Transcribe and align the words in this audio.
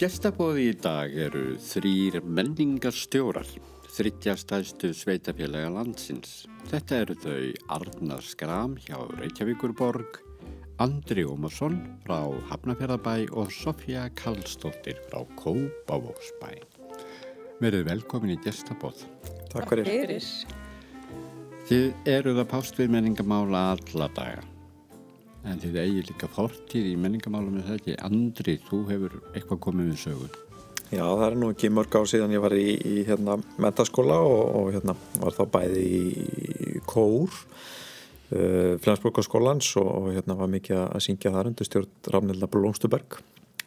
gestabóði 0.00 0.70
í 0.70 0.76
dag 0.80 1.12
eru 1.12 1.58
þrýr 1.60 2.22
menningarstjórar, 2.24 3.48
þryggjastæðstu 3.92 4.94
sveitafélaga 4.96 5.68
landsins. 5.74 6.46
Þetta 6.70 7.00
eru 7.02 7.16
þau 7.20 7.50
Arnar 7.76 8.24
Skram 8.24 8.78
hjá 8.80 8.96
Reykjavíkurborg, 9.18 10.22
Andri 10.80 11.26
Ómarsson 11.28 11.76
frá 12.06 12.22
Hafnafjörðabæ 12.48 13.26
og 13.36 13.52
Sofja 13.52 14.06
Karlsdóttir 14.16 15.02
frá 15.10 15.20
Kópavóksbæ. 15.36 16.54
Verið 17.60 17.84
velkomin 17.90 18.38
í 18.38 18.40
gestabóð. 18.40 19.04
Takk 19.52 19.74
fyrir. 19.74 20.24
Þið 21.68 22.08
eruð 22.08 22.40
að 22.46 22.48
pást 22.54 22.80
við 22.80 22.96
menningamála 22.96 23.66
alla 23.74 24.08
daga. 24.16 24.48
En 25.48 25.60
þið 25.60 25.76
eigi 25.80 26.04
líka 26.10 26.28
fortíð 26.28 26.90
í 26.90 26.96
menningamálum 27.00 27.56
með 27.56 27.70
þetta. 27.72 27.96
Andri, 28.06 28.58
þú 28.66 28.80
hefur 28.90 29.18
eitthvað 29.32 29.60
komið 29.66 29.92
við 29.92 30.00
sögun. 30.02 30.38
Já, 30.90 31.04
það 31.04 31.24
er 31.28 31.36
nú 31.38 31.50
ekki 31.54 31.70
mörg 31.72 31.94
á 31.96 32.02
síðan 32.10 32.34
ég 32.34 32.42
var 32.42 32.54
í, 32.58 32.66
í 32.74 33.04
hérna, 33.06 33.36
mentaskóla 33.62 34.18
og, 34.26 34.40
og 34.58 34.70
hérna, 34.74 34.96
var 35.22 35.36
þá 35.36 35.44
bæði 35.54 35.84
í 35.86 36.80
kór 36.90 37.30
uh, 37.30 38.74
Flensborgarskólans 38.82 39.70
og, 39.78 39.86
og 39.86 40.08
hérna 40.16 40.34
var 40.40 40.50
mikið 40.50 40.80
að 40.82 41.04
syngja 41.06 41.32
þar 41.36 41.52
undir 41.52 41.68
stjórn 41.70 42.10
Rafnilda 42.10 42.50
Blómstuberg. 42.50 43.20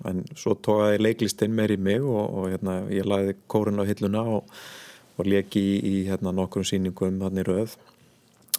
En 0.09 0.25
svo 0.35 0.57
tókaði 0.59 0.99
leiklistinn 0.99 1.55
meir 1.55 1.71
í 1.71 1.79
mig 1.79 2.03
og, 2.03 2.21
og 2.27 2.51
hérna, 2.51 2.81
ég 2.91 3.07
lagði 3.07 3.37
kórin 3.47 3.79
á 3.79 3.87
hilluna 3.87 4.25
og 4.35 5.23
leki 5.23 5.63
í, 5.63 5.73
í 5.79 5.95
hérna, 6.09 6.35
nokkrum 6.35 6.67
síningum 6.67 7.23
hann 7.23 7.39
í 7.39 7.47
rauð 7.47 7.77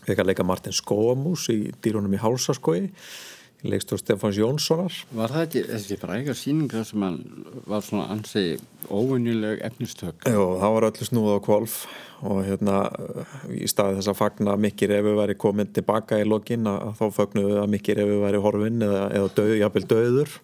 Við 0.04 0.20
að 0.20 0.30
leika 0.30 0.46
Martin 0.46 0.76
Skóamús 0.76 1.48
í 1.52 1.58
dýrunum 1.84 2.14
í 2.16 2.20
Hálsaskói 2.20 2.90
leikstur 3.64 4.00
Stefáns 4.00 4.38
Jónssonar 4.38 4.92
Var 5.14 5.32
það 5.32 5.44
ekki, 5.46 5.62
þessi 5.70 5.96
fræga 6.00 6.34
síninga 6.36 6.82
sem 6.84 7.04
var 7.68 7.84
svona 7.84 8.08
ansi 8.12 8.58
óvinnileg 8.92 9.62
efnistök? 9.64 10.26
Jó, 10.28 10.58
það 10.60 10.74
var 10.76 10.88
öllu 10.90 11.08
snúð 11.08 11.30
á 11.32 11.40
kvolf 11.46 11.78
og 12.24 12.42
hérna 12.44 12.82
í 13.52 13.68
staði 13.68 13.98
þess 13.98 14.12
að 14.12 14.20
fagna 14.20 14.58
Mikki 14.60 14.88
Refi 14.90 15.16
væri 15.16 15.38
komin 15.40 15.72
tilbaka 15.76 16.20
í 16.20 16.28
lokin 16.28 16.68
að 16.68 16.92
þá 17.00 17.04
fagnuðu 17.18 17.58
að 17.62 17.72
Mikki 17.72 17.96
Refi 17.98 18.20
væri 18.22 18.44
horfin 18.44 18.84
eða, 18.84 19.02
eða 19.16 19.32
döð, 19.38 19.56
jafnvel 19.62 19.84
döður 19.94 20.38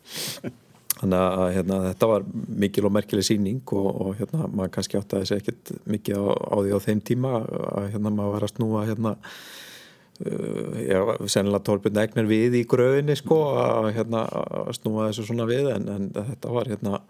þannig 1.01 1.23
að 1.25 1.47
hérna, 1.55 1.79
þetta 1.89 2.09
var 2.11 2.27
mikil 2.65 2.87
og 2.87 2.93
merkileg 2.93 3.25
síning 3.25 3.73
og, 3.73 3.89
og 3.89 4.19
hérna 4.19 4.48
maður 4.53 4.75
kannski 4.75 4.98
átti 5.01 5.17
að 5.17 5.25
þessi 5.25 5.39
ekkert 5.39 5.73
mikið 5.89 6.20
á, 6.20 6.25
á 6.29 6.57
því 6.61 6.77
á 6.77 6.79
þeim 6.87 7.03
tíma 7.09 7.33
að 7.41 7.87
hérna 7.95 8.12
maður 8.12 8.34
var 8.34 8.47
að 8.47 8.53
snúa 8.53 8.83
hérna 8.89 9.12
uh, 9.17 10.80
já, 10.85 11.01
sennilega 11.24 11.64
tólbund 11.70 12.01
egnar 12.05 12.29
við 12.29 12.58
í 12.61 12.64
gröðinni 12.69 13.17
sko 13.17 13.39
að 13.63 13.91
hérna 13.97 14.27
að 14.29 14.74
snúa 14.77 15.08
þessu 15.08 15.24
svona 15.30 15.48
við 15.48 15.70
en, 15.73 15.89
en 15.95 16.11
þetta 16.19 16.52
var 16.52 16.69
hérna 16.69 17.01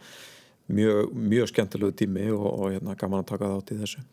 mjög, 0.71 1.11
mjög 1.11 1.51
skemmtilegu 1.51 1.97
tími 1.99 2.29
og, 2.37 2.47
og 2.47 2.67
hérna 2.77 2.95
gaman 2.99 3.25
að 3.25 3.33
taka 3.33 3.51
þátt 3.57 3.75
í 3.75 3.81
þessu. 3.81 4.05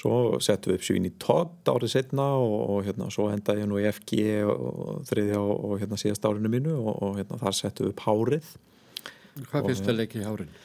Svo 0.00 0.16
settum 0.42 0.70
við 0.70 0.78
upp 0.78 0.84
svín 0.86 1.06
í 1.06 1.12
tótt 1.18 1.70
árið 1.70 1.94
setna 1.94 2.26
og, 2.38 2.58
og 2.74 2.82
hérna 2.86 3.08
svo 3.10 3.26
endaði 3.30 3.64
ég 3.64 3.70
nú 3.70 3.78
í 3.78 3.86
FG 3.90 4.18
og 4.50 5.06
þriðja 5.10 5.40
og 5.42 5.78
hérna 5.82 5.98
síðast 5.98 6.26
árinu 6.26 6.50
mínu 6.50 6.74
og 6.78 7.18
hérna 7.18 7.38
þar 7.40 7.56
settum 7.58 7.88
við 7.88 7.94
upp 7.94 8.04
hárið 8.06 8.52
Hvað 9.50 9.70
það 9.70 9.88
að 9.92 9.98
leika 10.00 10.18
í 10.18 10.26
hárinu? 10.26 10.60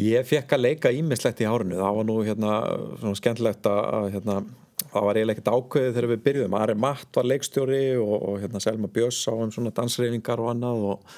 Ég 0.00 0.28
fekk 0.28 0.54
að 0.54 0.64
leika 0.64 0.92
ímislegt 0.94 1.42
í 1.42 1.48
hárinu. 1.48 1.80
Það 1.80 1.96
var 1.98 2.06
nú 2.08 2.16
hérna 2.24 2.52
svona 3.00 3.18
skemmtilegt 3.18 3.66
að 3.68 4.06
hérna, 4.14 4.36
það 4.84 5.08
var 5.08 5.18
eiginlega 5.18 5.36
ekkert 5.36 5.50
ákveðið 5.56 5.96
þegar 5.96 6.10
við 6.12 6.22
byrjuðum, 6.28 6.56
Ari 6.60 6.78
Matt 6.86 7.18
var 7.18 7.28
leikstjóri 7.28 7.82
og, 7.98 8.14
og 8.16 8.40
hérna 8.44 8.62
Selma 8.62 8.90
Björns 8.94 9.20
á 9.26 9.34
um 9.34 9.52
svona 9.54 9.74
dansreiningar 9.74 10.42
og 10.42 10.52
annað 10.54 10.86
og, 10.92 11.12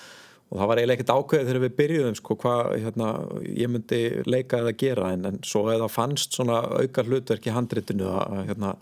og 0.49 0.57
það 0.57 0.71
var 0.73 0.83
eiginlega 0.83 0.99
ekkert 0.99 1.15
ákveðið 1.19 1.51
þegar 1.51 1.65
við 1.67 1.77
byrjuðum 1.83 2.19
sko 2.19 2.39
hvað 2.43 2.75
hérna, 2.87 3.13
ég 3.51 3.73
myndi 3.73 4.03
leika 4.27 4.63
eða 4.65 4.77
gera. 4.85 5.15
En, 5.15 5.31
en 5.31 5.41
svo 5.47 5.67
eða 5.75 5.91
fannst 5.93 6.39
svona 6.39 6.63
auka 6.81 7.05
hlutverk 7.07 7.49
í 7.49 7.55
handritinu 7.55 8.09
að 8.17 8.45
hérna 8.51 8.77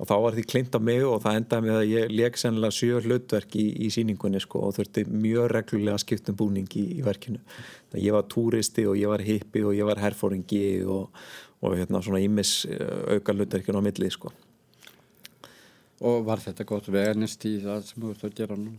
og 0.00 0.08
þá 0.08 0.14
var 0.24 0.36
því 0.36 0.44
klint 0.48 0.76
á 0.76 0.80
mig 0.80 1.02
og 1.04 1.18
það 1.20 1.38
endaði 1.38 1.66
með 1.66 1.78
að 1.78 1.90
ég 1.90 2.12
leik 2.14 2.38
sennilega 2.40 2.72
sjö 2.72 3.00
hlutverk 3.04 3.56
í, 3.60 3.66
í 3.84 3.90
síningunni 3.92 4.40
sko 4.40 4.62
og 4.64 4.76
þurfti 4.78 5.04
mjög 5.12 5.50
reglulega 5.52 6.00
skiptum 6.00 6.38
búning 6.40 6.70
í, 6.80 6.86
í 6.96 7.04
verkinu. 7.04 7.42
Það 7.92 8.06
ég 8.06 8.16
var 8.16 8.28
túristi 8.32 8.86
og 8.88 8.96
ég 8.96 9.12
var 9.12 9.24
hippi 9.26 9.64
og 9.66 9.76
ég 9.76 9.88
var 9.88 10.00
herfóringi 10.00 10.62
og, 10.88 11.10
og 11.60 11.76
hérna 11.76 12.00
svona 12.04 12.22
ímis 12.24 12.62
eh, 12.70 13.18
auka 13.18 13.36
hlutverkinu 13.36 13.84
á 13.84 13.86
milli 13.90 14.08
sko. 14.14 14.32
Og 16.08 16.24
var 16.24 16.40
þetta 16.40 16.64
gott 16.64 16.88
veganist 16.88 17.44
í 17.44 17.58
það 17.60 17.84
sem 17.90 18.00
þú 18.00 18.14
ert 18.14 18.24
að 18.30 18.38
gera 18.40 18.56
nú? 18.56 18.72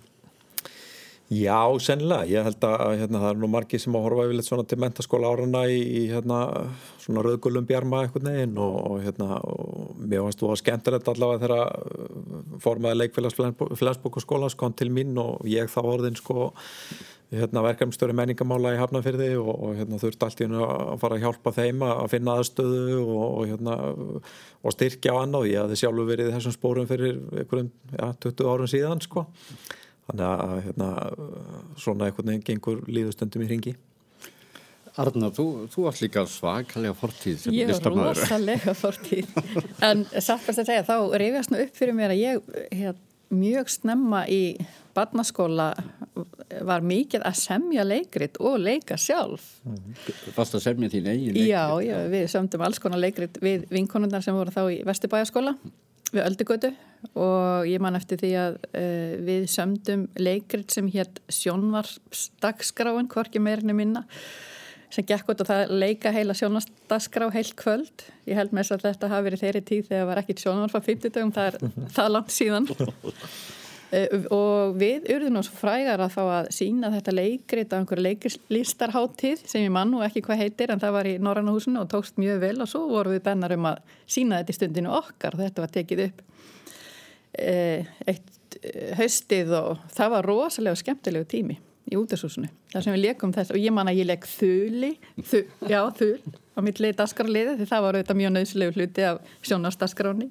Já, 1.32 1.64
sennilega. 1.80 2.26
Ég 2.28 2.44
held 2.44 2.66
að 2.68 2.98
hérna, 3.00 3.20
það 3.22 3.30
er 3.30 3.38
nú 3.40 3.48
margi 3.48 3.78
sem 3.80 3.94
að 3.96 4.02
horfa 4.04 4.24
yfirleitt 4.28 4.48
svona 4.50 4.66
til 4.68 4.78
mentaskóla 4.84 5.30
árana 5.32 5.62
í, 5.72 5.78
í 5.80 6.02
hérna, 6.10 6.40
svona 7.00 7.24
rauðgulum 7.24 7.70
bjarma 7.70 8.02
eitthvað 8.04 8.26
neginn 8.28 8.58
og, 8.60 8.76
og 8.90 8.98
hérna, 9.06 9.38
og 9.40 9.94
mér 10.02 10.26
fannst 10.26 10.42
þú 10.44 10.50
að 10.52 10.60
skemmta 10.60 10.94
þetta 10.98 11.14
allavega 11.14 11.46
þegar 11.46 11.56
uh, 11.62 12.60
formaði 12.66 13.00
leikfélags 13.00 13.40
Flensbókaskólas 13.80 14.60
kom 14.60 14.76
til 14.76 14.90
mín 14.92 15.16
og 15.24 15.48
ég 15.48 15.72
þá 15.72 15.80
orðin 15.86 16.20
sko 16.20 16.50
hérna, 17.32 17.64
verkefnumstöru 17.64 18.18
menningamála 18.20 18.76
í 18.76 18.82
Hafnarfyrði 18.82 19.32
og, 19.40 19.54
og 19.56 19.80
hérna, 19.80 20.04
þurfti 20.04 20.28
allt 20.28 20.44
í 20.44 20.50
hennu 20.50 20.66
að 20.68 20.98
fara 21.06 21.16
að 21.16 21.30
hjálpa 21.30 21.54
þeim 21.56 21.86
að 21.88 22.10
finna 22.12 22.40
aðstöðu 22.42 22.98
og, 23.06 23.22
og, 23.30 23.46
hérna, 23.54 23.78
og 24.60 24.76
styrkja 24.76 25.16
á 25.16 25.24
annað. 25.24 25.54
Ég 25.54 25.64
hafði 25.64 25.80
sjálfur 25.80 26.12
verið 26.12 26.36
þessum 26.36 26.58
spórum 26.60 26.92
fyrir 26.92 27.22
einhverjum 27.40 27.72
ja, 27.96 28.12
20 28.28 28.52
árum 28.52 28.76
síðan 28.76 29.08
sko 29.08 29.30
þannig 30.10 30.28
að 30.28 30.58
hérna, 30.66 30.90
svona 31.80 32.10
einhvern 32.10 32.34
veginn 32.34 32.48
gengur 32.50 32.84
líðustundum 32.90 33.46
í 33.46 33.50
ringi 33.52 33.76
Arna, 35.00 35.30
þú, 35.32 35.46
þú 35.72 35.86
varst 35.86 36.04
líka 36.04 36.24
svakalega 36.28 36.96
fortíð 37.00 37.38
sem 37.46 37.56
ég 37.56 37.70
listamæður. 37.70 38.02
Ég 38.02 38.10
var 38.10 38.18
rosalega 38.20 38.74
fortíð. 38.76 39.30
En 39.88 40.04
satt 40.18 40.44
fyrst 40.44 40.64
að 40.66 40.68
segja, 40.68 40.84
þá 40.88 40.96
reyfjast 41.22 41.54
nú 41.54 41.62
upp 41.64 41.78
fyrir 41.80 41.96
mér 41.96 42.12
að 42.12 42.20
ég 42.20 42.50
hér, 42.76 42.98
mjög 43.32 43.72
snemma 43.72 44.26
í 44.28 44.42
barnaskóla 44.92 45.70
var 46.68 46.84
mikið 46.84 47.24
að 47.24 47.38
semja 47.40 47.86
leikrit 47.88 48.36
og 48.44 48.58
leika 48.60 48.98
sjálf. 49.00 49.46
Fast 50.36 50.58
að 50.60 50.66
semja 50.66 50.92
þín 50.92 51.08
eigin 51.08 51.38
leikrit? 51.38 51.48
Já, 51.54 51.64
já, 51.88 51.96
við 52.12 52.28
sömdum 52.34 52.66
alls 52.68 52.82
konar 52.84 53.00
leikrit 53.00 53.40
við 53.40 53.64
vinkonundar 53.72 54.26
sem 54.26 54.36
voru 54.36 54.52
þá 54.52 54.66
í 54.76 54.82
Vesturbæjaskóla 54.90 55.56
við 56.12 56.26
Öldugötu 56.28 56.72
og 57.18 57.66
ég 57.66 57.82
man 57.82 57.98
eftir 57.98 58.20
því 58.22 58.32
að 58.38 58.58
uh, 58.70 59.14
við 59.26 59.48
sömdum 59.50 60.06
leikrit 60.22 60.74
sem 60.74 60.90
hétt 60.94 61.22
Sjónvarsdagsgráin, 61.34 63.10
hvorki 63.12 63.42
meirinni 63.42 63.76
minna 63.78 64.06
sem 64.92 65.08
gekk 65.08 65.32
út 65.32 65.42
og 65.44 65.48
það 65.48 65.72
leika 65.72 66.12
heila 66.12 66.36
sjónvarsdagsgrá 66.36 67.30
heilt 67.32 67.56
kvöld. 67.56 68.04
Ég 68.28 68.36
held 68.36 68.52
með 68.52 68.66
þess 68.66 68.76
að 68.76 68.86
þetta 68.90 69.12
hafi 69.14 69.28
verið 69.30 69.44
þeirri 69.46 69.64
tíð 69.70 69.86
þegar 69.88 70.02
það 70.02 70.10
var 70.10 70.22
ekkit 70.22 70.44
sjónvar 70.44 70.74
frá 70.74 70.84
50 70.90 71.16
dögum, 71.16 71.34
það 71.38 71.48
er 71.48 71.90
það 71.96 72.14
langt 72.18 72.36
síðan 72.36 72.68
og 74.32 74.76
við 74.80 75.08
urðum 75.12 75.42
svo 75.44 75.58
frægar 75.60 76.00
að 76.04 76.14
fá 76.14 76.22
að 76.24 76.52
sína 76.56 76.92
þetta 76.94 77.16
leikrit 77.16 77.74
á 77.74 77.80
einhverju 77.80 78.06
leiklistarháttíð 78.08 79.42
sem 79.44 79.66
ég 79.66 79.74
mann 79.74 79.92
og 79.98 80.06
ekki 80.08 80.24
hvað 80.26 80.44
heitir 80.46 80.72
en 80.72 80.80
það 80.80 80.96
var 80.96 81.10
í 81.10 81.16
Norrannahúsinu 81.20 81.82
og 81.82 81.90
tókst 81.92 82.20
mjög 82.22 82.40
vel 82.46 82.58
og 82.64 82.70
svo 82.72 82.86
voru 82.92 83.16
við 83.16 83.26
bennar 83.26 83.56
um 83.58 83.68
að 83.74 83.82
sína 84.08 84.40
þetta 84.40 84.56
í 84.56 84.60
stundinu 84.60 84.94
okkar 84.96 85.36
þetta 85.40 85.66
var 85.66 85.74
tekið 85.76 86.06
upp 86.08 86.24
eitt 87.42 88.58
haustið 89.00 89.52
og 89.58 89.84
það 89.96 90.16
var 90.16 90.28
rosalega 90.28 90.80
skemmtilegu 90.80 91.28
tími 91.32 91.58
í 91.92 91.98
útastúsinu, 92.00 92.48
þar 92.72 92.86
sem 92.86 92.96
við 92.96 93.04
leikum 93.08 93.34
þess 93.36 93.52
og 93.52 93.60
ég 93.60 93.74
man 93.76 93.90
að 93.90 94.02
ég 94.02 94.08
leik 94.08 94.28
þuli 94.30 94.92
þu, 95.28 95.42
já, 95.68 95.80
þul, 95.98 96.20
á 96.56 96.60
mitt 96.64 96.80
leið 96.84 97.00
daskarliði 97.02 97.56
því 97.60 97.68
það 97.72 97.84
var 97.86 97.98
auðvitað 97.98 98.20
mjög 98.22 98.34
nöðslegu 98.36 98.76
hluti 98.78 99.08
af 99.08 99.34
sjónastaskráni 99.48 100.30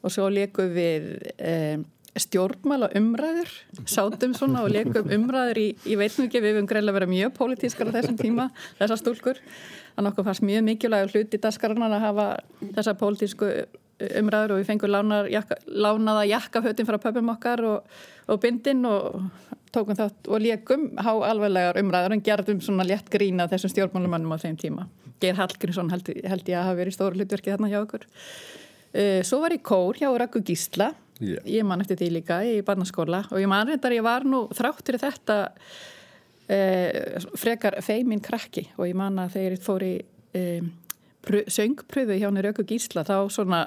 og 0.00 0.14
svo 0.14 0.28
leikum 0.32 0.70
við 0.76 1.10
eh, 1.36 1.76
stjórnmála 2.22 2.90
umræður 2.98 3.50
sátum 3.84 4.34
svona 4.36 4.64
og 4.66 4.72
leikum 4.74 5.10
umræður 5.16 5.62
í, 5.62 5.66
í 5.86 5.96
veitnúki, 5.98 6.42
við 6.42 6.54
hefum 6.54 6.68
greinlega 6.70 6.98
verið 7.00 7.12
mjög 7.12 7.34
pólitískar 7.36 7.90
á 7.92 7.96
þessum 7.98 8.20
tíma, 8.20 8.50
þessar 8.80 9.02
stúlkur 9.02 9.40
þannig 9.96 10.12
okkur 10.12 10.28
fannst 10.28 10.46
mjög 10.46 10.64
mikilvæg 10.66 11.12
hluti 11.14 11.40
daskarnar 11.42 11.96
að 11.96 12.06
hafa 12.06 12.28
þessar 12.76 12.98
pólitísku 13.00 13.50
umræður 14.20 14.54
og 14.54 14.60
við 14.60 14.68
fengum 14.68 15.12
jakka, 15.32 15.56
lánaða 15.66 16.26
jakkafötin 16.28 16.88
frá 16.88 16.98
pöpum 17.00 17.32
okkar 17.32 17.62
og, 17.64 17.94
og 18.28 18.40
bindin 18.42 18.84
og 18.84 19.22
tókum 19.72 19.96
þátt 19.96 20.28
og 20.28 20.42
leikum 20.42 20.90
há 21.00 21.12
alveglegar 21.30 21.80
umræður 21.80 22.16
en 22.16 22.24
gerðum 22.24 22.60
svona 22.64 22.84
létt 22.86 23.08
grína 23.12 23.48
þessum 23.48 23.72
stjórnmálumannum 23.72 24.36
á 24.36 24.38
þeim 24.44 24.60
tíma. 24.60 24.86
Geir 25.20 25.38
Hallgrímsson 25.38 25.90
held, 25.92 26.12
held 26.28 26.48
ég 26.48 26.58
að 26.58 26.68
hafa 26.68 26.78
verið 26.80 26.96
stóru 26.96 27.16
hlutverki 27.16 27.52
þarna 27.52 27.72
hjá 27.72 27.80
okkur. 27.80 28.06
Uh, 28.96 29.20
svo 29.26 29.40
var 29.42 29.56
ég 29.56 29.64
kór 29.64 29.98
hjá 30.00 30.10
Röggu 30.12 30.44
Gísla, 30.44 30.90
yeah. 31.20 31.42
ég 31.58 31.66
man 31.66 31.82
eftir 31.84 31.98
því 32.00 32.08
líka 32.18 32.40
í 32.46 32.56
barnaskóla 32.66 33.24
og 33.30 33.42
ég 33.42 33.50
man 33.50 33.68
reyndar 33.68 33.94
ég 33.96 34.06
var 34.06 34.26
nú 34.28 34.46
þráttur 34.56 34.98
þetta 35.02 35.38
uh, 35.50 37.28
frekar 37.38 37.78
feimin 37.84 38.24
krakki 38.24 38.68
og 38.76 38.88
ég 38.88 38.98
man 38.98 39.20
að 39.22 39.38
þegar 39.38 39.56
ég 39.58 39.68
fór 39.68 39.86
í 39.86 39.94
um, 40.40 40.72
söngpröfu 41.26 42.18
hjá 42.18 42.28
henni 42.28 42.44
Röku 42.46 42.66
Gísla 42.66 43.06
þá 43.06 43.16
svona 43.34 43.62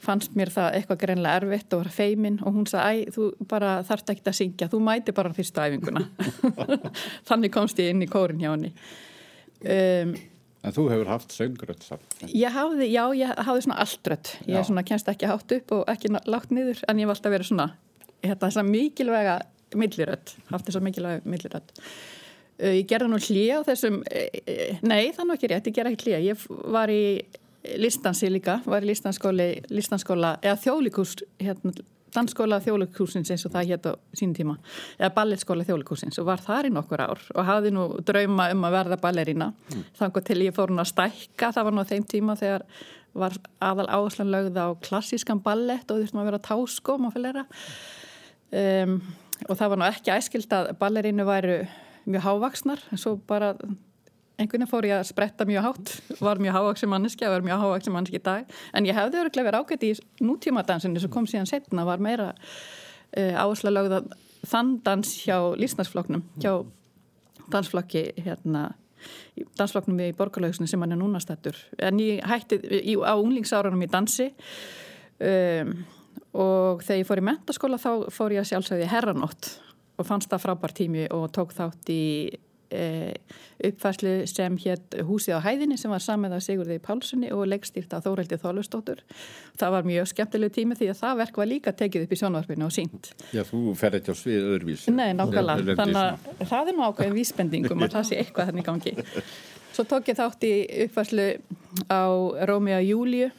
fannst 0.00 0.32
mér 0.36 0.48
það 0.52 0.78
eitthvað 0.78 1.00
greinlega 1.02 1.42
erfitt 1.42 1.74
og 1.76 1.82
var 1.82 1.92
feimin 1.92 2.38
og 2.40 2.54
hún 2.56 2.66
sagði, 2.68 3.04
æ, 3.04 3.12
þú 3.12 3.48
bara 3.48 3.72
þarft 3.84 4.12
ekki 4.14 4.24
að 4.24 4.36
syngja, 4.38 4.68
þú 4.72 4.80
mæti 4.84 5.12
bara 5.16 5.32
fyrstu 5.36 5.60
æfinguna 5.60 6.06
þannig 7.28 7.52
komst 7.52 7.80
ég 7.82 7.92
inn 7.92 8.04
í 8.04 8.08
kórin 8.08 8.40
hjá 8.40 8.52
henni 8.54 8.72
Um, 9.60 10.14
En 10.60 10.74
þú 10.76 10.86
hefur 10.90 11.08
haft 11.08 11.32
söngrödd 11.32 11.84
samt. 11.86 12.16
ég 12.28 12.52
hafði, 12.52 12.90
já, 12.92 13.02
ég 13.16 13.30
hafði 13.46 13.64
svona 13.64 13.78
alltrött. 13.80 14.34
Ég 14.44 14.58
er 14.60 14.66
svona 14.68 14.84
kennst 14.84 15.08
ekki 15.08 15.28
hátt 15.30 15.54
upp 15.56 15.72
og 15.72 15.86
ekki 15.88 16.12
lágt 16.28 16.52
niður, 16.52 16.82
en 16.84 17.00
ég 17.00 17.08
var 17.08 17.16
alltaf 17.16 17.32
verið 17.32 17.48
svona, 17.48 17.68
hérna, 18.20 18.40
þess 18.42 18.60
að 18.60 18.72
mikilvæga 18.74 19.36
millirödd, 19.80 20.34
haft 20.50 20.68
þess 20.68 20.80
að 20.80 20.86
mikilvæga 20.88 21.32
millirödd. 21.32 21.72
Uh, 22.60 22.74
ég 22.76 22.88
gerði 22.90 23.08
nú 23.08 23.20
hlýja 23.24 23.62
á 23.64 23.68
þessum, 23.70 24.02
uh, 24.04 24.82
nei, 24.84 25.08
það 25.14 25.22
er 25.24 25.30
nú 25.30 25.38
ekki 25.38 25.50
rétt, 25.54 25.70
ég 25.70 25.78
gerði 25.78 25.96
ekki 25.96 26.10
hlýja. 26.10 26.20
Ég 26.28 26.44
var 26.76 26.92
í 26.92 27.02
listansi 27.80 28.28
líka, 28.28 28.58
var 28.68 28.84
í 28.84 28.90
listanskóli, 28.92 29.48
listanskóla, 29.72 30.34
eða 30.44 30.60
þjólikús, 30.60 31.16
hérna, 31.40 31.72
dansskóla 32.14 32.60
þjólikúsins 32.64 33.30
eins 33.32 33.44
og 33.46 33.54
það 33.54 33.72
hétt 33.72 33.88
á 33.90 33.92
sín 34.18 34.32
tíma, 34.36 34.56
eða 34.98 35.12
balletskóla 35.16 35.66
þjólikúsins 35.68 36.20
og 36.20 36.28
var 36.28 36.42
þar 36.44 36.68
í 36.68 36.72
nokkur 36.74 37.02
ár 37.04 37.22
og 37.34 37.46
hafði 37.48 37.74
nú 37.76 37.86
drauma 38.06 38.48
um 38.54 38.66
að 38.68 38.76
verða 38.76 39.00
ballerína. 39.02 39.50
Mm. 39.70 39.84
Þannig 39.98 40.26
til 40.28 40.40
ég 40.44 40.56
fór 40.56 40.72
hún 40.72 40.82
að 40.82 40.90
stækka, 40.92 41.52
það 41.56 41.68
var 41.68 41.76
nú 41.76 41.86
þeim 41.90 42.08
tíma 42.10 42.36
þegar 42.40 42.66
var 43.20 43.36
aðal 43.62 43.88
áherslan 43.90 44.30
lögð 44.30 44.58
á 44.60 44.68
klassískan 44.86 45.42
ballett 45.42 45.90
og 45.90 46.00
þurftum 46.00 46.22
að 46.22 46.30
vera 46.30 46.44
táskóm 46.46 47.08
og 47.08 47.14
fylgera. 47.14 47.46
Um, 48.50 48.98
og 49.48 49.56
það 49.58 49.72
var 49.72 49.80
nú 49.80 49.86
ekki 49.88 50.14
æskild 50.14 50.54
að 50.54 50.72
ballerínu 50.80 51.26
væru 51.26 51.60
mjög 52.10 52.26
hávaksnar, 52.26 52.82
en 52.90 53.00
svo 53.00 53.16
bara 53.28 53.54
einhvern 54.40 54.64
veginn 54.64 54.70
fór 54.70 54.88
ég 54.88 54.96
að 54.96 55.08
spretta 55.10 55.46
mjög 55.48 55.66
hátt 55.68 55.94
var 56.20 56.40
mjög 56.40 56.56
hávaksin 56.56 56.90
manneski 56.90 57.26
og 57.28 57.36
var 57.36 57.46
mjög 57.46 57.62
hávaksin 57.64 57.94
manneski 57.94 58.20
í 58.20 58.24
dag. 58.24 58.50
En 58.72 58.88
ég 58.88 58.96
hefði 58.96 59.20
öruglega 59.22 59.50
verið 59.50 59.62
ágætt 59.62 59.86
í 59.86 59.92
nútímadansinu 60.24 61.02
sem 61.02 61.12
kom 61.12 61.28
síðan 61.28 61.48
setna 61.50 61.84
var 61.88 62.02
meira 62.02 62.32
uh, 62.32 63.34
áhersla 63.36 63.74
lögða 63.74 64.02
þann 64.48 64.78
dans 64.84 65.14
hjá 65.24 65.36
lísnarsflokknum 65.60 66.24
hjá 66.40 66.54
dansflokki 67.52 68.06
hérna 68.20 68.70
í 69.38 69.46
dansflokknum 69.58 70.00
í 70.04 70.10
borgarlaugsinu 70.16 70.68
sem 70.70 70.82
hann 70.82 70.94
er 70.94 71.00
núna 71.00 71.20
stættur 71.22 71.56
en 71.80 72.00
ég 72.02 72.20
hætti 72.28 72.60
í, 72.60 72.96
á 73.00 73.14
unglingsárunum 73.16 73.84
í 73.84 73.88
dansi 73.90 74.30
um, 74.30 75.72
og 76.36 76.84
þegar 76.84 77.00
ég 77.00 77.08
fór 77.08 77.22
í 77.22 77.26
mentaskóla 77.30 77.80
þá 77.80 77.90
fór 78.14 78.36
ég 78.36 78.44
að 78.44 78.52
sjálfsögði 78.52 78.90
herranótt 78.92 79.50
og 80.00 80.08
fannst 80.08 80.30
það 80.32 80.44
frábær 80.44 80.76
tími 80.76 81.08
og 81.16 81.28
tók 81.36 81.54
þátt 81.56 81.92
í 81.92 82.04
uppfærslu 82.70 84.12
sem 84.30 84.56
hétt 84.62 84.96
húsið 85.06 85.36
á 85.36 85.40
hæðinni 85.44 85.76
sem 85.80 85.90
var 85.92 86.02
samið 86.04 86.36
af 86.36 86.44
Sigurði 86.44 86.78
Pálssoni 86.82 87.30
og 87.34 87.48
leggstýrt 87.50 87.92
af 87.96 88.04
Þóreldi 88.06 88.38
Þólustóttur. 88.40 89.02
Það 89.60 89.74
var 89.74 89.88
mjög 89.88 90.10
skemmtilegu 90.12 90.54
tími 90.54 90.78
því 90.78 90.90
að 90.92 91.00
það 91.02 91.20
verk 91.20 91.40
var 91.42 91.50
líka 91.50 91.74
tekið 91.76 92.06
upp 92.06 92.14
í 92.14 92.20
sjónvarpinu 92.20 92.68
og 92.68 92.74
sínt. 92.74 93.12
Já, 93.34 93.42
þú 93.48 93.74
fer 93.78 93.98
ekki 93.98 94.14
á 94.14 94.16
svið 94.16 94.48
öðruvísi. 94.54 94.94
Nei, 94.94 95.10
nákvæmlega. 95.18 95.76
Þannig 95.82 96.00
að 96.00 96.48
það 96.54 96.72
er 96.72 96.78
nú 96.78 96.86
ákveðin 96.86 97.18
vísbendingum 97.18 97.86
að 97.86 97.92
það 97.98 98.08
sé 98.10 98.20
eitthvað 98.22 98.52
þannig 98.52 98.68
gangi. 98.70 98.96
Svo 99.74 99.86
tók 99.90 100.10
ég 100.10 100.18
þátt 100.18 100.46
í 100.46 100.54
uppfærslu 100.86 101.28
á 101.90 102.02
Rómia 102.48 102.80
Júliu 102.82 103.30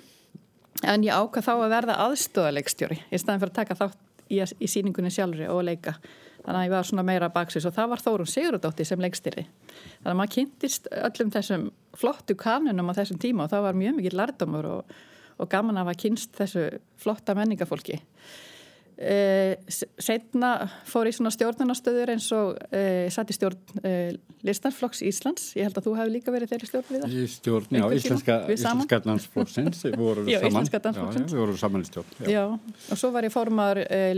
en 0.87 1.03
ég 1.05 1.15
ákvað 1.15 1.47
þá 1.47 1.53
að 1.55 1.71
verða 1.75 1.99
aðstóðaleikstjóri 2.07 2.99
í 3.09 3.19
staðin 3.19 3.41
fyrir 3.43 3.51
að 3.51 3.59
taka 3.59 3.79
þátt 3.79 3.99
í, 4.31 4.39
í 4.39 4.69
síningunni 4.71 5.11
sjálfri 5.13 5.49
og 5.51 5.65
leika. 5.67 5.97
Þannig 6.41 6.57
að 6.57 6.65
ég 6.65 6.73
var 6.73 6.87
svona 6.89 7.05
meira 7.05 7.29
baksis 7.33 7.65
og 7.69 7.75
það 7.75 7.91
var 7.91 8.01
Þórun 8.01 8.29
Sigurðardóttir 8.31 8.87
sem 8.89 9.01
leikstýri. 9.03 9.45
Þannig 10.01 10.13
að 10.13 10.19
maður 10.19 10.35
kynntist 10.35 10.87
öllum 10.97 11.33
þessum 11.35 11.65
flottu 12.01 12.37
kanunum 12.39 12.89
á 12.89 12.97
þessum 12.97 13.19
tíma 13.21 13.45
og 13.45 13.51
það 13.53 13.67
var 13.67 13.81
mjög 13.81 13.99
mikið 13.99 14.15
lærdómur 14.17 14.69
og, 14.71 14.95
og 15.37 15.51
gaman 15.51 15.77
að 15.77 15.85
hafa 15.85 15.99
kynst 16.01 16.33
þessu 16.39 16.63
flotta 17.01 17.37
menningafólki. 17.37 17.99
Uh, 19.01 19.55
setna 19.97 20.49
fór 20.85 21.07
í 21.09 21.13
svona 21.15 21.31
stjórnunastöður 21.33 22.11
eins 22.13 22.27
og 22.37 22.51
uh, 22.53 23.07
satt 23.09 23.31
í 23.33 23.33
stjórn 23.33 23.79
uh, 23.81 24.11
Listanflokks 24.45 25.01
Íslands 25.07 25.55
ég 25.57 25.65
held 25.65 25.79
að 25.79 25.87
þú 25.87 25.93
hefði 25.97 26.13
líka 26.19 26.33
verið 26.35 26.51
þeirri 26.51 26.69
stjórn 26.69 26.85
við 26.91 27.01
það 27.01 27.15
Í 27.15 27.23
stjórn, 27.33 27.79
já, 27.79 27.85
íslenska, 27.97 28.35
íslenska 28.53 28.99
dansflokksins 29.07 29.81
við 29.87 29.97
vorum 29.97 30.29
saman. 30.29 30.69
Já, 30.69 31.17
við 31.17 31.39
vorum 31.39 31.57
saman 31.63 31.87
stjórn. 31.89 32.13
Já. 32.29 32.43
Og 32.53 33.01
svo 33.01 33.09
var 33.15 33.25
ég 33.25 33.33
formaður 33.33 33.81
uh, 33.87 34.11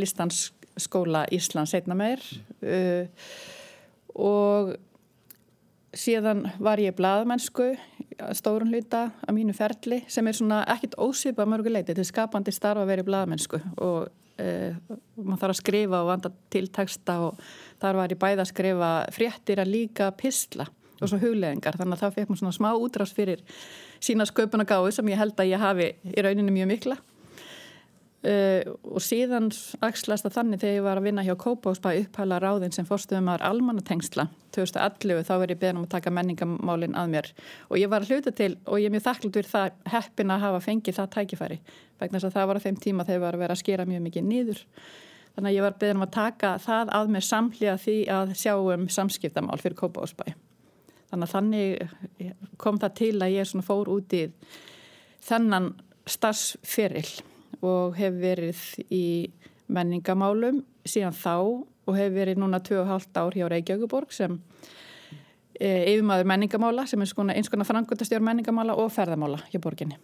Listanskóla 0.73 1.25
Íslands 1.31 1.71
setna 1.71 1.95
meir. 1.95 2.19
Uh, 2.61 3.07
og 4.15 4.73
síðan 5.93 6.47
var 6.59 6.79
ég 6.81 6.95
blaðmennsku 6.97 7.73
að 8.21 8.33
stórun 8.37 8.73
hluta 8.73 9.11
að 9.25 9.35
mínu 9.37 9.53
ferli 9.53 10.03
sem 10.07 10.27
er 10.27 10.37
svona 10.37 10.63
ekkit 10.69 10.97
ósvipa 11.01 11.45
mörguleiti 11.49 11.91
þetta 11.91 12.01
er 12.01 12.09
skapandi 12.09 12.53
starf 12.53 12.81
að 12.81 12.91
vera 12.91 13.01
í 13.01 13.07
blaðmennsku 13.07 13.59
og 13.81 14.07
uh, 14.07 14.77
maður 15.17 15.41
þarf 15.41 15.53
að 15.53 15.59
skrifa 15.61 16.01
og 16.01 16.09
vanda 16.11 16.31
til 16.53 16.67
texta 16.73 17.19
og 17.27 17.41
þar 17.81 17.99
var 18.01 18.13
ég 18.13 18.21
bæði 18.21 18.41
að 18.41 18.51
skrifa 18.51 18.91
fréttir 19.13 19.61
að 19.61 19.73
líka 19.73 20.11
pisla 20.17 20.67
og 20.99 21.09
svo 21.09 21.19
hugleðingar 21.21 21.77
þannig 21.77 21.97
að 21.97 22.05
það 22.05 22.19
fekk 22.19 22.31
mér 22.31 22.41
svona 22.41 22.57
smá 22.57 22.69
útrás 22.73 23.13
fyrir 23.13 23.41
sína 24.01 24.29
sköpun 24.29 24.65
og 24.65 24.69
gáðu 24.69 24.93
sem 24.93 25.09
ég 25.09 25.21
held 25.21 25.37
að 25.37 25.53
ég 25.53 25.61
hafi 25.61 25.89
í 26.05 26.25
rauninu 26.25 26.53
mjög 26.53 26.69
mikla 26.73 26.99
Uh, 28.23 28.63
og 28.87 29.01
síðan 29.03 29.49
axlast 29.83 30.23
það 30.23 30.35
þannig 30.37 30.59
þegar 30.61 30.77
ég 30.77 30.85
var 30.85 30.99
að 30.99 31.05
vinna 31.09 31.23
hjá 31.27 31.33
Kópásbæ 31.35 31.89
upphæla 32.05 32.37
ráðin 32.39 32.71
sem 32.71 32.85
fórstuðum 32.87 33.25
maður 33.27 33.43
almannatengsla 33.49 34.23
2011 34.55 35.27
þá 35.27 35.35
verið 35.41 35.59
beðin 35.59 35.79
um 35.81 35.83
að 35.83 35.91
taka 35.97 36.13
menningamálin 36.15 36.95
að 36.95 37.07
mér. 37.11 37.27
Og 37.67 37.75
ég 37.81 37.91
var 37.91 38.01
að 38.05 38.11
hluta 38.13 38.31
til 38.31 38.55
og 38.63 38.79
ég 38.79 38.87
er 38.87 38.93
mjög 38.93 39.07
þakklátt 39.09 39.35
fyrir 39.35 39.51
það 39.51 39.67
heppin 39.91 40.31
að 40.31 40.43
hafa 40.45 40.59
fengið 40.63 40.95
það 41.01 41.13
tækifæri 41.17 41.57
vegna 41.99 42.15
þess 42.15 42.27
að 42.29 42.35
það 42.37 42.47
var 42.47 42.55
á 42.55 42.63
þeim 42.63 42.79
tíma 42.85 43.03
þegar 43.03 43.17
ég 43.17 43.25
var 43.25 43.35
að 43.35 43.43
vera 43.43 43.53
að 43.57 43.63
skera 43.65 43.89
mjög 43.91 44.01
mikið 44.07 44.23
niður. 44.29 44.59
Þannig 45.33 45.49
að 45.49 45.57
ég 45.57 45.65
var 45.67 45.75
beðin 45.83 45.99
um 45.99 46.07
að 46.07 46.15
taka 46.15 46.49
það 46.63 46.87
að 46.95 47.05
mér 47.17 47.25
samhliða 47.27 47.75
því 47.83 47.97
að 48.21 48.27
sjá 48.39 48.55
um 48.55 48.87
samskiptamál 48.87 49.59
fyrir 49.59 49.75
að 49.83 51.27
þannig 51.27 51.83
kom 52.55 52.79
það 52.79 52.95
til 53.01 53.19
að 53.19 53.35
ég 53.35 53.43
og 57.63 57.95
hef 57.97 58.15
verið 58.19 58.61
í 58.91 59.05
menningamálum 59.71 60.61
síðan 60.85 61.15
þá 61.15 61.35
og 61.83 61.97
hef 61.97 62.15
verið 62.15 62.39
núna 62.41 62.59
2,5 62.63 63.19
ár 63.19 63.37
hjá 63.37 63.45
Reykjavíkuborg 63.51 64.11
sem 64.15 64.35
e, 65.59 65.69
yfirmaður 65.93 66.29
menningamála 66.31 66.85
sem 66.89 67.01
er 67.03 67.09
skona, 67.09 67.35
eins 67.35 67.51
konar 67.51 67.67
frangöndastjórn 67.67 68.25
menningamála 68.27 68.75
og 68.79 68.91
ferðamála 68.93 69.41
hjá 69.51 69.59
borginni. 69.63 69.99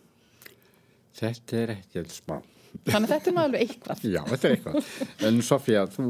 Þetta 1.19 1.59
er 1.59 1.75
ekki 1.75 2.01
alls 2.03 2.21
smá. 2.21 2.37
Þannig 2.85 3.09
að 3.09 3.13
þetta 3.15 3.29
er 3.29 3.35
nú 3.35 3.43
alveg 3.43 3.65
eitthvað. 3.65 4.03
Já, 4.05 4.21
þetta 4.29 4.47
er 4.47 4.55
eitthvað. 4.55 4.89
En 5.27 5.39
Sofía, 5.43 5.83
þú 5.91 6.07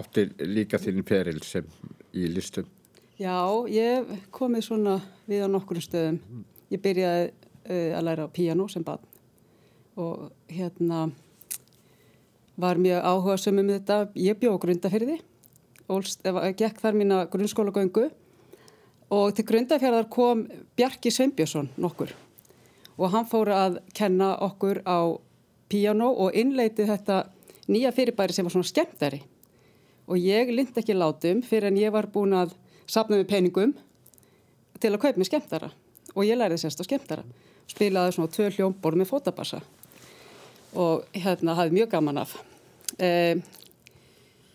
áttir 0.00 0.32
líka 0.46 0.80
þinn 0.80 1.04
peril 1.06 1.40
sem 1.44 1.66
í 2.16 2.28
listum. 2.32 2.68
Já, 3.18 3.36
ég 3.72 3.98
hef 3.98 4.28
komið 4.34 4.68
svona 4.68 4.96
við 5.28 5.44
á 5.44 5.48
nokkrum 5.50 5.82
stöðum. 5.82 6.20
Ég 6.70 6.82
byrjaði 6.84 7.30
uh, 7.32 7.98
að 7.98 8.04
læra 8.06 8.28
piano 8.32 8.68
sem 8.70 8.84
barn 8.86 9.02
og 9.98 10.30
hérna 10.46 11.10
var 12.58 12.78
mjög 12.78 13.02
áhuga 13.02 13.36
sem 13.38 13.58
um 13.58 13.68
þetta. 13.68 14.08
Ég 14.14 14.38
bjóð 14.38 14.58
grundafyrði, 14.62 15.18
gekk 16.58 16.80
þar 16.82 16.98
mína 16.98 17.24
grunnskólagöngu. 17.30 18.08
Og 19.10 19.32
til 19.34 19.44
grundafjörðar 19.48 20.08
kom 20.12 20.44
Bjarki 20.76 21.10
Sveinbjörnsson 21.10 21.70
nokkur. 21.80 22.12
Og 22.98 23.10
hann 23.10 23.26
fór 23.26 23.48
að 23.54 23.78
kenna 23.94 24.34
okkur 24.44 24.82
á 24.84 25.16
piano 25.68 26.10
og 26.12 26.36
innleiti 26.36 26.84
þetta 26.84 27.24
nýja 27.68 27.92
fyrirbæri 27.94 28.36
sem 28.36 28.44
var 28.44 28.52
svona 28.52 28.68
skemmtari. 28.68 29.22
Og 30.08 30.18
ég 30.20 30.52
lind 30.52 30.76
ekki 30.76 30.96
látum 30.96 31.42
fyrir 31.42 31.70
en 31.70 31.80
ég 31.80 31.92
var 31.94 32.10
búin 32.12 32.36
að 32.36 32.54
sapna 32.86 33.16
með 33.16 33.30
peningum 33.32 33.74
til 34.80 34.92
að 34.92 35.00
kaupa 35.00 35.18
með 35.18 35.30
skemmtara. 35.30 35.72
Og 36.14 36.26
ég 36.26 36.36
læriði 36.36 36.66
sérst 36.66 36.82
á 36.82 36.88
skemmtara. 36.88 37.24
Spilaði 37.68 38.16
svona 38.16 38.32
tvö 38.34 38.50
hljómborð 38.50 39.00
með 39.00 39.12
fótabassa 39.12 39.62
og 40.76 41.06
hérna 41.16 41.56
hafði 41.58 41.78
mjög 41.78 41.90
gaman 41.94 42.20
af. 42.24 42.34
E, 42.98 43.10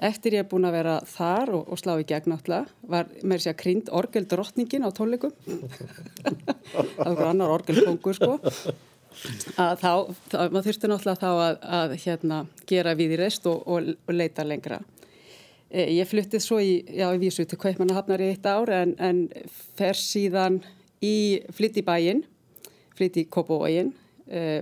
eftir 0.04 0.38
ég 0.38 0.44
er 0.44 0.50
búin 0.50 0.68
að 0.68 0.78
vera 0.78 0.96
þar 1.08 1.54
og, 1.58 1.68
og 1.72 1.80
slá 1.80 1.96
í 1.98 2.08
gegn 2.08 2.34
náttúrulega 2.34 2.90
var 2.92 3.12
með 3.22 3.38
þess 3.38 3.52
að 3.54 3.60
krynd 3.62 3.92
orgeldrottningin 4.02 4.88
á 4.88 4.90
tónleikum. 4.96 5.36
Það 6.98 7.20
var 7.20 7.30
annar 7.30 7.54
orgelkongur 7.54 8.18
sko. 8.18 8.34
Að 9.62 9.76
þá, 9.78 9.92
þá 10.32 10.38
maður 10.50 10.68
þurfti 10.68 10.90
náttúrulega 10.90 11.22
þá 11.22 11.30
að, 11.32 11.58
að 11.80 11.96
hérna, 12.04 12.42
gera 12.70 12.96
við 12.98 13.14
í 13.14 13.22
rest 13.22 13.48
og, 13.50 13.62
og, 13.70 13.94
og 13.94 14.16
leita 14.18 14.46
lengra. 14.48 14.82
E, 15.70 15.88
ég 16.00 16.10
fluttið 16.10 16.44
svo 16.44 16.60
í, 16.62 16.80
já, 16.94 17.08
í 17.14 17.22
vísu 17.22 17.46
til 17.50 17.60
Kaupmannahafnar 17.62 18.22
í 18.22 18.32
eitt 18.34 18.46
ár 18.46 18.70
en, 18.74 18.96
en 19.02 19.26
fer 19.78 19.98
síðan 19.98 20.62
í 21.04 21.42
flytt 21.54 21.80
í 21.82 21.86
bæinn 21.86 22.24
flytt 22.98 23.20
í 23.22 23.26
Kópavóginn 23.32 23.92
e, 24.30 24.62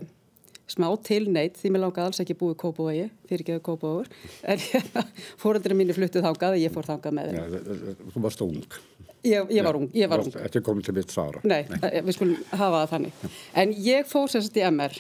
smá 0.72 0.88
tilneitt 1.06 1.60
því 1.60 1.74
mér 1.74 1.84
langaði 1.86 2.08
alls 2.10 2.22
ekki 2.24 2.38
búið 2.40 2.58
Kópavógi 2.64 3.06
fyrir 3.30 3.44
ekki 3.44 3.56
að 3.58 3.64
Kópavógur 3.68 4.10
en 4.52 4.64
hérna, 4.64 5.06
fóröldurinn 5.42 5.82
mínu 5.82 5.98
fluttuð 5.98 6.26
þangað 6.28 6.58
og 6.58 6.64
ég 6.64 6.76
fór 6.76 6.90
þangað 6.90 7.18
með 7.18 7.32
þeim 7.32 7.40
Já, 7.40 7.96
þú 8.16 8.24
varst 8.26 8.44
ung. 8.46 8.78
ég, 9.28 9.54
ég 9.58 9.68
var 9.68 9.80
ung, 9.80 9.88
ég 9.98 10.12
var 10.12 10.24
ung 10.24 10.34
Þetta 10.36 10.62
er 10.62 10.66
komið 10.66 10.90
til 10.90 10.98
mitt 10.98 11.14
sára. 11.14 11.44
Nei, 11.44 11.62
Nei, 11.70 12.02
við 12.02 12.18
skulum 12.18 12.38
hafa 12.52 12.84
það 12.84 12.92
þannig. 12.96 13.26
En 13.64 13.74
ég 13.86 14.10
fór 14.10 14.32
sérst 14.32 14.58
í 14.58 14.66
MR 14.68 14.98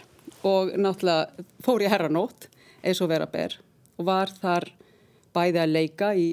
og 0.48 0.74
náttúrulega 0.78 1.46
fór 1.66 1.86
í 1.86 1.90
herranót 1.92 2.48
eins 2.82 3.02
og 3.02 3.12
vera 3.12 3.28
ber 3.30 3.58
og 3.98 4.08
var 4.08 4.32
þar 4.42 4.72
bæði 5.36 5.62
að 5.62 5.76
leika 5.76 6.12
í 6.18 6.28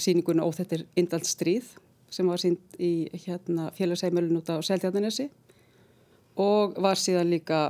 síningunni 0.00 0.44
Ó 0.44 0.48
þetta 0.54 0.78
er 0.78 0.86
indalt 1.00 1.28
stríð 1.28 1.74
sem 2.10 2.26
var 2.26 2.40
sínd 2.42 2.80
í 2.82 3.06
hérna, 3.24 3.70
félagsheimilin 3.76 4.40
út 4.40 4.50
á 4.50 4.58
Seltjarnanesi 4.66 5.28
og 6.40 6.78
var 6.82 6.98
síðan 6.98 7.30
líka 7.30 7.60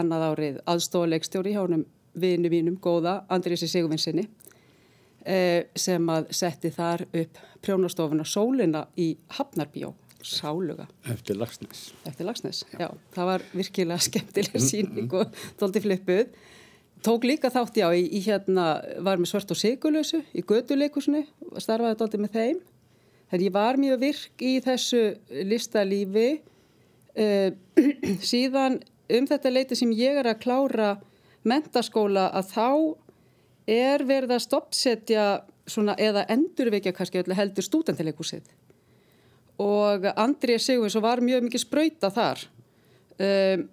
annað 0.00 0.26
árið 0.30 0.60
aðstofuleikstjóri 0.70 1.54
hjá 1.54 1.62
húnum 1.62 1.86
vinu 2.18 2.50
mínum 2.52 2.76
góða, 2.82 3.22
Andriðsi 3.30 3.68
Sigurvinnsinni 3.70 4.26
eh, 5.28 5.68
sem 5.78 6.10
að 6.12 6.30
setti 6.36 6.70
þar 6.74 7.06
upp 7.06 7.40
prjónastofuna 7.64 8.26
Sólina 8.28 8.84
í 8.98 9.12
Hafnarbjó, 9.38 9.92
Sáluga. 10.24 10.88
Eftir 11.08 11.38
Lagsnes. 11.38 11.88
Eftir 12.08 12.26
Lagsnes, 12.26 12.64
já. 12.74 12.88
Það 13.14 13.30
var 13.32 13.44
virkilega 13.52 14.06
skemmtilega 14.08 14.62
síning 14.62 15.12
og 15.14 15.36
tólti 15.60 15.82
flippuð. 15.84 16.32
Tók 17.06 17.28
líka 17.28 17.50
þátt 17.54 17.78
já 17.78 17.86
í, 17.94 18.02
í 18.18 18.24
hérna, 18.24 18.80
var 19.06 19.20
með 19.20 19.30
svart 19.30 19.52
og 19.54 19.60
sigurlösu 19.60 20.24
í 20.34 20.42
göduleikusinu, 20.42 21.22
starfaði 21.62 21.98
tólti 22.00 22.18
með 22.18 22.34
þeim. 22.34 22.60
Þegar 23.28 23.44
ég 23.44 23.54
var 23.54 23.78
mjög 23.78 24.00
virk 24.02 24.42
í 24.42 24.54
þessu 24.64 25.02
listalífi, 25.46 26.28
eh, 27.14 27.52
síðan 28.32 28.80
um 29.16 29.28
þetta 29.28 29.52
leiti 29.52 29.78
sem 29.78 29.92
ég 29.96 30.20
er 30.20 30.28
að 30.28 30.42
klára 30.44 30.94
mentaskóla 31.48 32.28
að 32.36 32.52
þá 32.52 32.70
er 33.68 34.04
verið 34.08 34.34
að 34.36 34.44
stoppsetja 34.44 35.26
svona, 35.68 35.94
eða 35.96 36.26
endurvekja 36.32 36.94
kannski 36.96 37.22
heldur 37.36 37.64
stúdentileikúsið 37.64 38.48
og 39.58 40.06
Andrið 40.14 40.62
Sigurvins 40.62 40.96
var 41.02 41.22
mjög 41.24 41.48
mikið 41.48 41.64
spröyta 41.64 42.10
þar. 42.14 42.44
Um, 43.18 43.66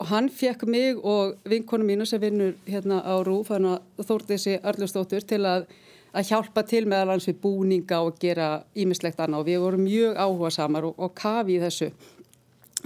og 0.00 0.08
hann 0.08 0.28
fekk 0.32 0.66
mig 0.68 0.96
og 0.96 1.36
vinkonu 1.48 1.84
mínu 1.84 2.06
sem 2.08 2.20
vinnur 2.20 2.54
hérna 2.68 3.00
á 3.04 3.20
Rúf 3.24 3.50
þórtiðsi 3.52 4.58
Arlustóttur 4.64 5.24
til 5.24 5.42
að, 5.44 5.66
að 6.12 6.30
hjálpa 6.30 6.64
til 6.68 6.86
meðal 6.88 7.14
hans 7.14 7.28
við 7.28 7.40
búninga 7.42 8.00
og 8.04 8.16
gera 8.20 8.62
ímislegt 8.76 9.20
annað. 9.20 9.40
Og 9.40 9.48
við 9.48 9.60
vorum 9.64 9.84
mjög 9.84 10.16
áhuga 10.16 10.52
samar 10.56 10.88
og, 10.88 10.96
og 10.96 11.12
kafi 11.16 11.56
í 11.56 11.62
þessu 11.64 11.90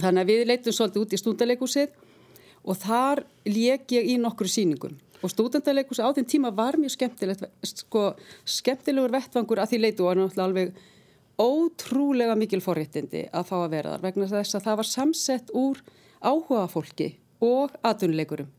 þannig 0.01 0.21
að 0.21 0.31
við 0.31 0.45
leitum 0.49 0.75
svolítið 0.75 1.01
út 1.03 1.15
í 1.15 1.21
stúdentileikúsið 1.21 2.01
og 2.65 2.79
þar 2.81 3.23
leik 3.47 3.91
ég 3.93 4.13
í 4.15 4.17
nokkru 4.21 4.49
síningum 4.49 4.97
og 5.23 5.31
stúdendaleikus 5.31 6.01
á 6.01 6.09
þeim 6.13 6.27
tíma 6.29 6.51
var 6.55 6.77
mjög 6.79 6.95
skemmtilegt 6.95 7.45
sko, 7.65 8.13
skemmtilegur 8.45 9.13
vettvangur 9.15 9.61
að 9.61 9.73
því 9.73 9.81
leitu 9.81 10.05
og 10.05 10.11
alveg 10.43 10.75
ótrúlega 11.41 12.35
mikil 12.39 12.61
forréttindi 12.63 13.25
að 13.33 13.47
fá 13.49 13.55
að 13.61 13.71
vera 13.73 13.95
þar 13.95 14.05
vegna 14.05 14.29
þess 14.31 14.57
að 14.57 14.67
það 14.67 14.79
var 14.81 14.89
samsett 14.91 15.55
úr 15.55 15.81
áhuga 16.21 16.67
fólki 16.71 17.09
og 17.43 17.73
atvinnuleikurum 17.83 18.51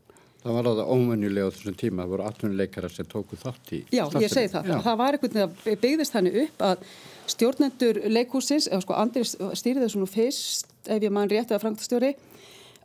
Það 0.43 0.55
var 0.55 0.69
alveg 0.71 0.91
ómennilega 0.93 1.49
á 1.49 1.53
þessum 1.55 1.77
tíma, 1.77 2.03
það 2.03 2.13
voru 2.13 2.25
atvinnuleikara 2.27 2.89
sem 2.93 3.07
tóku 3.09 3.39
þátt 3.39 3.71
í. 3.73 3.81
Já, 3.91 4.03
ég 4.21 4.31
segi 4.31 4.51
það. 4.53 4.71
Já. 4.71 4.77
Það 4.85 4.99
var 5.01 5.17
einhvern 5.17 5.35
veginn 5.35 5.73
að 5.73 5.83
byggðist 5.83 6.15
þannig 6.15 6.39
upp 6.43 6.65
að 6.67 6.87
stjórnendur 7.33 8.01
leikhúsins, 8.13 8.69
eða 8.71 8.83
sko 8.85 8.97
Andris 9.01 9.35
stýrði 9.59 9.83
þessu 9.83 10.01
nú 10.01 10.09
fyrst, 10.09 10.69
ef 10.87 11.03
ég 11.03 11.13
mann 11.13 11.31
rétt 11.31 11.51
eða 11.51 11.63
frangtastjóri, 11.65 12.13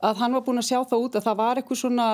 að 0.03 0.23
hann 0.25 0.35
var 0.35 0.47
búin 0.47 0.63
að 0.63 0.71
sjá 0.73 0.79
það 0.81 1.05
út 1.07 1.19
að 1.19 1.29
það 1.29 1.43
var 1.43 1.61
eitthvað 1.61 1.83
svona 1.85 2.07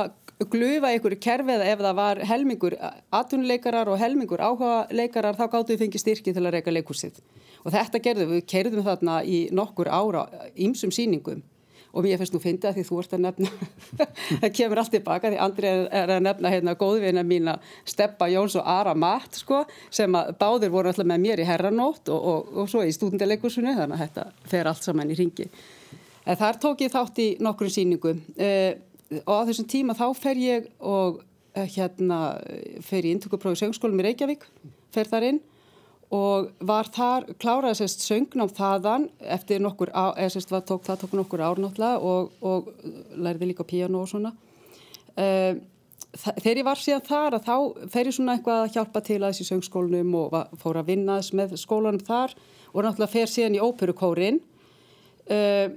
glufa 0.47 0.93
einhverju 0.93 1.19
kerfið 1.19 1.65
ef 1.67 1.81
það 1.83 1.95
var 1.99 2.21
helmingur 2.29 2.77
atvinnuleikarar 3.11 3.91
og 3.91 3.99
helmingur 3.99 4.43
áhuga 4.43 4.87
leikarar 4.95 5.39
þá 5.39 5.49
gáttu 5.51 5.75
við 5.75 5.83
fengið 5.83 6.03
styrki 6.05 6.35
til 6.35 6.45
að 6.45 6.55
reyka 6.55 6.75
leikursið 6.75 7.19
og 7.65 7.73
þetta 7.75 8.01
gerðum 8.05 8.35
við, 8.37 8.45
kerðum 8.47 8.87
þarna 8.87 9.17
í 9.27 9.41
nokkur 9.55 9.91
ára 9.91 10.27
ímsum 10.55 10.93
síningum 10.95 11.43
og 11.93 12.05
mér 12.05 12.21
finnst 12.21 12.35
nú 12.37 12.43
fyndið 12.43 12.71
að 12.71 12.79
því 12.79 12.85
þú 12.89 13.01
ert 13.03 13.17
að 13.17 13.25
nefna 13.25 13.53
það 14.43 14.53
kemur 14.59 14.83
allt 14.83 14.95
tilbaka 14.97 15.33
því 15.33 15.41
Andri 15.47 15.73
er 15.73 16.13
að 16.17 16.23
nefna 16.27 16.53
hérna 16.53 16.77
góðvinna 16.79 17.25
mín 17.27 17.53
að 17.55 17.73
Steppa 17.89 18.29
Jóns 18.33 18.59
og 18.61 18.69
Ara 18.69 18.95
Matt 18.99 19.41
sko 19.41 19.63
sem 19.91 20.15
að 20.19 20.35
báðir 20.41 20.75
voru 20.75 20.93
alltaf 20.93 21.09
með 21.09 21.25
mér 21.25 21.43
í 21.43 21.49
herranótt 21.49 22.13
og, 22.13 22.29
og, 22.33 22.53
og 22.63 22.71
svo 22.71 22.85
í 22.85 22.93
stúdendileikursunu 22.95 23.75
þannig 23.79 23.97
að 23.97 24.05
þetta 24.07 24.51
fer 24.53 24.71
allt 24.71 24.89
saman 24.89 25.15
í 25.15 25.19
ringi 25.19 25.49
En 26.29 26.37
þar 26.37 26.59
tók 26.61 26.83
ég 26.85 26.93
þátt 26.93 27.21
í 27.25 27.29
nokkru 27.41 27.71
síningu 27.73 28.13
eh, 28.37 28.77
og 29.25 29.33
á 29.33 29.47
þessum 29.49 29.69
tíma 29.71 29.97
þá 29.97 30.09
fer 30.19 30.41
ég 30.43 30.67
og 30.85 31.23
eh, 31.57 31.69
hérna 31.73 32.19
fer 32.85 33.07
í 33.09 33.15
intökuprófi 33.17 33.63
söngskólum 33.63 34.03
í 34.03 34.11
Reykjavík, 34.11 34.45
fer 34.93 35.09
þar 35.09 35.31
inn 35.31 35.39
og 36.15 36.51
var 36.65 36.89
þar, 36.95 37.27
kláraði 37.41 37.83
sérst 37.83 38.05
söngnám 38.07 38.53
þaðan 38.57 39.09
eftir 39.21 39.61
nokkur, 39.61 39.91
á, 39.93 40.17
eða 40.17 40.35
sérst 40.37 40.53
var, 40.53 40.63
tók, 40.69 40.85
það 40.87 41.03
tók 41.03 41.17
nokkur 41.19 41.43
ár 41.45 41.61
náttúrulega 41.61 41.99
og, 42.01 42.31
og 42.41 42.71
lærði 43.17 43.51
líka 43.51 43.67
piano 43.69 44.05
og 44.05 44.09
svona. 44.09 44.33
Eh, 45.19 45.59
þegar 46.17 46.63
ég 46.63 46.69
var 46.69 46.81
síðan 46.81 47.05
þar 47.09 47.37
að 47.37 47.51
þá 47.51 47.91
fer 47.93 48.09
ég 48.09 48.17
svona 48.17 48.39
eitthvað 48.39 48.63
að 48.63 48.79
hjálpa 48.79 49.05
til 49.05 49.19
að 49.19 49.27
þessi 49.33 49.49
söngskólunum 49.51 50.15
og 50.23 50.31
var, 50.33 50.55
fór 50.63 50.81
að 50.81 50.95
vinna 50.95 51.19
með 51.37 51.59
skólanum 51.61 52.07
þar 52.07 52.33
og 52.73 52.81
náttúrulega 52.87 53.13
fer 53.13 53.35
síðan 53.35 53.59
í 53.59 53.63
óperukórin 53.65 54.41
og 55.29 55.77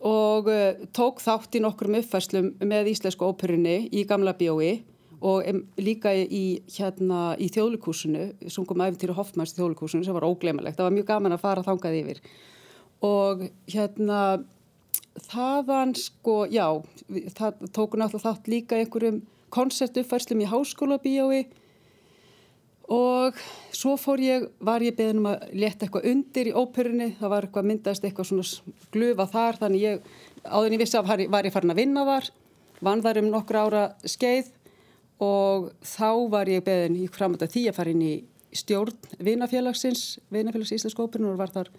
og 0.00 0.48
uh, 0.48 0.86
tók 0.96 1.20
þátt 1.20 1.58
í 1.58 1.60
nokkrum 1.60 1.98
uppfærslum 2.00 2.54
með 2.64 2.94
Íslensku 2.94 3.26
óperunni 3.28 3.90
í 3.92 4.06
Gamla 4.08 4.32
bjói 4.36 4.80
og 5.20 5.44
líka 5.80 6.12
í, 6.16 6.62
hérna, 6.72 7.34
í 7.36 7.50
þjóðlíkúsinu, 7.52 8.30
sungum 8.48 8.80
æfintýri 8.80 9.16
Hoffmanns 9.16 9.52
í 9.52 9.58
þjóðlíkúsinu 9.58 10.06
sem 10.06 10.16
var 10.16 10.24
óglemalegt, 10.28 10.78
það 10.78 10.88
var 10.88 10.96
mjög 10.96 11.10
gaman 11.10 11.36
að 11.36 11.42
fara 11.42 11.64
þangað 11.66 11.98
yfir. 11.98 12.22
Og 13.04 13.44
hérna 13.68 14.20
þaðan 15.28 15.94
sko, 15.98 16.44
já, 16.48 16.66
það 17.36 17.64
tóku 17.74 18.00
náttúrulega 18.00 18.26
þátt 18.30 18.50
líka 18.50 18.78
einhverjum 18.80 19.22
koncertuppfærslum 19.52 20.44
í 20.44 20.48
Háskóla 20.48 21.00
bíói 21.02 21.42
og 22.90 23.36
svo 23.74 23.94
fór 24.00 24.22
ég, 24.22 24.46
var 24.58 24.82
ég 24.82 24.96
beðin 24.98 25.20
um 25.22 25.28
að 25.30 25.50
leta 25.54 25.86
eitthvað 25.86 26.08
undir 26.10 26.50
í 26.50 26.54
óperunni, 26.56 27.12
það 27.20 27.32
var 27.34 27.46
eitthvað 27.46 27.68
myndast 27.70 28.06
eitthvað 28.06 28.30
svona 28.30 28.86
glufa 28.94 29.26
þar 29.30 29.60
þannig 29.60 29.84
ég, 29.84 30.08
áður 30.46 30.70
en 30.70 30.76
ég 30.76 30.82
vissi 30.82 30.98
af 30.98 31.10
var 31.10 31.46
ég 31.46 31.54
farin 31.54 31.74
að 31.74 31.82
vinna 31.82 32.06
þar, 32.08 32.30
vann 32.80 33.04
þar 33.04 33.20
um 33.22 33.30
nokkur 33.34 33.60
ára 33.60 33.84
skeið 34.08 34.50
og 35.20 35.70
þá 35.84 36.10
var 36.32 36.50
ég 36.50 36.64
beðin 36.64 36.98
í 37.02 37.06
framönda 37.12 37.48
því 37.50 37.66
að 37.70 37.78
fara 37.78 37.94
inn 37.94 38.04
í 38.04 38.14
stjórn 38.56 38.96
vinafélagsins, 39.22 40.18
vinafélags 40.32 40.72
Íslensk 40.74 41.00
óperun 41.00 41.30
og 41.32 41.38
var 41.38 41.52
þar 41.54 41.70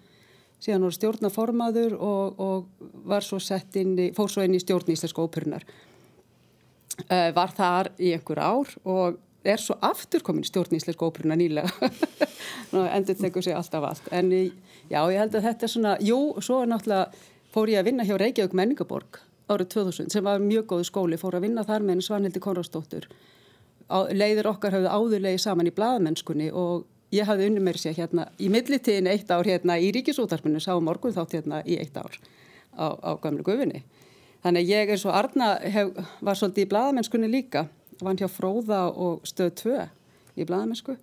síðan 0.62 0.86
voru 0.86 0.96
stjórnaformaður 0.96 1.96
og, 1.98 2.38
og 2.40 3.02
var 3.08 3.26
svo 3.26 3.40
sett 3.42 3.76
inn 3.80 3.96
í, 3.98 4.12
fór 4.14 4.30
svo 4.30 4.46
inn 4.46 4.54
í 4.56 4.62
stjórn 4.62 4.94
Íslensk 4.94 5.18
óperunar. 5.18 5.66
Uh, 7.08 7.28
var 7.34 7.52
þar 7.56 7.90
í 7.98 8.12
einhver 8.14 8.38
ár 8.38 8.72
og 8.84 9.18
er 9.44 9.58
svo 9.58 9.76
aftur 9.82 10.22
komin 10.22 10.46
stjórn 10.46 10.76
íslensk 10.78 11.02
óperuna 11.02 11.36
nýlega. 11.38 11.90
Endur 12.96 13.18
tekur 13.18 13.42
sig 13.42 13.56
alltaf 13.56 13.84
allt. 13.88 14.08
En 14.14 14.30
já, 14.30 15.00
ég 15.00 15.18
held 15.18 15.34
að 15.34 15.48
þetta 15.48 15.66
er 15.66 15.72
svona 15.72 15.96
jú, 16.04 16.18
svo 16.40 16.62
er 16.62 16.70
náttúrulega 16.70 17.10
fór 17.52 17.72
ég 17.72 17.82
að 17.82 17.90
vinna 17.90 18.06
hjá 18.06 18.14
Reykjavík 18.20 18.56
menningaborg 18.56 19.20
árið 19.50 19.72
2000 19.74 20.12
sem 20.14 20.24
var 20.24 20.40
mjög 20.40 20.68
góð 20.70 20.86
skóli, 20.88 21.18
fór 21.20 21.36
að 21.36 21.48
vinna 21.48 21.64
þar 21.66 21.84
með 21.84 22.04
Svanhildi 22.06 22.40
Konradsdóttur 22.40 23.08
leiðir 23.90 24.48
okkar 24.50 24.76
hafði 24.76 24.92
áðurlegi 24.92 25.42
saman 25.42 25.70
í 25.70 25.74
bladamennskunni 25.74 26.50
og 26.52 26.86
ég 27.12 27.28
hafði 27.28 27.50
unni 27.50 27.64
mér 27.64 27.80
sér 27.80 27.96
hérna 27.98 28.28
í 28.40 28.48
millitíðin 28.52 29.10
eitt 29.12 29.30
ár 29.30 29.46
hérna 29.48 29.78
í 29.80 29.90
ríkisútarpinu 29.94 30.60
sá 30.62 30.72
morgun 30.80 31.14
þátt 31.14 31.36
hérna 31.38 31.60
í 31.66 31.76
eitt 31.80 31.96
ár 31.96 32.16
á, 32.76 32.86
á 32.96 33.10
gamlu 33.20 33.44
gufinni 33.44 33.82
þannig 34.42 34.70
ég 34.70 34.94
eins 34.94 35.04
og 35.06 35.16
Arna 35.16 35.54
hef, 35.60 35.92
var 36.20 36.38
svolítið 36.38 36.66
í 36.66 36.70
bladamennskunni 36.72 37.30
líka 37.30 37.66
vann 38.02 38.18
hjá 38.18 38.28
Fróða 38.30 38.86
og 38.90 39.26
stöð 39.28 39.52
2 39.62 39.82
í 40.36 40.46
bladamennsku. 40.48 40.96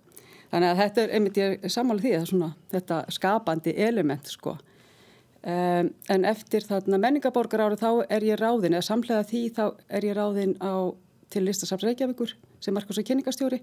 Þannig 0.50 0.72
að 0.72 0.80
þetta 0.80 1.02
er 1.02 1.14
einmitt 1.16 1.38
ég 1.38 1.68
sammála 1.70 2.02
því 2.02 2.12
að 2.18 2.26
svona, 2.32 2.50
þetta 2.72 2.98
skapandi 3.14 3.74
element 3.86 4.30
sko. 4.30 4.56
Um, 5.40 5.92
en 6.12 6.26
eftir 6.28 6.66
þarna 6.66 6.98
menningaborgar 7.00 7.62
árið 7.64 7.84
þá 7.84 7.90
er 8.12 8.26
ég 8.26 8.40
ráðin, 8.40 8.74
eða 8.76 8.88
samlega 8.90 9.28
því 9.30 9.44
þá 9.56 9.62
er 9.88 10.06
ég 10.10 10.18
ráðin 10.18 10.56
á 10.60 10.92
til 11.32 11.46
listasafs 11.46 11.86
Reykjavíkur 11.86 12.34
sem 12.60 12.76
Markus 12.76 13.00
og 13.00 13.06
kynningastjóri. 13.08 13.60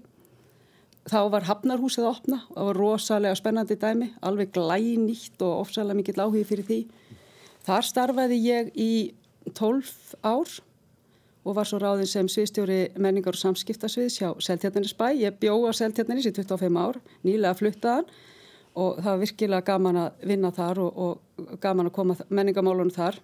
Þá 1.08 1.20
var 1.32 1.46
Hafnarhúsið 1.48 2.04
að 2.04 2.10
opna 2.10 2.38
og 2.50 2.56
það 2.56 2.68
var 2.68 2.80
rosalega 2.82 3.38
spennandi 3.38 3.76
dæmi, 3.80 4.10
alveg 4.20 4.52
glænýtt 4.52 5.42
og 5.46 5.62
ofsalega 5.64 5.96
mikill 5.96 6.20
áhugi 6.20 6.44
fyrir 6.48 6.66
því. 6.68 6.80
Þar 7.64 7.86
starfaði 7.88 8.40
ég 8.44 8.72
í 8.76 8.92
12 9.56 10.18
ár 10.26 10.58
og 11.48 11.56
var 11.56 11.68
svo 11.68 11.78
ráðin 11.80 12.10
sem 12.10 12.28
sviðstjóri 12.28 12.80
menningar 13.00 13.36
og 13.36 13.40
samskiptasviðs 13.40 14.18
hjá 14.20 14.28
Seltjarnanisbæ. 14.44 15.14
Ég 15.16 15.38
bjó 15.40 15.54
á 15.64 15.72
Seltjarnanis 15.72 16.28
í 16.28 16.34
25 16.36 16.76
ár, 16.76 16.98
nýlega 17.24 17.56
fluttaðan 17.56 18.08
og 18.78 19.00
það 19.00 19.08
var 19.08 19.22
virkilega 19.22 19.66
gaman 19.66 20.00
að 20.04 20.26
vinna 20.28 20.52
þar 20.54 20.82
og, 20.84 20.98
og 21.38 21.56
gaman 21.62 21.88
að 21.88 21.96
koma 21.96 22.18
menningamálunum 22.28 22.92
þar. 22.94 23.16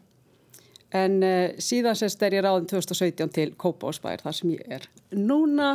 En 0.95 1.19
uh, 1.27 1.55
síðan 1.59 1.97
sérst 1.99 2.23
er 2.23 2.37
ég 2.39 2.45
ráðin 2.47 2.69
2017 2.71 3.33
til 3.35 3.49
Kópásbær 3.59 4.23
þar 4.23 4.37
sem 4.37 4.53
ég 4.55 4.77
er 4.77 4.85
núna 5.11 5.75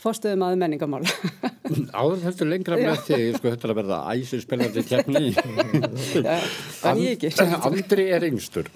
fórstöðum 0.00 0.44
að 0.46 0.58
menningamál. 0.62 1.02
Áður 2.00 2.22
þetta 2.28 2.48
lengra 2.48 2.78
með 2.78 3.02
því, 3.08 3.18
sko 3.36 3.50
þetta 3.50 3.66
er 3.66 3.74
að 3.74 3.80
verða 3.80 3.98
æsir 4.14 4.44
spennandi 4.44 4.84
tjefni. 4.86 5.32
Það 5.34 6.86
er 6.92 7.02
ég 7.02 7.18
ekki. 7.18 7.32
Andri 7.58 8.06
er 8.14 8.28
yngstur. 8.30 8.70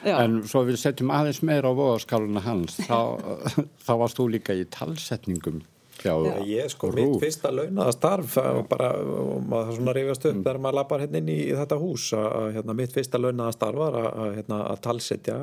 Já. 0.00 0.14
En 0.22 0.40
svo 0.48 0.64
við 0.64 0.78
setjum 0.80 1.12
aðeins 1.12 1.42
meira 1.44 1.68
á 1.68 1.76
voðaskáluna 1.76 2.42
hans, 2.44 2.78
þá, 2.88 3.20
þá 3.86 3.92
varst 4.00 4.20
þú 4.20 4.30
líka 4.34 4.56
í 4.56 4.64
talsetningum 4.72 5.60
Já, 6.04 6.14
Ég 6.46 6.70
sko, 6.72 6.90
mitt 6.96 7.18
fyrsta 7.20 7.50
launaða 7.52 7.92
starf 7.92 8.36
og 8.40 8.62
bara, 8.70 8.92
og 9.00 9.42
maður 9.48 9.76
svona 9.76 9.94
rifjast 9.96 10.26
upp 10.30 10.38
þegar 10.40 10.60
maður 10.64 10.78
lappar 10.78 11.04
hérna 11.04 11.20
inn 11.20 11.32
í, 11.32 11.38
þetta 11.58 11.80
hús 11.80 12.06
að 12.16 12.48
hérna, 12.56 12.76
mitt 12.78 12.94
fyrsta 12.96 13.20
launaða 13.20 13.56
starf 13.56 13.82
var 13.82 13.98
að, 14.00 14.34
hérna, 14.38 14.62
að 14.70 14.82
talsetja 14.86 15.38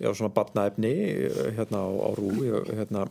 já, 0.00 0.08
svona 0.12 0.32
batnaefni 0.36 0.94
hérna 1.58 1.84
á, 1.84 1.88
á 1.92 2.10
rú 2.16 2.32
hérna 2.70 3.06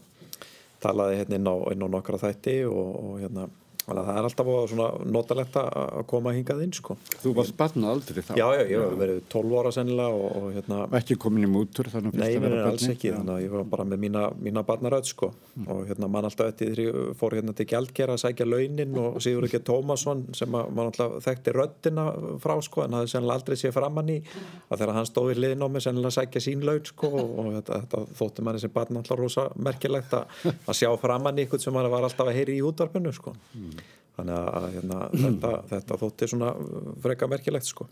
talaði 0.84 1.22
hérna 1.22 1.40
inn 1.40 1.50
á, 1.50 1.56
inn 1.74 1.86
á 1.86 1.88
nokkra 1.90 2.22
þætti 2.22 2.58
og, 2.70 2.90
og 3.02 3.22
hérna 3.24 3.48
Að 3.86 4.00
það 4.02 4.18
er 4.18 4.26
alltaf 4.26 4.48
svona 4.72 4.86
notalegt 5.14 5.58
að 5.62 6.00
koma 6.10 6.32
hingað 6.34 6.64
inn 6.66 6.72
sko. 6.74 6.96
Þú 7.22 7.34
varst 7.38 7.54
barnað 7.60 7.92
aldrei 7.92 8.24
þá? 8.26 8.32
Já, 8.40 8.46
já, 8.58 8.64
ég 8.72 8.82
var 8.82 8.96
verið 8.98 9.20
12 9.30 9.60
ára 9.60 9.74
sennilega 9.76 10.16
og, 10.16 10.38
og 10.40 10.48
hérna... 10.56 10.80
Ekki 10.98 11.18
komin 11.22 11.46
í 11.46 11.50
mútur 11.54 11.90
þannig 11.94 12.10
að 12.10 12.18
fyrst 12.18 12.26
að 12.26 12.46
vera 12.48 12.56
barnið? 12.56 12.66
Nei, 12.66 12.72
alls 12.72 12.88
ekki, 12.96 13.12
þannig 13.14 13.34
að 13.36 13.44
ég 13.44 13.54
var 13.54 13.68
bara 13.76 13.86
með 13.92 14.02
mína, 14.02 14.24
mína 14.48 14.64
barnaröð 14.66 15.10
sko 15.12 15.30
mm. 15.30 15.68
og 15.70 15.84
hérna 15.92 16.10
mann 16.16 16.30
alltaf 16.30 16.50
eftir 16.50 16.74
því 16.80 17.04
fór 17.20 17.36
hérna 17.38 17.54
til 17.60 17.68
Gjaldger 17.70 18.14
að 18.16 18.22
sækja 18.24 18.48
launin 18.50 18.98
og 19.04 19.20
Sigur 19.22 19.46
ekki 19.46 19.62
Tómasson 19.70 20.26
sem 20.38 20.58
að 20.58 20.74
mann 20.74 20.90
alltaf 20.90 21.20
þekkti 21.28 21.56
röddina 21.60 22.08
frá 22.42 22.56
sko 22.66 22.88
en 22.88 22.98
það 22.98 23.06
hefði 23.06 23.14
sennilega 23.14 23.38
aldrei 23.38 23.62
séð 23.62 23.78
framann 23.78 24.12
í 24.16 24.18
að 24.26 24.82
þegar 24.82 24.94
hann 24.98 25.10
stóði 25.12 25.38
liðin 25.44 25.66
á 25.66 25.68
mig 25.70 25.86
sennilega 25.86 26.18
sækja 26.18 26.44
sín 26.48 26.66
laun 26.66 26.82
sko 26.90 27.12
og 27.22 27.54
þetta, 27.60 27.82
þetta 27.86 28.18
þótti 28.18 28.48
manni 28.48 28.66
sem 28.66 28.74
barn 28.74 29.02
alltaf 29.02 29.22
rosa 29.22 29.48
merkilegt 29.56 30.18
að, 30.18 30.36
að 30.56 30.80
sjá 30.82 30.90
framann 31.02 31.38
í 31.38 31.46
eitthvað 31.46 31.66
sem 31.68 31.78
hann 31.78 31.92
var 31.94 32.10
alltaf 32.10 32.32
að 32.32 32.38
heyri 32.40 32.60
í 32.60 32.66
útvarpinu 32.66 33.14
sko. 33.16 33.36
Mm 33.54 33.75
þannig 34.16 34.40
að 34.42 34.68
hérna, 34.78 35.04
þetta, 35.14 35.54
þetta 35.74 36.00
þótti 36.02 36.32
svona 36.32 36.56
freka 37.04 37.30
merkilegt 37.32 37.70
sko. 37.70 37.88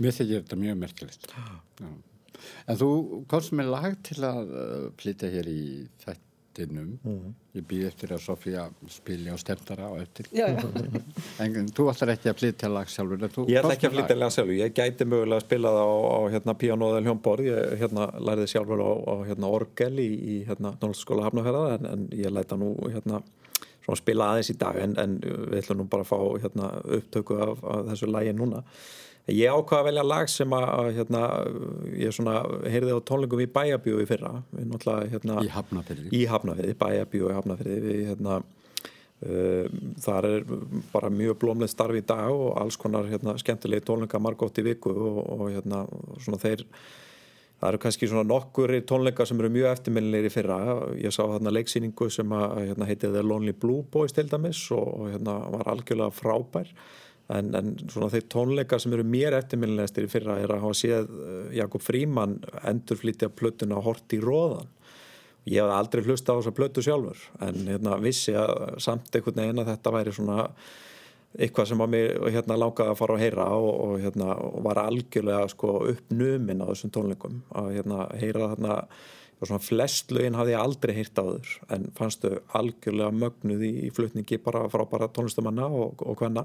Mér 0.00 0.16
þykir 0.16 0.40
þetta 0.44 0.60
mjög 0.60 0.80
merkilegt. 0.80 1.34
Já. 1.80 1.90
En 2.70 2.80
þú 2.80 2.90
komst 3.30 3.52
með 3.56 3.70
lag 3.74 3.94
til 4.06 4.20
að 4.24 4.50
uh, 4.56 4.82
flytja 5.00 5.30
hér 5.32 5.48
í 5.50 5.62
þættinum. 6.00 6.94
Mm. 7.04 7.34
ég 7.56 7.64
býð 7.66 7.84
eftir 7.88 8.12
að 8.14 8.22
Sofía 8.24 8.64
spilja 8.90 9.34
og 9.34 9.40
stemtara 9.42 9.90
á 9.90 9.94
eftir. 10.00 10.30
Já, 10.34 10.46
já. 10.54 10.64
en 11.44 11.68
þú 11.74 11.86
ætlar 11.92 12.14
ekki 12.14 12.30
að 12.32 12.38
flytja 12.40 12.70
lag 12.72 12.90
sjálfur 12.90 13.26
Ég 13.50 13.60
ætla 13.60 13.74
ekki 13.76 13.90
að 13.90 13.96
flytja 13.96 14.16
lag. 14.18 14.34
sjálfur. 14.34 14.56
Ég 14.56 14.74
gæti 14.76 15.08
mögulega 15.08 15.40
að 15.40 15.46
spila 15.46 15.74
það 15.76 15.92
á, 15.92 15.98
á 16.00 16.18
hérna, 16.36 16.56
piano 16.62 16.90
eða 16.92 17.04
hljómborð, 17.04 17.50
ég 17.50 17.76
hérna, 17.82 18.08
læriði 18.30 18.52
sjálfur 18.54 18.84
á, 18.86 18.90
á 18.92 19.14
hérna, 19.28 19.52
orgel 19.60 19.92
í, 20.00 20.08
í 20.10 20.38
hérna, 20.48 20.74
Norðskóla 20.80 21.28
Hafnafjörða 21.28 21.76
en, 21.76 21.90
en 21.92 22.08
ég 22.16 22.34
læta 22.34 22.60
nú 22.60 22.72
hérna 22.86 23.20
svona 23.90 24.00
spila 24.00 24.32
aðeins 24.32 24.52
í 24.52 24.56
dag 24.60 24.78
en, 24.80 24.96
en 25.00 25.18
við 25.20 25.60
ætlum 25.64 25.82
nú 25.82 25.86
bara 25.90 26.06
að 26.06 26.10
fá 26.12 26.44
hérna, 26.44 26.72
upptöku 26.98 27.38
af, 27.42 27.62
af 27.64 27.88
þessu 27.90 28.10
lægi 28.10 28.34
núna. 28.38 28.62
Ég 29.30 29.52
ákvaða 29.52 29.82
að 29.82 29.88
velja 29.90 30.04
lag 30.06 30.30
sem 30.32 30.54
að 30.56 30.86
hérna, 30.96 31.24
ég 32.00 32.14
svona 32.16 32.38
heyrði 32.72 32.96
á 32.96 33.06
tónlingum 33.06 33.42
í 33.44 33.50
Bæabíu 33.52 34.00
í 34.02 34.06
fyrra. 34.08 34.32
Hérna, 34.56 35.42
í 35.44 35.50
Hafnafyrði 35.52 36.14
í 36.16 36.24
Hafnafyrði, 36.30 36.78
Bæabíu 36.80 37.28
í 37.28 37.36
Hafnafyrði 37.36 37.84
við 37.84 38.08
hérna 38.12 38.40
Uh, 39.20 39.66
þar 40.00 40.24
er 40.24 40.44
bara 40.94 41.10
mjög 41.12 41.34
blómlega 41.42 41.68
starf 41.68 41.92
í 41.92 42.00
dag 42.08 42.30
og 42.32 42.54
alls 42.56 42.78
konar 42.80 43.04
hérna, 43.04 43.34
skemmtilegi 43.36 43.84
tónleika 43.84 44.16
margótt 44.16 44.56
í 44.56 44.64
viku 44.64 44.94
og, 44.94 45.18
og 45.34 45.42
hérna, 45.52 45.82
svona 46.24 46.38
þeir 46.40 46.62
Það 47.60 47.68
eru 47.68 47.80
kannski 47.82 48.08
svona 48.08 48.24
nokkur 48.24 48.72
tónleikar 48.88 49.28
sem 49.28 49.40
eru 49.42 49.50
mjög 49.52 49.74
eftirminnilegir 49.74 50.30
í 50.30 50.32
fyrra. 50.32 50.58
Ég 50.96 51.12
sá 51.12 51.20
þarna 51.26 51.52
leiksýningu 51.52 52.08
sem 52.12 52.32
að, 52.32 52.54
hérna, 52.70 52.88
heitið 52.88 53.18
The 53.18 53.24
Lonely 53.26 53.52
Blue 53.52 53.84
Boys 53.92 54.16
til 54.16 54.30
dæmis 54.30 54.62
og, 54.72 55.10
hérna, 55.10 55.36
var 55.52 55.68
algjörlega 55.74 56.16
frábær. 56.16 56.72
En, 57.30 57.52
en 57.54 57.74
svona 57.84 58.08
þeir 58.10 58.24
tónleikar 58.32 58.80
sem 58.82 58.96
eru 58.96 59.04
mér 59.06 59.36
eftirminnilegastir 59.36 60.08
í 60.08 60.10
fyrra 60.10 60.38
er 60.40 60.54
að 60.54 60.64
hafa 60.64 60.78
séð 60.80 61.12
eh, 61.12 61.42
Jakob 61.60 61.84
Fríman 61.84 62.38
endurflítja 62.66 63.28
plötuna 63.30 63.78
Hort 63.84 64.16
í 64.16 64.22
róðan. 64.24 64.72
Ég 65.48 65.60
hef 65.60 65.72
aldrei 65.76 66.02
hlusta 66.04 66.32
á 66.32 66.38
þessa 66.40 66.56
plötu 66.56 66.82
sjálfur 66.84 67.20
en 67.44 67.68
hérna, 67.68 68.00
vissi 68.02 68.34
að 68.36 68.80
samt 68.82 69.12
einhvern 69.14 69.44
veginn 69.44 69.62
að 69.62 69.70
þetta 69.74 69.92
væri 69.94 70.16
svona 70.16 70.48
eitthvað 71.38 71.70
sem 71.70 71.84
að 71.84 71.94
mér 71.94 72.18
hérna, 72.34 72.58
langaði 72.58 72.92
að 72.92 72.98
fara 72.98 73.16
að 73.16 73.24
heyra 73.24 73.46
og, 73.54 73.70
og 73.84 73.94
hérna, 74.02 74.34
var 74.66 74.82
algjörlega 74.82 75.46
sko, 75.52 75.76
uppnuminn 75.92 76.62
á 76.64 76.70
þessum 76.72 76.92
tónleikum. 76.96 77.40
Að 77.54 77.72
hérna, 77.78 78.04
heyra 78.18 78.52
þarna 78.54 78.76
flest 79.62 80.12
lögin 80.12 80.36
hafði 80.36 80.52
ég 80.52 80.60
aldrei 80.60 80.94
heyrt 80.98 81.16
á 81.16 81.24
þur 81.24 81.52
en 81.72 81.88
fannstu 81.96 82.34
algjörlega 82.52 83.14
mögnuð 83.16 83.64
í, 83.64 83.72
í 83.86 83.90
flutningi 83.94 84.36
bara 84.42 84.66
frá 84.68 84.84
bara 84.90 85.08
tónlistamanna 85.08 85.64
og, 85.64 86.02
og 86.04 86.18
hvenna 86.20 86.44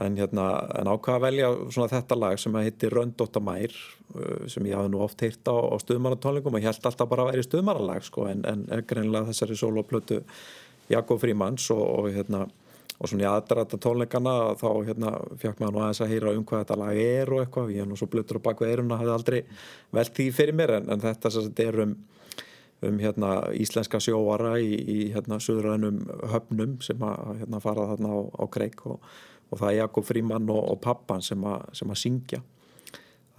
en, 0.00 0.16
hérna, 0.18 0.46
en 0.80 0.90
ákvaða 0.90 1.18
að 1.18 1.26
velja 1.26 1.50
þetta 1.92 2.18
lag 2.18 2.40
sem 2.40 2.56
heitir 2.58 2.94
Röndóta 2.96 3.42
Mær 3.42 3.70
uh, 3.70 4.48
sem 4.50 4.66
ég 4.66 4.78
hafði 4.78 4.94
nú 4.94 5.04
oft 5.04 5.22
heyrt 5.22 5.46
á, 5.50 5.54
á 5.54 5.76
stuðmannatónleikum 5.82 6.56
og 6.56 6.62
ég 6.62 6.70
held 6.70 6.90
alltaf 6.90 7.10
bara 7.10 7.26
að 7.26 7.32
vera 7.32 7.44
í 7.44 7.48
stuðmannalag 7.48 8.06
sko, 8.06 8.26
en, 8.30 8.42
en 8.48 8.66
greinlega 8.90 9.30
þessari 9.30 9.58
soloplötu 9.60 10.22
Jakob 10.90 11.20
Frímans 11.22 11.68
og, 11.74 11.84
og 11.84 12.10
hérna 12.14 12.46
og 13.00 13.08
svona 13.08 13.24
í 13.24 13.28
aðdrata 13.30 13.78
tónleikana 13.80 14.34
þá 14.60 14.68
hérna 14.84 15.12
fjakk 15.40 15.60
maður 15.60 15.72
nú 15.72 15.82
aðeins 15.82 16.02
að 16.04 16.12
heyra 16.12 16.34
um 16.36 16.44
hvað 16.44 16.64
þetta 16.64 16.78
lag 16.82 17.00
er 17.00 17.32
og 17.32 17.42
eitthvað, 17.42 17.72
ég 17.72 17.84
er 17.84 17.88
nú 17.88 17.96
svo 17.96 18.08
blöttur 18.12 18.40
á 18.40 18.46
baku 18.50 18.66
eiruna, 18.68 18.98
hafði 19.00 19.14
aldrei 19.14 19.38
velt 19.96 20.14
því 20.18 20.26
fyrir 20.36 20.58
mér 20.60 20.74
en, 20.76 20.90
en 20.92 21.04
þetta 21.06 21.32
þetta 21.38 21.66
er 21.66 21.80
um, 21.86 21.96
um 22.90 23.00
hérna 23.00 23.32
íslenska 23.56 24.02
sjóara 24.04 24.52
í, 24.60 24.76
í 24.76 24.98
hérna 25.14 25.40
söðurænum 25.40 26.04
höfnum 26.34 26.78
sem 26.84 27.08
að 27.08 27.40
hérna 27.40 27.62
fara 27.64 27.88
þarna 27.94 28.12
á, 28.12 28.18
á 28.36 28.44
kreik 28.52 28.84
og, 28.92 29.00
og 29.48 29.62
það 29.62 29.72
er 29.72 29.78
Jakob 29.80 30.08
Fríman 30.10 30.52
og, 30.52 30.62
og 30.74 30.80
pappan 30.84 31.24
sem, 31.24 31.44
a, 31.48 31.56
sem 31.72 31.88
að 31.88 32.02
syngja. 32.04 32.44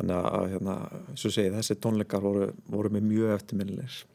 Þannig 0.01 0.29
að 0.33 0.45
hérna, 0.55 0.79
svo 1.13 1.29
segið, 1.29 1.59
þessi 1.59 1.77
tónleikar 1.77 2.25
voru, 2.25 2.49
voru 2.73 2.89
með 2.95 3.09
mjög 3.11 3.35
eftirminnilegir 3.37 4.05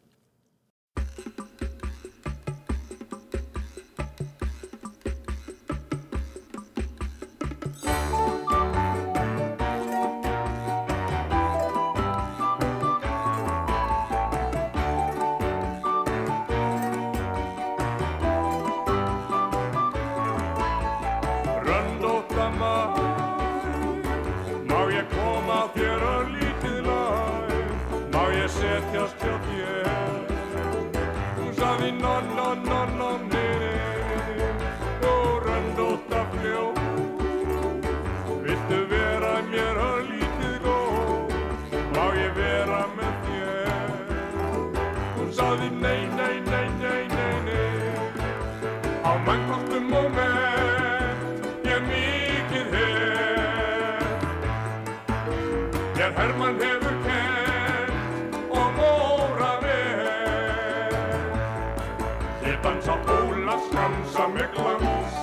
dansa, 62.86 63.02
bóla, 63.06 63.56
skansa 63.68 64.26
með 64.30 64.52
glans. 64.54 65.14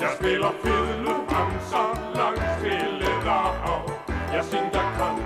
Ég 0.00 0.14
spila 0.16 0.50
fyrlu, 0.62 1.14
dansa, 1.30 1.82
langspilið 2.16 3.28
á. 3.30 3.74
Ég 4.34 4.42
syngja 4.50 4.82
kann 4.98 5.22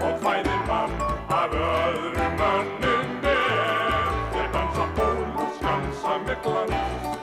og 0.00 0.16
hvæði 0.24 0.56
mann 0.68 0.96
af 1.28 1.52
öðrum 1.52 2.40
önnum 2.48 3.28
er. 3.34 4.08
Ég 4.40 4.48
dansa, 4.56 4.88
bóla, 4.96 5.50
skansa 5.60 6.18
með 6.24 6.42
glans. 6.48 7.15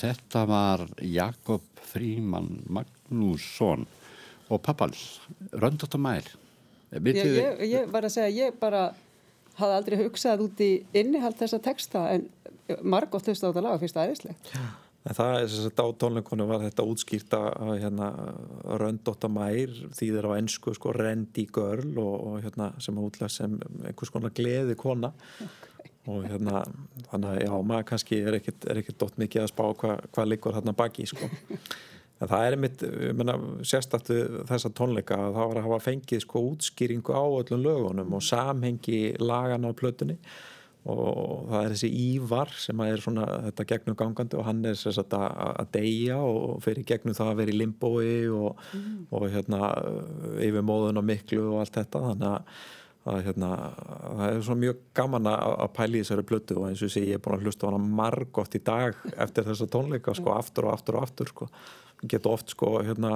þetta 0.01 0.45
var 0.49 0.85
Jakob 1.05 1.65
Fríman 1.91 2.61
Magnússon 2.71 3.87
og 4.51 4.59
pappans, 4.65 5.21
Röndótt 5.53 5.95
og 5.95 6.03
Mær. 6.03 6.27
Ég, 6.91 7.15
ég, 7.15 7.61
ég 7.71 7.91
var 7.91 8.03
að 8.03 8.17
segja, 8.17 8.47
ég 8.49 8.59
bara 8.59 8.89
hafði 9.55 9.75
aldrei 9.77 9.97
hugsað 10.01 10.45
út 10.47 10.63
í 10.63 10.71
innihald 10.97 11.37
þessa 11.39 11.59
texta 11.63 12.09
en 12.11 12.25
margótt 12.83 13.29
höfst 13.31 13.45
á 13.45 13.49
þetta 13.49 13.63
laga 13.63 13.81
fyrst 13.81 13.99
aðeinslegt. 13.99 14.51
En 15.01 15.17
það 15.17 15.31
er 15.33 15.47
þess 15.49 15.69
að 15.71 15.81
á 15.81 15.87
tónleikunum 16.03 16.49
var 16.51 16.61
þetta 16.61 16.83
útskýrt 16.85 17.31
að 17.33 17.71
hérna, 17.81 18.09
röndótta 18.83 19.31
mær 19.33 19.71
þýðir 19.97 20.27
á 20.29 20.31
ennsku 20.37 20.75
sko 20.77 20.93
rendi 20.93 21.47
girl 21.49 21.95
og, 22.03 22.13
og 22.27 22.35
hérna 22.43 22.69
sem 22.83 22.99
að 22.99 23.07
útlæð 23.07 23.33
sem 23.33 23.55
einhvers 23.87 24.13
konar 24.13 24.35
gleði 24.37 24.77
kona 24.77 25.09
og 26.09 26.25
hérna 26.25 26.63
þannig 27.11 27.29
að 27.29 27.41
já, 27.45 27.53
maður 27.71 27.87
kannski 27.91 28.19
er 28.25 28.37
ekkit, 28.39 28.67
er 28.69 28.81
ekkit 28.81 28.99
dótt 29.01 29.19
mikið 29.21 29.43
að 29.43 29.51
spá 29.51 29.65
hvað 29.83 30.05
hva 30.15 30.27
liggur 30.27 30.55
hérna 30.57 30.73
baki 30.77 31.07
sko. 31.09 31.29
En 32.21 32.29
það 32.29 32.45
er 32.45 32.55
einmitt, 32.55 32.83
ég 32.85 33.17
menna, 33.17 33.35
sérstættu 33.65 34.17
þessa 34.49 34.69
tónleika 34.77 35.17
að 35.17 35.37
það 35.37 35.47
var 35.51 35.59
að 35.59 35.67
hafa 35.67 35.83
fengið 35.87 36.23
sko 36.25 36.43
útskýringu 36.51 37.15
á 37.17 37.25
öllum 37.25 37.63
lögunum 37.65 38.17
og 38.17 38.25
samhengi 38.25 38.99
lagan 39.21 39.65
á 39.65 39.71
plötunni 39.73 40.19
og 40.89 41.49
það 41.51 41.63
er 41.63 41.73
þessi 41.75 41.89
Ívar 41.93 42.51
sem 42.57 42.79
er 42.81 43.01
svona 43.03 43.25
þetta 43.47 43.65
gegnum 43.69 43.97
gangandi 43.97 44.37
og 44.39 44.47
hann 44.47 44.63
er 44.65 44.77
sagt, 44.79 45.13
að, 45.13 45.27
að 45.61 45.67
deyja 45.75 46.17
og 46.25 46.55
fyrir 46.65 46.87
gegnum 46.89 47.17
það 47.17 47.33
að 47.33 47.41
vera 47.41 47.53
í 47.53 47.57
limbói 47.59 48.13
og, 48.33 48.63
mm. 48.73 48.95
og 49.13 49.27
hérna 49.29 49.71
yfir 50.41 50.65
móðun 50.65 51.01
og 51.01 51.05
miklu 51.05 51.43
og 51.51 51.59
allt 51.61 51.77
þetta 51.77 52.01
þannig 52.07 52.29
að, 52.31 52.63
að 53.09 53.21
hérna, 53.25 53.51
það 54.05 54.23
er 54.27 54.41
svona 54.45 54.61
mjög 54.61 54.81
gaman 54.99 55.29
að, 55.31 55.61
pæli 55.77 56.01
þessari 56.03 56.25
blötu 56.29 56.57
og 56.59 56.67
eins 56.69 56.83
og 56.85 56.91
sé 56.93 57.01
ég 57.07 57.17
er 57.17 57.23
búin 57.23 57.39
að 57.39 57.47
hlusta 57.47 57.65
á 57.65 57.69
hana 57.71 57.95
margótt 58.01 58.57
í 58.59 58.61
dag 58.65 58.99
eftir 59.15 59.47
þessa 59.47 59.67
tónleika 59.73 60.13
sko 60.17 60.35
aftur 60.35 60.67
og 60.69 60.75
aftur 60.75 60.99
og 60.99 61.07
aftur 61.07 61.31
sko 61.31 61.47
geta 62.11 62.29
oft 62.33 62.53
sko 62.53 62.75
hérna 62.81 63.11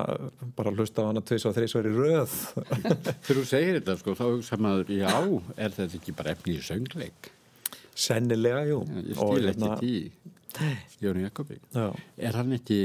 bara 0.57 0.73
hlusta 0.73 1.05
á 1.05 1.09
hana 1.09 1.21
tvis 1.25 1.45
og 1.49 1.55
þreis 1.57 1.73
verið 1.77 1.99
röð 2.01 2.33
Þegar 3.25 3.39
þú 3.39 3.45
segir 3.49 3.79
þetta 3.79 3.95
sko, 4.01 4.15
þá 4.17 4.25
hugsa 4.29 4.59
maður, 4.61 4.91
já, 4.93 5.13
er 5.57 5.77
þetta 5.77 5.99
ekki 5.99 6.15
bara 6.17 6.33
efni 6.35 6.57
í 6.57 6.65
söngleik? 6.65 7.31
Sennilega, 7.95 8.65
jú 8.69 8.81
Ég 9.05 9.21
Og 9.21 9.35
skil 9.37 9.49
hérna- 9.49 9.71
ekki 9.77 9.93
í 9.95 10.33
Jóni 11.03 11.25
Jakobi. 11.25 11.57
Já. 11.73 11.89
Er 12.17 12.37
hann 12.39 12.53
ekki, 12.55 12.77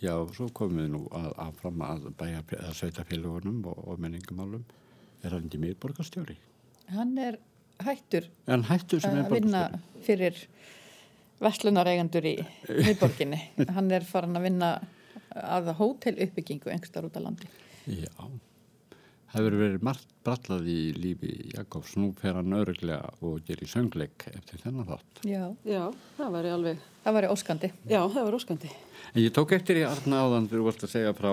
já, 0.00 0.14
svo 0.32 0.46
komum 0.56 0.80
við 0.80 0.86
nú 0.94 1.02
að, 1.12 1.26
að 1.44 1.58
fram 1.60 1.82
að 1.84 2.06
bæja 2.16 2.40
að 2.62 2.78
sveita 2.78 3.04
félagunum 3.04 3.58
og, 3.68 3.82
og 3.90 4.00
menningumálum, 4.00 4.62
er 5.28 5.36
hann 5.36 5.48
ekki 5.48 5.60
miðborgarstjóri? 5.62 6.36
Hann 6.94 7.16
er 7.18 7.38
hættur 7.84 8.26
hann 8.46 8.62
hættur 8.68 9.00
sem 9.02 9.16
að 9.22 9.32
vinna 9.38 9.64
fyrir 10.06 10.36
verslunareigandur 11.42 12.26
í 12.30 12.36
miðborginni. 12.86 13.40
Hann 13.74 13.90
er 13.92 14.06
farin 14.08 14.38
að 14.38 14.46
vinna 14.48 14.72
að 15.34 15.72
hótel 15.80 16.14
uppbyggingu 16.22 16.70
engstar 16.72 17.06
út 17.08 17.16
á 17.18 17.24
landi. 17.24 17.48
Já, 17.90 18.12
það 18.14 19.34
hefur 19.34 19.56
verið 19.58 19.82
margt 19.84 20.12
brallað 20.24 20.68
í 20.70 20.78
lífi 20.96 21.32
Jakobs, 21.56 21.96
nú 22.00 22.12
fer 22.20 22.38
hann 22.38 22.54
öruglega 22.56 23.10
og 23.26 23.40
gerir 23.48 23.68
söngleik 23.68 24.28
eftir 24.30 24.62
þennan 24.62 24.86
þátt. 24.92 25.24
Já. 25.28 25.42
Já, 25.68 25.82
það 26.20 26.30
var 26.38 26.48
alveg, 26.54 26.84
Það 27.04 27.16
var 27.18 27.26
óskandi. 27.34 27.72
já, 27.90 27.98
það 28.14 28.22
var 28.30 28.38
óskandi. 28.38 28.70
En 29.12 29.20
ég 29.26 29.34
tók 29.36 29.52
eftir 29.58 29.82
í 29.82 29.84
Arna 29.88 30.22
áðan 30.24 30.46
þegar 30.48 30.62
þú 30.62 30.68
varst 30.70 30.86
að 30.86 30.94
segja 30.94 31.12
frá 31.18 31.32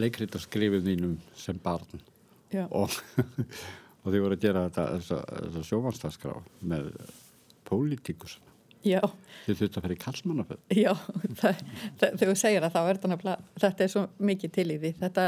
leikritaskrifum 0.00 0.84
þínum 0.86 1.16
sem 1.36 1.58
barn. 1.64 2.00
Og, 2.70 2.94
og 4.02 4.12
þið 4.12 4.22
voru 4.24 4.36
að 4.36 4.44
gera 4.44 4.66
þetta, 4.68 4.86
þessa, 4.98 5.18
þessa 5.46 5.66
sjómanstarskrá 5.70 6.36
með 6.72 6.92
pólitíkus. 7.68 8.38
Já, 8.80 9.02
Þið 9.44 9.58
þurftu 9.58 9.76
að 9.76 9.84
fara 9.84 9.94
í 9.94 10.00
kallmannaföld. 10.00 10.60
já, 10.72 10.92
það, 11.40 11.58
það, 12.00 12.14
þegar 12.16 12.30
þú 12.30 12.36
segir 12.40 12.64
það 12.64 12.76
þá 12.76 12.80
er 12.80 13.00
þetta 13.02 13.34
þetta 13.64 13.84
er 13.84 13.92
svo 13.92 14.04
mikið 14.30 14.54
til 14.56 14.66
í 14.72 14.78
því. 14.80 14.92
Þetta, 15.02 15.26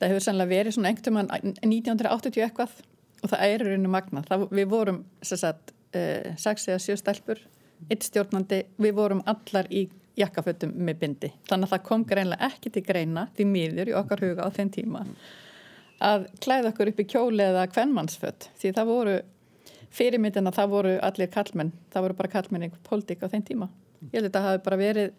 það 0.00 0.12
hefur 0.14 0.24
sannlega 0.26 0.52
verið 0.54 0.76
svona 0.76 0.92
engtum 0.94 1.20
að 1.20 1.34
1980 1.44 2.46
eitthvað 2.46 2.78
og 3.24 3.32
það 3.32 3.44
er 3.50 3.66
rauninu 3.68 3.92
magna. 3.92 4.24
Það, 4.24 4.46
við 4.56 4.70
vorum, 4.72 5.02
sagt, 5.24 5.74
uh, 5.96 6.32
sex 6.40 6.66
eða 6.70 6.80
sjö 6.86 6.96
stelpur, 7.00 7.44
eitt 7.92 8.08
stjórnandi, 8.08 8.62
við 8.80 8.96
vorum 8.96 9.22
allar 9.28 9.68
í 9.72 9.86
jakkafötum 10.18 10.72
með 10.86 11.00
bindi. 11.00 11.32
Þannig 11.48 11.68
að 11.68 11.72
það 11.74 11.86
kom 11.88 12.04
greinlega 12.08 12.48
ekki 12.52 12.72
til 12.72 12.84
greina 12.86 13.28
því 13.36 13.46
miður 13.50 13.90
í 13.90 13.96
okkar 13.98 14.22
huga 14.24 14.46
á 14.46 14.50
þenn 14.54 14.72
tíma 14.72 15.04
að 16.02 16.26
klæða 16.42 16.72
okkur 16.72 16.90
upp 16.90 17.00
í 17.00 17.06
kjóli 17.10 17.44
eða 17.44 17.68
kvennmannsfött 17.70 18.48
því 18.60 18.74
það 18.76 18.90
voru 18.90 19.14
fyrirmyndin 19.94 20.50
að 20.50 20.58
það 20.58 20.72
voru 20.74 20.94
allir 21.06 21.30
kallmenn 21.30 21.72
það 21.94 22.06
voru 22.06 22.18
bara 22.18 22.32
kallmenn 22.32 22.66
í 22.66 22.70
pólitík 22.88 23.22
á 23.22 23.30
þeim 23.30 23.44
tíma. 23.46 23.70
Ég 24.10 24.18
held 24.18 24.30
að 24.30 24.36
það 24.36 24.48
hafi 24.48 24.64
bara 24.64 24.80
verið 24.80 25.12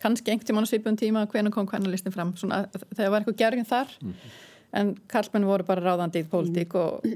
kannski 0.00 0.32
einhvern 0.32 0.48
tíma 0.48 0.62
á 0.64 0.70
svipun 0.70 1.00
tíma 1.00 1.26
hvernig 1.28 1.54
kom 1.54 1.66
kvennalistin 1.68 2.14
fram 2.14 2.32
Svona, 2.38 2.62
þegar 2.94 3.10
var 3.10 3.20
eitthvað 3.20 3.40
gergin 3.42 3.68
þar 3.68 3.96
en 4.80 4.94
kallmenn 5.10 5.48
voru 5.48 5.66
bara 5.66 5.84
ráðandi 5.84 6.22
í 6.22 6.28
pólitík 6.30 6.76
og, 6.78 7.06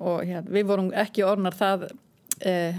og 0.00 0.24
hér, 0.26 0.46
við 0.48 0.66
vorum 0.70 0.90
ekki 0.96 1.26
orðnar 1.28 1.54
það 1.58 1.90
eh, 2.40 2.78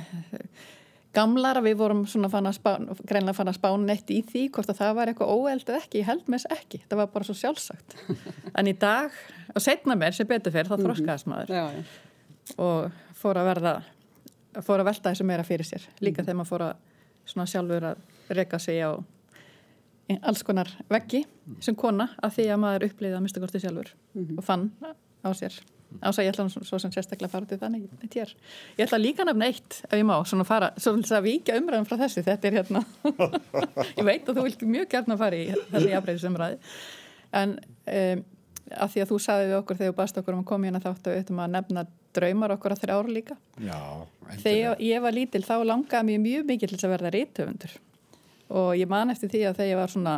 gamlar 1.14 1.60
að 1.60 1.68
við 1.70 1.80
vorum 1.80 2.04
svona 2.10 2.30
fann 2.34 2.50
að 2.50 2.58
spá, 2.58 2.72
greinlega 3.06 3.38
fann 3.38 3.52
að 3.52 3.58
spána 3.60 3.88
neitt 3.88 4.12
í 4.14 4.20
því 4.28 4.44
hvort 4.56 4.72
að 4.74 4.80
það 4.82 4.94
var 4.98 5.12
eitthvað 5.12 5.34
óeld 5.34 5.68
eða 5.68 5.80
ekki, 5.82 6.02
ég 6.02 6.10
held 6.10 6.28
með 6.28 6.44
þess 6.44 6.60
ekki. 6.60 6.82
Það 6.90 7.02
var 7.02 7.12
bara 7.14 7.30
svo 7.30 7.36
sjálfsagt. 7.38 7.98
En 8.60 8.70
í 8.70 8.76
dag, 8.78 9.14
og 9.54 9.64
setna 9.66 9.98
mér 9.98 10.14
sem 10.14 10.30
betur 10.30 10.54
fyrir 10.54 10.70
þá 10.70 10.78
þroskaðast 10.78 11.30
maður. 11.30 11.54
Já, 11.54 11.64
já. 11.74 12.54
og 12.62 13.18
fór 13.18 13.40
að 13.42 13.50
verða 13.50 13.76
fór 14.62 14.84
að 14.84 14.90
velta 14.92 15.10
þessu 15.10 15.26
meira 15.26 15.46
fyrir 15.48 15.66
sér. 15.66 15.88
Líka 16.06 16.22
þegar 16.22 16.38
maður 16.42 16.52
fór 16.52 16.66
að 16.68 16.84
svona 17.34 17.50
sjálfur 17.50 17.88
að 17.94 18.36
reyka 18.38 18.60
sig 18.62 18.82
á 18.84 18.94
alls 20.22 20.44
konar 20.46 20.70
veggi 20.92 21.24
sem 21.64 21.76
kona 21.80 22.10
að 22.22 22.38
því 22.38 22.48
að 22.54 22.62
maður 22.64 22.88
upplýði 22.90 23.18
að 23.18 23.24
mista 23.26 23.42
kosti 23.44 23.62
sjálfur 23.64 23.94
og 24.38 24.44
fann 24.46 24.68
á 24.84 25.30
sér 25.38 25.56
ás 26.02 26.18
að 26.18 26.26
ég 26.26 26.34
ætla 26.34 26.46
svo 26.52 26.80
sem 26.82 26.92
sérstaklega 26.94 27.30
að 27.30 27.36
fara 27.36 27.50
til 27.50 27.60
þannig 27.62 28.04
eitt 28.04 28.18
hér. 28.18 28.34
Ég 28.78 28.86
ætla 28.88 29.00
líka 29.02 29.26
nefna 29.28 29.50
eitt 29.52 29.80
ef 29.88 29.96
ég 29.98 30.06
má, 30.08 30.16
svona 30.28 30.46
fara, 30.48 30.72
svona 30.82 31.18
að 31.18 31.28
víkja 31.28 31.58
umræðum 31.60 31.88
frá 31.90 31.98
þessu, 32.02 32.24
þetta 32.26 32.50
er 32.50 32.58
hérna 32.60 32.84
ég 34.00 34.06
veit 34.08 34.28
að 34.28 34.40
þú 34.40 34.46
vilt 34.48 34.68
mjög 34.76 34.92
gætna 34.96 35.20
fara 35.20 35.40
í 35.40 35.48
þessi 35.72 35.94
jafnbreyðisumræði 35.94 36.60
en 37.42 37.58
um, 37.60 38.26
að 38.74 38.94
því 38.94 39.04
að 39.04 39.12
þú 39.12 39.20
saði 39.22 39.48
við 39.50 39.58
okkur 39.60 39.80
þegar 39.80 39.94
þú 39.94 39.98
baðst 40.00 40.20
okkur 40.22 40.38
um 40.38 40.44
að 40.44 40.50
koma 40.50 40.70
hérna 40.70 40.84
þáttu 40.84 41.14
auðvitað 41.14 41.42
að 41.44 41.56
nefna 41.58 41.86
draumar 42.14 42.54
okkur 42.54 42.74
á 42.74 42.80
þeirra 42.80 43.00
ára 43.00 43.14
líka. 43.14 43.36
Já, 43.58 43.80
þegar 44.44 44.84
ég 44.86 45.02
var 45.04 45.16
lítil 45.16 45.42
þá 45.46 45.56
langaði 45.66 46.06
mér 46.10 46.22
mjög 46.24 46.46
mikið 46.52 46.70
til 46.70 46.78
þess 46.78 46.88
að 46.88 46.94
verða 46.94 47.14
rítöfundur 47.14 47.74
og 48.54 48.70
ég 48.78 48.90
man 48.90 49.10
eftir 49.14 49.32
því 49.34 49.42
að 49.50 49.58
þegar 49.60 49.72
ég 49.72 49.80
var 49.82 49.94
svona 49.94 50.16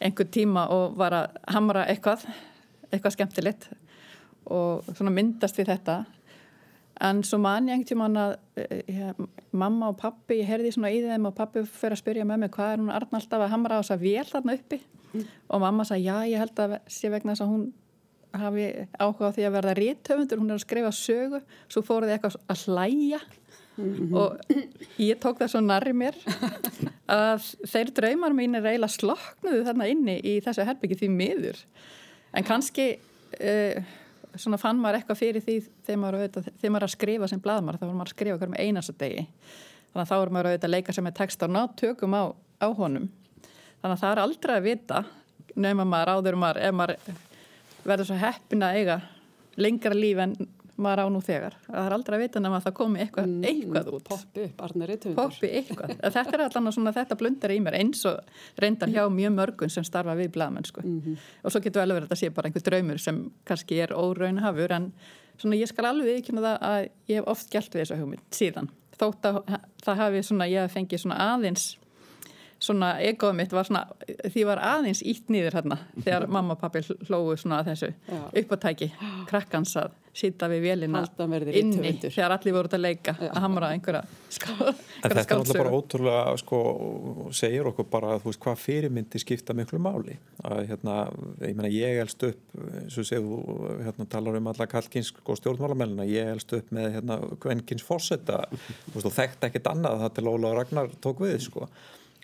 einhvern 0.00 0.30
tíma 0.30 0.68
og 0.70 0.96
var 0.96 1.12
að 1.12 1.38
hamra 1.54 1.86
eitthvað 1.86 2.26
eitthvað 2.92 3.12
skemmtilegt 3.16 3.68
og 4.46 4.84
svona 4.94 5.10
myndast 5.14 5.58
við 5.58 5.72
þetta. 5.72 6.04
En 7.02 7.22
svo 7.26 7.40
man 7.42 7.68
ég 7.68 7.74
einhvern 7.74 7.88
tíma 7.90 8.10
að 8.22 8.36
ja, 8.86 9.14
mamma 9.52 9.90
og 9.90 9.98
pappi, 9.98 10.38
ég 10.42 10.50
heyrði 10.50 10.74
svona 10.74 10.92
í 10.94 11.00
þeim 11.02 11.26
og 11.26 11.34
pappi 11.34 11.64
fyrir 11.66 11.96
að 11.96 12.02
spyrja 12.04 12.26
með 12.28 12.44
mig 12.44 12.52
hvað 12.54 12.74
er 12.74 12.84
hún 12.84 12.92
Arnald 12.94 13.32
að 13.34 13.48
hamra 13.50 13.78
á 13.78 13.82
þess 13.82 13.96
að 13.96 14.04
vel 14.04 14.28
þarna 14.30 14.58
uppi? 14.58 14.80
Mm. 15.14 15.26
og 15.48 15.60
mamma 15.62 15.84
sagði 15.86 16.08
já 16.08 16.16
ég 16.26 16.40
held 16.42 16.60
að 16.64 16.72
sé 16.90 17.08
vegna 17.12 17.34
þess 17.34 17.44
að 17.44 17.50
hún 17.52 17.66
hafi 18.34 18.64
áhuga 18.98 19.28
á 19.30 19.34
því 19.36 19.44
að 19.46 19.54
verða 19.54 19.74
rítöfundur, 19.78 20.40
hún 20.42 20.50
er 20.50 20.58
að 20.58 20.64
skrifa 20.64 20.90
sögu, 20.90 21.40
svo 21.70 21.82
fóruði 21.86 22.16
eitthvað 22.16 22.38
að 22.50 22.64
hlæja 22.66 23.20
og 23.74 24.38
ég 25.02 25.18
tók 25.22 25.40
það 25.40 25.50
svo 25.50 25.60
nærri 25.64 25.94
mér 25.96 26.16
að 27.10 27.48
þeir 27.70 27.90
draumar 27.96 28.36
mín 28.36 28.54
er 28.58 28.68
eiginlega 28.68 28.94
sloknuðu 28.94 29.64
þarna 29.66 29.88
inni 29.90 30.16
í 30.22 30.36
þessu 30.44 30.66
herbyggi 30.68 31.00
því 31.02 31.10
miður. 31.14 31.60
En 32.34 32.46
kannski 32.46 32.86
uh, 32.94 33.92
svona 34.38 34.60
fann 34.62 34.80
maður 34.82 35.00
eitthvað 35.00 35.20
fyrir 35.20 35.44
því 35.44 35.58
þegar 35.86 36.00
maður, 36.02 36.20
auðvitað, 36.20 36.48
þegar 36.60 36.74
maður 36.76 36.88
að 36.88 36.94
skrifa 36.94 37.30
sem 37.30 37.42
bladmar, 37.42 37.78
þá 37.78 37.86
var 37.86 37.98
maður 37.98 38.10
að 38.10 38.16
skrifa 38.16 38.40
hverjum 38.40 38.56
einasta 38.58 38.96
degi. 39.02 39.26
Þannig 39.90 40.04
að 40.04 40.10
þá 40.10 40.16
er 40.16 40.32
maður 40.34 40.50
auðvitað 40.50 40.68
að 40.70 40.74
leika 40.74 40.96
sem 40.96 41.10
er 41.10 41.18
text 41.18 41.44
á 41.44 41.48
náttökum 41.50 42.16
á, 42.18 42.22
á 42.34 42.68
honum. 42.78 43.10
Þannig 43.82 43.94
að 43.94 44.02
það 44.02 44.10
er 44.10 44.22
aldrei 44.24 44.54
að 44.56 44.66
vita 44.68 45.04
nefnum 45.54 45.90
maður 45.90 46.14
áður 46.14 46.38
maður 46.40 46.62
ef 46.66 46.74
maður 46.74 47.22
verður 47.84 48.08
svo 48.08 48.18
heppin 48.18 48.64
að 48.64 48.78
eiga 48.80 49.00
lengra 49.60 49.94
líf 49.94 50.22
en 50.24 50.34
maður 50.76 51.02
á 51.02 51.06
nú 51.14 51.20
þegar. 51.24 51.54
Það 51.68 51.86
er 51.86 51.94
aldrei 51.96 52.16
að 52.18 52.22
vita 52.24 52.40
nefnum 52.42 52.56
að 52.58 52.64
það 52.66 52.74
komi 52.78 53.00
eitthvað, 53.04 53.26
Mm, 53.30 53.44
eitthvað 53.50 53.90
út. 53.94 54.04
Poppi. 54.08 54.46
Poppi 55.14 55.50
eitthvað. 55.60 55.92
Þetta 56.02 56.34
er 56.34 56.44
allan 56.48 56.72
svona 56.72 56.92
þetta 56.96 57.18
blundar 57.20 57.50
í 57.54 57.58
mér 57.62 57.78
eins 57.78 58.04
og 58.10 58.20
reyndar 58.58 58.88
hjá 58.88 59.04
mjög 59.10 59.34
mörgun 59.38 59.70
sem 59.70 59.84
starfa 59.84 60.16
við 60.18 60.32
blaðmennsku. 60.34 60.82
Og 61.44 61.52
svo 61.52 61.60
getur 61.60 61.82
vel 61.84 61.94
verið 61.94 62.08
að 62.08 62.08
þetta 62.08 62.20
sé 62.22 62.30
bara 62.34 62.48
einhver 62.50 62.66
draumur 62.68 62.98
sem 63.00 63.30
kannski 63.46 63.80
er 63.82 63.94
óraunhafur 63.94 64.72
en 64.72 64.92
svona 65.38 65.56
ég 65.58 65.68
skal 65.68 65.84
alveg 65.90 66.20
ekki 66.22 66.32
það 66.36 66.58
að 66.60 66.88
ég 67.08 67.16
hef 67.20 67.28
oft 67.28 67.50
gælt 67.50 67.70
við 67.74 67.84
þessa 67.84 68.00
hugmynd 68.00 68.26
síðan. 68.30 68.68
Þótt 68.98 69.24
að 69.26 69.40
það 69.82 69.96
hafi 69.96 70.22
svona, 70.22 70.46
ég 70.50 70.62
hef 70.62 70.74
fengið 70.76 71.00
svona 71.02 71.16
aðeins 71.34 71.76
svona 72.64 72.94
egoð 73.04 73.36
mitt 73.38 73.52
var 73.54 73.68
svona, 73.68 73.84
því 74.24 74.46
var 74.48 74.62
aðeins 74.74 75.02
ítt 75.04 75.28
nýður 75.32 75.58
hérna 75.60 75.80
þegar 75.98 76.28
mamma 76.36 76.56
og 76.56 76.62
pappi 76.62 76.84
hlóðu 77.08 77.36
svona 77.40 77.60
að 77.62 77.72
þessu 77.72 77.92
Já. 77.92 78.22
uppátæki 78.42 78.90
krakkans 79.30 79.76
að 79.80 80.00
sýta 80.14 80.46
við 80.50 80.68
vélina 80.68 81.02
inni 81.50 81.92
þegar 82.04 82.36
allir 82.36 82.54
voru 82.54 82.70
út 82.70 82.76
að 82.76 82.84
leika 82.84 83.14
að 83.18 83.40
hamra 83.42 83.70
einhverja 83.74 84.04
ská, 84.30 84.52
En 85.04 85.10
þetta 85.10 85.22
er 85.22 85.40
náttúrulega 85.40 85.64
bara 85.64 85.78
ótrúlega 85.78 86.36
sko, 86.40 86.60
segir 87.34 87.68
okkur 87.70 87.88
bara 87.90 88.18
þú 88.22 88.30
veist, 88.30 88.40
hvað 88.44 88.60
fyrirmyndi 88.62 89.20
skipta 89.20 89.56
miklu 89.56 89.80
máli. 89.82 90.16
Að 90.46 90.62
hérna, 90.70 90.94
ég 91.42 91.58
meina 91.58 91.72
ég 91.72 91.98
elst 92.04 92.22
upp 92.28 92.54
og 92.60 93.08
segðu, 93.10 93.40
hérna 93.82 94.06
talar 94.14 94.38
um 94.38 94.48
alla 94.52 94.68
kallkins 94.70 95.10
sko, 95.12 95.36
stjórnmálamælina, 95.40 96.06
ég 96.08 96.30
elst 96.36 96.54
upp 96.56 96.70
með 96.74 96.94
hérna 96.98 97.18
kvenkins 97.42 97.84
þú 97.84 97.98
veist, 97.98 99.04
og 99.04 99.12
þekkt 99.18 99.48
ekkert 99.50 99.70
annað 99.74 100.06
það 100.06 100.16
til 100.16 100.26
Óla 100.30 100.54
Ragnar 100.56 100.94
tók 101.02 101.24
við 101.26 101.36
sko 101.48 101.68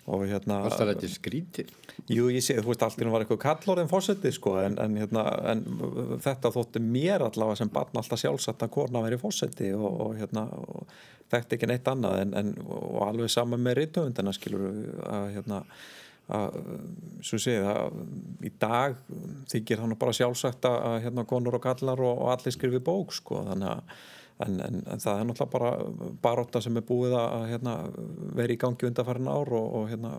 og 0.09 0.25
hérna 0.25 0.61
Varst 0.65 0.81
það 0.81 0.91
þetta 0.95 1.09
skrítið? 1.13 1.71
Jú, 2.11 2.27
ég 2.33 2.43
sé, 2.43 2.57
þú 2.57 2.71
veist, 2.71 2.83
allt 2.85 2.99
í 2.99 3.05
hún 3.05 3.13
var 3.13 3.23
eitthvað 3.25 3.41
kallorðin 3.43 3.91
fósetti, 3.91 4.31
sko, 4.33 4.55
en, 4.63 4.77
en, 4.81 4.97
hérna, 4.97 5.25
en 5.51 5.63
þetta 6.23 6.51
þótti 6.55 6.81
mér 6.83 7.25
allavega 7.27 7.59
sem 7.61 7.71
barn 7.73 8.01
alltaf 8.01 8.21
sjálfsagt 8.21 8.65
að 8.65 8.73
kona 8.73 9.03
veri 9.05 9.19
fósetti 9.21 9.69
og, 9.77 9.89
og, 9.91 10.13
hérna, 10.17 10.47
og 10.49 10.87
þekkti 11.31 11.57
ekki 11.57 11.69
neitt 11.69 11.91
annað 11.91 12.23
en, 12.23 12.35
en 12.41 12.53
og 12.65 13.01
alveg 13.05 13.31
saman 13.31 13.61
með 13.63 13.77
rítöfundina, 13.81 14.33
skilur 14.35 14.65
að, 15.05 15.27
hérna, 15.37 15.61
að, 16.33 16.57
svo 17.27 17.41
segið, 17.45 17.69
að 17.69 18.47
í 18.49 18.53
dag 18.65 18.97
þykir 19.53 19.83
hann 19.83 19.99
bara 20.01 20.17
sjálfsagt 20.17 20.65
að, 20.71 20.97
hérna, 21.05 21.27
konur 21.29 21.59
og 21.59 21.63
kallar 21.67 22.01
og, 22.01 22.25
og 22.25 22.33
allir 22.33 22.57
skrifi 22.57 22.81
bók, 22.81 23.13
sko, 23.15 23.45
þannig 23.51 23.75
að 23.75 24.01
En, 24.41 24.59
en, 24.65 24.79
en 24.89 25.01
það 25.01 25.19
er 25.19 25.27
náttúrulega 25.29 25.51
bara 25.53 26.13
baróta 26.23 26.61
sem 26.63 26.77
er 26.79 26.85
búið 26.87 27.13
að 27.19 27.43
hérna, 27.51 27.75
vera 28.39 28.55
í 28.55 28.59
gangi 28.61 28.87
undanfærin 28.89 29.29
ár 29.29 29.51
og, 29.53 29.67
og 29.77 29.89
hérna, 29.91 30.15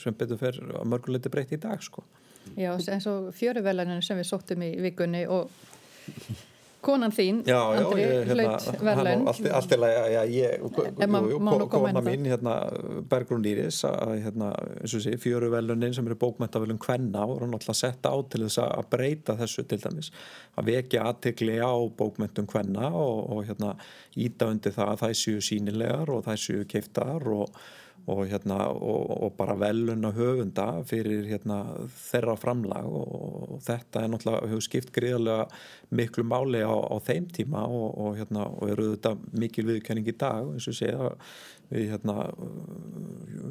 sem 0.00 0.16
betur 0.16 0.40
fer 0.40 0.60
að 0.64 0.86
mörguleiti 0.92 1.32
breytti 1.32 1.58
í 1.58 1.62
dag 1.66 1.82
sko. 1.84 2.06
Já, 2.54 2.70
eins 2.72 3.08
og 3.10 3.32
fjöruvelaninu 3.36 4.04
sem 4.04 4.18
við 4.20 4.30
sóttum 4.30 4.62
í 4.64 4.70
vikunni 4.86 5.26
og 5.28 5.50
konan 6.86 7.12
þín, 7.14 7.40
Já, 7.48 7.58
já, 7.74 7.80
Andri, 7.82 8.02
ég, 8.02 8.28
hérna, 8.30 8.44
hlaut 8.56 8.80
verðlaun. 8.88 9.24
allt, 9.32 9.48
allt 9.58 9.74
í 9.74 9.78
lagi, 9.82 10.12
já, 10.14 10.22
ég, 10.30 10.66
Ef 11.02 11.08
ma- 11.12 11.20
jú, 11.24 11.30
jú, 11.34 11.38
má 11.42 11.50
nú 11.56 11.58
ko- 11.64 11.68
koma 11.74 11.88
inn 11.90 11.94
kona 11.98 12.04
það. 12.04 12.10
mín, 12.12 12.28
hérna, 12.30 12.54
Bergrún 13.10 13.46
Íris, 13.50 13.80
hérna, 13.84 14.50
eins 14.80 14.94
og 14.94 15.04
sé, 15.06 15.16
fjöru 15.22 15.50
velunin 15.52 15.94
sem 15.94 16.06
eru 16.06 16.16
bókmentavelun 16.22 16.78
kvenna 16.78 17.26
voru 17.26 17.46
náttúrulega 17.50 17.74
sett 17.82 18.06
á 18.06 18.14
til 18.30 18.44
þess 18.46 18.58
að 18.64 18.88
breyta 18.94 19.36
þessu 19.40 19.66
til 19.68 19.78
dæmis, 19.82 20.10
að 20.56 20.70
vekja 20.72 21.04
aðtegli 21.10 21.58
á 21.60 21.74
bókmentum 21.98 22.46
kvenna 22.46 22.92
og, 22.94 23.30
og 23.36 23.44
hérna, 23.50 23.74
íta 24.16 24.46
undir 24.52 24.72
það 24.72 24.92
að 24.94 25.02
það 25.04 25.16
séu 25.24 25.40
sínilegar 25.50 26.08
og 26.14 26.24
það 26.24 26.40
séu 26.46 26.64
keiftar 26.70 27.26
og 27.26 27.50
og, 28.06 28.22
hérna, 28.30 28.58
og, 28.70 29.10
og 29.26 29.32
bara 29.38 29.56
veluna 29.58 30.12
höfunda 30.14 30.66
fyrir 30.86 31.26
hérna, 31.26 31.58
þeirra 31.90 32.36
framlag 32.38 32.86
og, 32.86 33.56
þetta 33.66 34.02
er 34.02 34.12
náttúrulega 34.12 34.50
hefur 34.50 34.64
skipt 34.66 34.92
greiðarlega 34.94 35.46
miklu 35.96 36.24
máli 36.26 36.62
á, 36.62 36.70
á 36.70 36.96
þeim 37.02 37.26
tíma 37.34 37.64
og, 37.66 38.14
hérna, 38.18 38.46
og 38.46 38.70
eru 38.70 38.92
þetta 38.94 39.16
mikil 39.34 39.66
viðkenning 39.72 40.10
í 40.12 40.16
dag 40.18 40.52
eins 40.52 40.68
og 40.70 40.78
segja 40.78 41.10
við 41.72 41.90
hérna, 41.94 42.30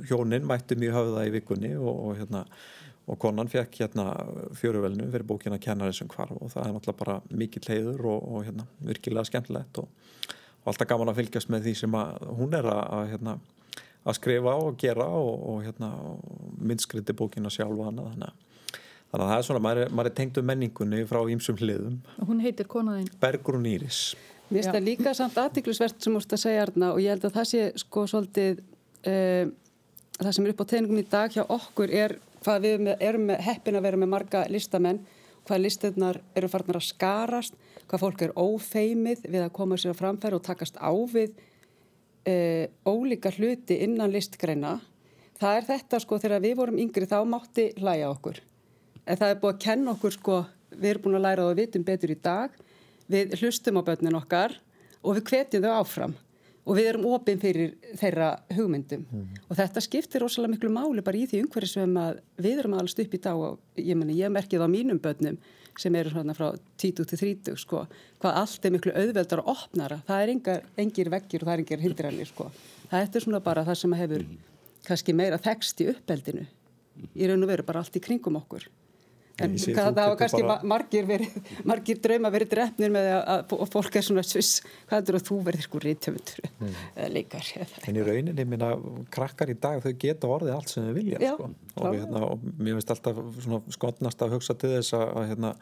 hjónin 0.08 0.48
mættu 0.48 0.78
mjög 0.80 1.00
höfða 1.02 1.26
í 1.28 1.34
vikunni 1.36 1.74
og, 1.76 2.14
hérna 2.20 2.46
og 3.06 3.20
konan 3.22 3.50
fekk 3.52 3.82
hérna 3.84 4.06
fjöruvelnu 4.58 5.10
fyrir 5.12 5.28
bókina 5.28 5.60
Kennari 5.62 5.94
sem 5.94 6.08
hvarf 6.10 6.38
og 6.40 6.50
það 6.54 6.70
er 6.70 6.72
náttúrulega 6.74 7.02
bara 7.04 7.18
mikill 7.30 7.68
heiður 7.70 8.08
og, 8.14 8.24
og 8.32 8.48
hérna, 8.48 8.66
virkilega 8.88 9.28
skemmtilegt 9.30 9.82
og, 9.84 9.92
og 10.64 10.72
alltaf 10.72 10.90
gaman 10.90 11.12
að 11.12 11.20
fylgjast 11.20 11.52
með 11.54 11.68
því 11.68 11.76
sem 11.84 12.00
að 12.00 12.32
hún 12.40 12.58
er 12.58 12.70
að, 12.72 13.12
hérna, 13.12 13.36
að 14.06 14.18
skrifa 14.20 14.56
og 14.62 14.78
gera 14.82 15.08
og, 15.08 15.46
og 15.52 15.64
hérna, 15.66 15.92
myndskriti 16.62 17.16
bókina 17.18 17.52
sjálfa 17.54 17.90
hana 17.90 18.10
þannig 18.12 18.30
að 18.32 18.44
Þannig 19.16 19.30
að 19.30 19.32
það 19.32 19.40
er 19.40 19.46
svona, 19.48 19.60
maður 19.64 19.92
maður 19.96 20.08
er 20.10 20.14
tengt 20.18 20.38
um 20.42 20.48
menningunni 20.50 20.98
frá 21.08 21.20
ímsum 21.32 21.56
hliðum. 21.56 22.00
Hún 22.28 22.42
heitir 22.44 22.68
konaðinn. 22.68 23.06
Bergrún 23.22 23.68
Íris. 23.70 24.00
Mér 24.50 24.58
finnst 24.60 24.74
það 24.74 24.88
líka 24.90 25.14
samt 25.16 25.38
aðtiklusvert 25.40 26.04
sem 26.04 26.18
úrst 26.18 26.34
að 26.36 26.42
segja 26.42 26.66
Arna 26.66 26.90
og 26.92 27.00
ég 27.00 27.14
held 27.14 27.24
að 27.30 27.38
það 27.38 27.48
sé 27.50 27.62
sko 27.80 28.04
svolítið 28.12 28.60
uh, 28.60 29.54
það 30.20 30.32
sem 30.36 30.46
er 30.46 30.54
upp 30.54 30.64
á 30.68 30.70
tegningum 30.74 31.00
í 31.02 31.06
dag 31.16 31.34
hjá 31.34 31.42
okkur 31.46 31.94
er 31.96 32.18
hvað 32.46 32.68
við 32.68 32.84
með, 32.90 33.06
erum 33.08 33.26
með 33.32 33.42
heppin 33.48 33.80
að 33.80 33.88
vera 33.88 34.02
með 34.02 34.12
marga 34.12 34.44
listamenn, 34.52 35.02
hvað 35.48 35.64
listirnar 35.64 36.22
eru 36.38 36.52
farnar 36.52 36.82
að 36.82 36.88
skarast, 36.90 37.58
hvað 37.88 38.04
fólk 38.04 38.26
er 38.28 38.36
ófeimið 38.38 39.26
við 39.26 39.42
að 39.46 39.54
koma 39.56 39.80
sér 39.82 39.96
að 39.96 40.02
framfæra 40.04 40.38
og 40.38 40.46
takast 40.46 40.78
á 40.78 40.94
við 41.10 41.34
uh, 42.26 42.66
ólíka 42.86 43.32
hluti 43.36 43.80
innan 43.86 44.14
listgreina. 44.14 44.80
Það 45.40 45.58
er 45.60 45.70
þetta 45.70 46.02
sko 46.02 46.20
þegar 46.22 46.44
við 46.44 46.60
vorum 46.60 46.78
yngri 46.80 47.08
þá 47.10 47.18
mátti 47.28 47.70
hlæja 47.80 48.12
okkur. 48.12 48.42
En 49.06 49.18
það 49.20 49.32
er 49.32 49.42
búið 49.42 49.54
að 49.54 49.64
kenna 49.66 49.96
okkur 49.96 50.16
sko, 50.16 50.38
við 50.74 50.92
erum 50.92 51.04
búin 51.06 51.18
að 51.20 51.26
læra 51.28 51.44
það 51.44 51.52
og 51.52 51.60
vitum 51.60 51.88
betur 51.88 52.14
í 52.14 52.20
dag. 52.24 52.54
Við 53.12 53.36
hlustum 53.42 53.78
á 53.78 53.88
börnin 53.88 54.18
okkar 54.18 54.56
og 55.04 55.18
við 55.18 55.28
hvetjum 55.30 55.66
þau 55.66 55.74
áfram. 55.82 56.16
Og 56.66 56.80
við 56.80 56.88
erum 56.90 57.04
opinn 57.14 57.38
fyrir 57.38 57.76
þeirra 58.00 58.32
hugmyndum. 58.56 59.04
Og 59.52 59.60
þetta 59.60 59.84
skiptir 59.86 60.24
rosalega 60.24 60.56
miklu 60.56 60.72
máli 60.74 61.04
bara 61.06 61.20
í 61.20 61.28
því 61.30 61.44
umhverju 61.44 61.70
sem 61.70 62.00
að 62.02 62.24
við 62.42 62.64
erum 62.64 62.74
alveg 62.80 63.04
upp 63.06 63.14
í 63.14 63.22
dag. 63.22 63.38
Og 63.38 63.60
ég, 63.78 63.94
meni, 64.00 64.16
ég 64.18 64.34
merkið 64.34 64.66
á 64.66 64.68
mínum 64.72 64.98
börnum 65.04 65.38
sem 65.80 65.96
eru 65.96 66.14
svona 66.14 66.36
frá 66.38 66.52
20 66.82 67.10
til 67.12 67.20
30 67.20 67.60
sko, 67.62 67.86
hvað 68.22 68.40
allt 68.42 68.66
er 68.66 68.74
miklu 68.76 68.94
auðveldar 68.96 69.44
og 69.44 69.52
opnara, 69.56 70.00
það 70.08 70.24
er 70.24 70.34
engar, 70.36 70.66
engir 70.82 71.12
veggir 71.14 71.44
og 71.44 71.50
það 71.50 71.56
er 71.56 71.64
engir 71.64 71.84
hindranir 71.84 72.32
sko. 72.32 72.50
það 72.92 73.18
er 73.20 73.28
svona 73.28 73.44
bara 73.44 73.66
það 73.68 73.82
sem 73.82 73.98
hefur 74.00 74.26
kannski 74.86 75.14
meira 75.18 75.42
þekst 75.42 75.82
í 75.82 75.90
uppeldinu. 75.92 76.46
Í 77.16 77.28
raun 77.28 77.44
og 77.44 77.50
veru 77.50 77.64
bara 77.68 77.82
allt 77.84 77.98
í 77.98 78.04
kringum 78.04 78.38
okkur 78.40 78.70
En 79.44 79.52
það, 79.58 79.96
getur 79.98 80.16
kannski 80.22 80.44
bara- 80.48 80.64
margir, 80.64 81.06
verið, 81.10 81.34
margir 81.68 81.98
drauma 82.00 82.30
verið 82.32 82.50
drefnir 82.54 82.94
með 82.96 83.08
að, 83.20 83.42
fólk 83.74 83.98
er 84.00 84.06
svona 84.08 84.24
sviss, 84.24 84.62
hvað 84.88 84.96
er 85.02 85.08
það 85.10 85.18
að 85.20 85.26
þú 85.28 85.40
verður 85.50 85.66
sko 85.66 85.82
rítöfundur 85.84 86.46
Mm. 86.56 86.76
eða 86.96 87.10
leikar 87.12 87.50
En 87.90 87.96
í 88.00 88.06
rauninni, 88.08 88.46
minna, 88.48 88.70
krakkar 89.12 89.52
í 89.52 89.58
dag, 89.60 89.82
þau 89.84 89.92
geta 90.00 90.28
orðið 90.32 90.54
allt 90.56 90.70
sem 90.72 90.88
þau 90.88 90.94
vilja, 90.96 91.20
Já, 91.20 91.34
sko. 91.36 91.50
Og, 91.76 91.90
hérna, 91.98 92.22
og 92.32 92.40
mér 92.60 92.80
finnst 92.80 92.94
alltaf 92.96 93.20
skotnast 93.76 94.24
að 94.24 94.38
hugsa 94.38 94.56
til 94.58 94.70
þess 94.78 94.94
að 94.94 95.28
hérna, 95.34 95.56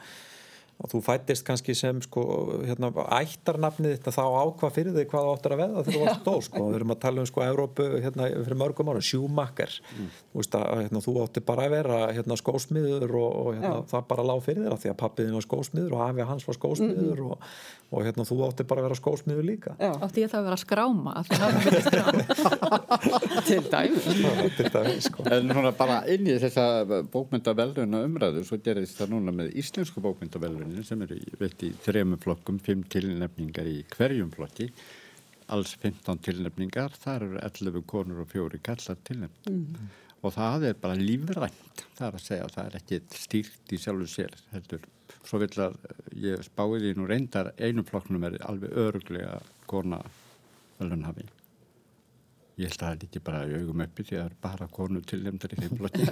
að 0.84 0.91
þú 0.91 1.00
fættist 1.06 1.46
kannski 1.48 1.74
sem 1.78 2.02
sko, 2.04 2.24
hérna, 2.67 2.89
ættarnafnið 3.15 3.93
þetta 3.96 4.12
þá 4.17 4.24
ákvað 4.43 4.74
fyrir 4.76 4.96
þig 4.98 5.08
hvað 5.13 5.24
þú 5.24 5.34
áttur 5.34 5.54
að 5.56 5.62
veða 5.62 5.84
þegar 5.84 5.93
þú 5.96 6.02
varst 6.04 6.26
dó 6.28 6.34
sko. 6.43 6.63
við 6.67 6.76
erum 6.80 6.93
að 6.93 7.00
tala 7.06 7.24
um 7.24 7.30
sko 7.30 7.43
Evrópu 7.46 7.86
hérna, 8.04 8.28
fyrir 8.34 8.60
mörgum 8.60 8.91
ára, 8.91 9.04
sjúmakkar 9.08 9.78
þú 9.93 10.41
veist 10.41 10.58
að 10.60 10.82
hérna, 10.82 11.04
þú 11.06 11.13
átti 11.24 11.43
bara 11.48 11.67
að 11.69 11.76
vera 11.78 12.00
hérna, 12.17 12.38
skósmiður 12.41 13.15
og, 13.22 13.32
og 13.43 13.50
hérna, 13.56 13.78
það 13.93 14.04
bara 14.12 14.28
lág 14.28 14.43
fyrir 14.43 14.65
þér 14.65 14.76
af 14.76 14.84
því 14.84 14.91
að 14.91 15.00
pappiðin 15.04 15.38
var 15.38 15.48
skósmiður 15.48 15.96
og 15.96 16.04
afi 16.10 16.28
hans 16.34 16.48
var 16.50 16.60
skósmiður 16.60 17.24
og, 17.30 17.48
og 17.93 18.00
hérna, 18.10 18.28
þú 18.28 18.39
átti 18.50 18.67
bara 18.67 18.84
að 18.84 18.88
vera 18.89 19.00
skósmiður 19.00 19.48
líka. 19.48 19.78
Já, 19.80 19.91
Átti 20.04 20.24
ég 20.24 20.32
það 20.34 20.39
að 20.41 20.48
vera 20.50 20.58
að 20.58 20.65
skráma 20.65 21.12
að 21.19 21.26
að 22.74 23.39
til 23.48 23.63
dæmis. 23.72 24.06
Til 24.58 24.69
dæmis 24.74 25.08
sko. 25.08 25.26
En 25.32 25.52
svona 25.54 25.72
bara 25.78 26.02
inn 26.12 26.28
í 26.28 26.36
þessa 26.41 26.65
bókmyndaveluna 27.13 28.04
umræðu, 28.08 28.43
svo 28.48 28.60
gerðist 28.63 29.00
það 29.00 29.13
núna 29.13 29.36
með 29.36 29.54
íslensku 29.62 30.02
bókmyndavelunin 30.74 30.86
sem 30.88 31.02
eru 31.06 31.18
veitt 31.40 31.64
í 31.64 31.72
þremur 31.84 32.20
flokkum, 32.22 32.60
fimm 32.60 32.84
tilnefningar 32.90 33.68
í 33.68 33.84
hverjum 33.94 34.32
flokki, 34.34 34.72
alls 35.54 35.76
15 35.82 36.22
tilnefningar, 36.24 36.92
þar 36.98 37.28
eru 37.28 37.40
11 37.42 37.86
konur 37.86 38.24
og 38.24 38.32
fjóri 38.32 38.60
kallar 38.62 38.98
tilnefningar. 39.04 39.92
og 40.24 40.32
það 40.32 40.64
er 40.70 40.76
bara 40.80 40.96
lífrænt 40.96 41.82
það 41.98 42.08
er 42.08 42.16
að 42.16 42.24
segja 42.24 42.48
það 42.48 42.66
er 42.66 42.76
ekki 42.80 43.00
stýrt 43.12 43.74
í 43.76 43.78
sjálfu 43.78 44.08
sér 44.08 44.32
heldur. 44.54 44.86
Svo 45.28 45.40
vil 45.42 45.52
að 45.60 45.76
ég 46.16 46.46
spáði 46.48 46.80
því 46.80 46.94
nú 46.96 47.08
reyndar 47.08 47.52
einu 47.60 47.84
flokknum 47.84 48.24
er 48.24 48.40
alveg 48.48 48.72
öruglega 48.72 49.42
kona 49.68 50.00
velunhafi 50.80 51.28
ég 52.60 52.70
held 52.70 52.76
að 52.78 52.84
það 52.84 52.92
er 52.94 53.06
ekki 53.08 53.22
bara 53.26 53.39
í 53.50 53.54
augum 53.58 53.82
uppi 53.86 54.04
því 54.06 54.18
að 54.18 54.24
það 54.24 54.30
er 54.30 54.36
bara 54.44 54.68
konu 54.78 55.02
tilnefndar 55.10 55.54
í 55.56 55.60
þeim 55.62 55.78
flokki. 55.80 56.08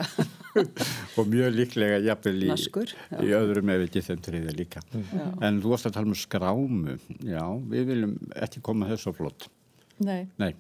Og 1.21 1.27
mjög 1.32 1.54
líklega 1.56 1.99
jafnvel 2.06 2.36
í, 2.41 2.49
Naskur, 2.49 2.93
já. 3.12 3.19
í 3.21 3.34
öðrum 3.38 3.69
ef 3.75 3.84
ekki 3.86 4.04
þeim 4.08 4.23
triðið 4.25 4.58
líka. 4.58 4.82
En 5.45 5.62
þú 5.62 5.73
varst 5.75 5.89
að 5.91 5.95
tala 5.99 6.10
um 6.12 6.17
skrámu. 6.17 6.97
Já, 7.27 7.43
við 7.75 7.86
viljum 7.93 8.15
ekki 8.41 8.63
koma 8.65 8.89
þessu 8.89 9.13
flott 9.17 9.47
Nei, 10.01 10.23
nei, 10.41 10.54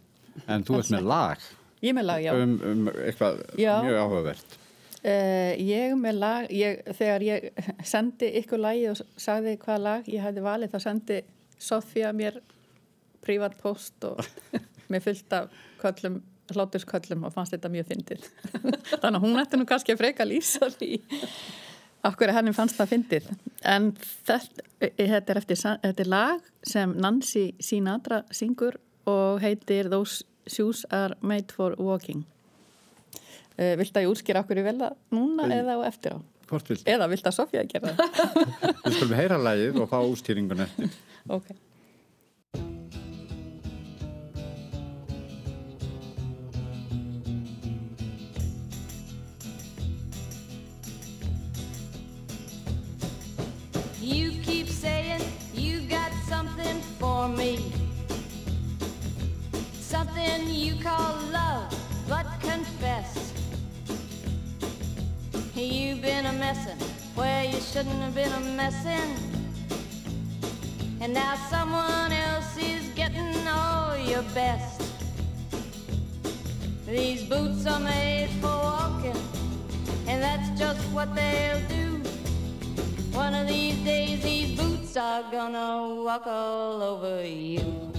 en 0.45 0.61
þú 0.67 0.77
ert 0.77 0.91
með 0.93 1.07
lag. 1.09 1.45
Ég 1.81 1.95
með 1.97 2.05
lag, 2.11 2.19
já. 2.21 2.33
um, 2.37 2.51
um 2.61 2.89
eitthvað 2.93 3.39
Já. 3.57 3.71
mjög 3.81 3.95
áhugavert. 4.03 4.57
Uh, 5.01 5.55
ég 5.65 5.95
með 5.97 6.19
lag, 6.21 6.51
ég, 6.53 6.83
þegar 6.93 7.23
ég 7.25 7.47
sendi 7.89 8.27
ykkur 8.37 8.61
lagi 8.61 8.83
og 8.91 8.99
sagði 9.17 9.55
hvaða 9.63 9.81
lag 9.87 10.11
ég 10.13 10.21
hefði 10.21 10.43
valið, 10.45 10.75
þá 10.75 10.83
sendi 10.85 11.17
Sofía 11.61 12.11
mér 12.13 12.37
prívat 13.25 13.57
post 13.57 14.05
og 14.05 14.21
með 14.91 15.07
fullt 15.07 15.35
af 15.37 15.49
köllum, 15.81 16.19
hlátursköllum 16.51 17.25
og 17.27 17.33
fannst 17.35 17.55
þetta 17.55 17.71
mjög 17.71 17.89
fyndið. 17.93 18.29
Þannig 19.01 19.17
að 19.17 19.21
hún 19.25 19.41
ætti 19.41 19.59
nú 19.59 19.67
kannski 19.69 19.95
að 19.95 20.01
freka 20.03 20.27
lýsa 20.27 20.71
því 20.75 20.91
okkur 22.09 22.33
henni 22.33 22.53
fannst 22.57 22.79
það 22.79 22.91
fyndið. 22.95 23.29
En 23.69 23.91
þetta, 24.01 24.65
þetta, 24.79 25.33
er 25.35 25.39
eftir, 25.41 25.61
þetta 25.61 26.03
er 26.05 26.09
lag 26.11 26.51
sem 26.67 26.95
Nancy 26.97 27.51
Sinatra 27.61 28.23
syngur 28.33 28.79
og 29.09 29.41
heitir 29.43 29.89
Those 29.91 30.25
Shoes 30.49 30.83
Are 30.89 31.17
Made 31.21 31.53
For 31.53 31.77
Walking. 31.79 32.25
Uh, 33.59 33.75
vilt 33.77 33.95
að 33.97 34.07
ég 34.07 34.13
útskýra 34.13 34.41
okkur 34.41 34.61
í 34.61 34.65
vel 34.65 34.77
það 34.79 34.95
núna 35.13 35.45
Nei. 35.45 35.57
eða 35.59 35.77
á 35.77 35.79
eftir 35.85 36.15
á? 36.17 36.19
hvort 36.51 36.69
vil, 36.71 36.79
Eða 36.89 37.07
vilt 37.11 37.27
að 37.27 37.35
Sofía 37.37 37.63
gera 37.69 37.93
það? 37.95 38.15
við 38.83 38.95
skulum 38.97 39.17
heyra 39.19 39.37
lagið 39.39 39.77
og 39.83 39.91
fá 39.91 39.99
ústýringun 40.03 40.63
eftir 40.65 40.89
ok. 41.37 41.51
For 57.21 57.27
me. 57.27 57.71
Something 59.73 60.49
you 60.49 60.73
call 60.81 61.13
love, 61.31 61.71
but 62.09 62.25
confess. 62.39 63.31
You've 65.53 66.01
been 66.01 66.25
a 66.25 66.33
messin' 66.33 66.79
where 67.13 67.43
you 67.45 67.59
shouldn't 67.61 68.01
have 68.05 68.15
been 68.15 68.31
a 68.31 68.39
messin'. 68.57 69.11
And 70.99 71.13
now 71.13 71.35
someone 71.51 72.11
else 72.11 72.57
is 72.57 72.83
getting 72.95 73.47
all 73.47 73.95
your 73.97 74.23
best. 74.33 74.81
These 76.87 77.25
boots 77.25 77.67
are 77.67 77.79
made 77.79 78.31
for 78.41 78.57
walking, 78.71 79.21
and 80.07 80.23
that's 80.23 80.49
just 80.59 80.81
what 80.95 81.13
they'll 81.13 81.67
do. 81.69 81.90
One 83.13 83.35
of 83.35 83.47
these 83.47 83.75
days, 83.83 84.23
these 84.23 84.57
boots 84.57 84.95
are 84.95 85.23
gonna 85.31 86.01
walk 86.03 86.27
all 86.27 86.81
over 86.81 87.25
you. 87.25 87.91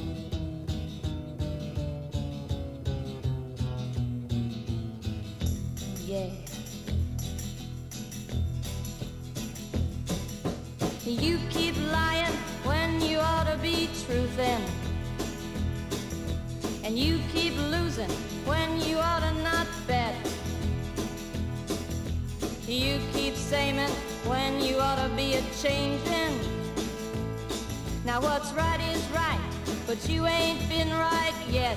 Yeah. 6.07 6.31
You 11.05 11.39
keep 11.51 11.77
lying 11.93 12.33
when 12.65 13.01
you 13.03 13.19
ought 13.19 13.47
to 13.53 13.59
be 13.59 13.89
truthin'. 13.93 14.63
And 16.85 16.99
you 16.99 17.21
keep 17.33 17.55
losing 17.57 18.11
when 18.45 18.81
you 18.81 18.97
ought 18.99 19.21
to 19.21 19.33
not 19.43 19.67
bet. 19.87 20.15
You 22.67 22.99
keep 23.13 23.35
saying 23.35 23.79
when 24.27 24.61
you 24.61 24.79
ought 24.79 25.03
to 25.03 25.09
be 25.15 25.35
a 25.35 25.43
changing. 25.63 26.39
Now 28.05 28.21
what's 28.21 28.53
right 28.53 28.81
is 28.93 29.03
right, 29.11 29.41
but 29.87 30.09
you 30.09 30.27
ain't 30.27 30.69
been 30.69 30.91
right 30.91 31.35
yet. 31.51 31.77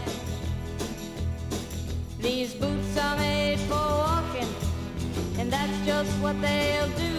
These 2.20 2.54
boots 2.56 2.98
are 2.98 3.18
made 3.18 3.60
for 3.62 3.86
walking, 4.06 4.50
and 5.38 5.52
that's 5.52 5.86
just 5.86 6.12
what 6.20 6.40
they'll 6.42 6.90
do. 6.90 7.16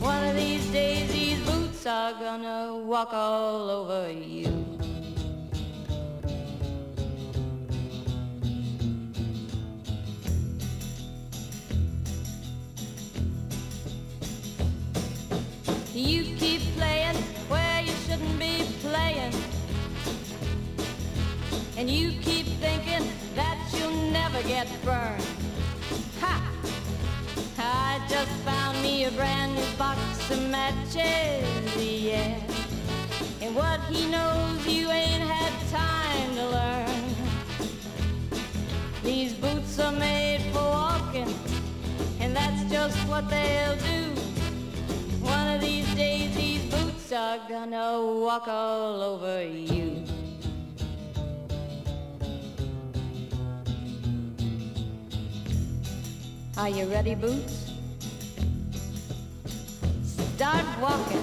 One 0.00 0.24
of 0.24 0.36
these 0.36 0.66
days, 0.72 1.10
these 1.12 1.40
boots 1.46 1.86
are 1.86 2.12
gonna 2.12 2.76
walk 2.76 3.12
all 3.12 3.70
over 3.70 4.10
you. 4.10 4.75
You 15.96 16.24
keep 16.36 16.60
playing 16.76 17.16
where 17.48 17.80
you 17.80 17.92
shouldn't 18.06 18.38
be 18.38 18.66
playing. 18.82 19.32
And 21.78 21.88
you 21.88 22.10
keep 22.20 22.44
thinking 22.60 23.10
that 23.34 23.56
you'll 23.72 24.10
never 24.10 24.42
get 24.42 24.68
burned. 24.84 25.24
Ha! 26.20 26.52
I 27.56 28.06
just 28.10 28.30
found 28.44 28.82
me 28.82 29.04
a 29.06 29.10
brand 29.12 29.54
new 29.54 29.64
box 29.78 30.30
of 30.30 30.42
matches, 30.50 31.82
yeah. 31.82 32.42
And 33.40 33.56
what 33.56 33.80
he 33.84 34.04
knows 34.10 34.66
you 34.66 34.90
ain't 34.90 35.22
had 35.22 35.54
time 35.70 36.34
to 36.34 36.46
learn. 36.58 37.14
These 39.02 39.32
boots 39.32 39.78
are 39.78 39.92
made 39.92 40.42
for 40.52 40.60
walking, 40.60 41.34
and 42.20 42.36
that's 42.36 42.70
just 42.70 42.98
what 43.08 43.30
they'll 43.30 43.76
do. 43.76 44.35
One 45.46 45.54
of 45.54 45.60
these 45.60 45.94
days, 45.94 46.36
these 46.36 46.64
boots 46.64 47.12
are 47.12 47.38
gonna 47.48 48.02
walk 48.02 48.48
all 48.48 49.00
over 49.00 49.44
you. 49.44 50.02
Are 56.58 56.68
you 56.68 56.86
ready, 56.86 57.14
Boots? 57.14 57.70
Start 60.34 60.66
walking. 60.80 61.22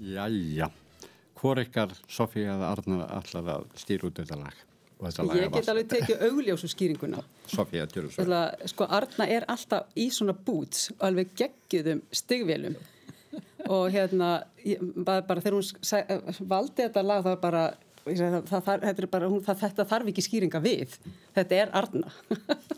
Jæja, 0.00 0.72
hvor 1.46 1.62
ykkar 1.62 1.94
Sofía 2.10 2.56
eða 2.56 2.72
Arnar 2.74 3.06
allar 3.20 3.52
að 3.56 3.68
stýra 3.78 4.08
út 4.08 4.18
þetta 4.18 4.40
lag? 4.40 4.58
Og 4.96 5.06
þetta 5.06 5.26
lag 5.28 5.38
Ég 5.38 5.54
get 5.54 5.70
alveg 5.70 5.88
tekið 5.92 6.26
augljósu 6.30 6.70
skýringuna. 6.72 7.22
Sofía, 7.56 7.86
sko, 8.72 8.88
Arna 8.98 9.28
er 9.30 9.46
alltaf 9.52 9.90
í 9.94 10.08
svona 10.14 10.34
boots, 10.34 10.90
alveg 11.04 11.34
geggjum 11.38 12.02
stigvélum. 12.10 12.78
Og 13.66 13.90
hérna, 13.92 14.38
ég, 14.64 14.80
bara, 14.94 15.24
bara 15.26 15.42
þegar 15.42 15.58
hún 15.58 15.84
sæ, 15.84 15.98
valdi 16.46 16.84
þetta 16.84 17.02
lag 17.02 17.24
það 17.26 17.40
bara, 17.42 17.64
það, 18.06 18.36
það, 18.46 18.68
þetta, 18.70 18.92
er 18.94 19.08
bara 19.10 19.30
hún, 19.32 19.42
það, 19.44 19.58
þetta 19.64 19.86
þarf 19.90 20.10
ekki 20.12 20.24
skýringa 20.24 20.60
við, 20.62 20.94
þetta 21.36 21.58
er 21.58 21.74
Arna, 21.76 22.12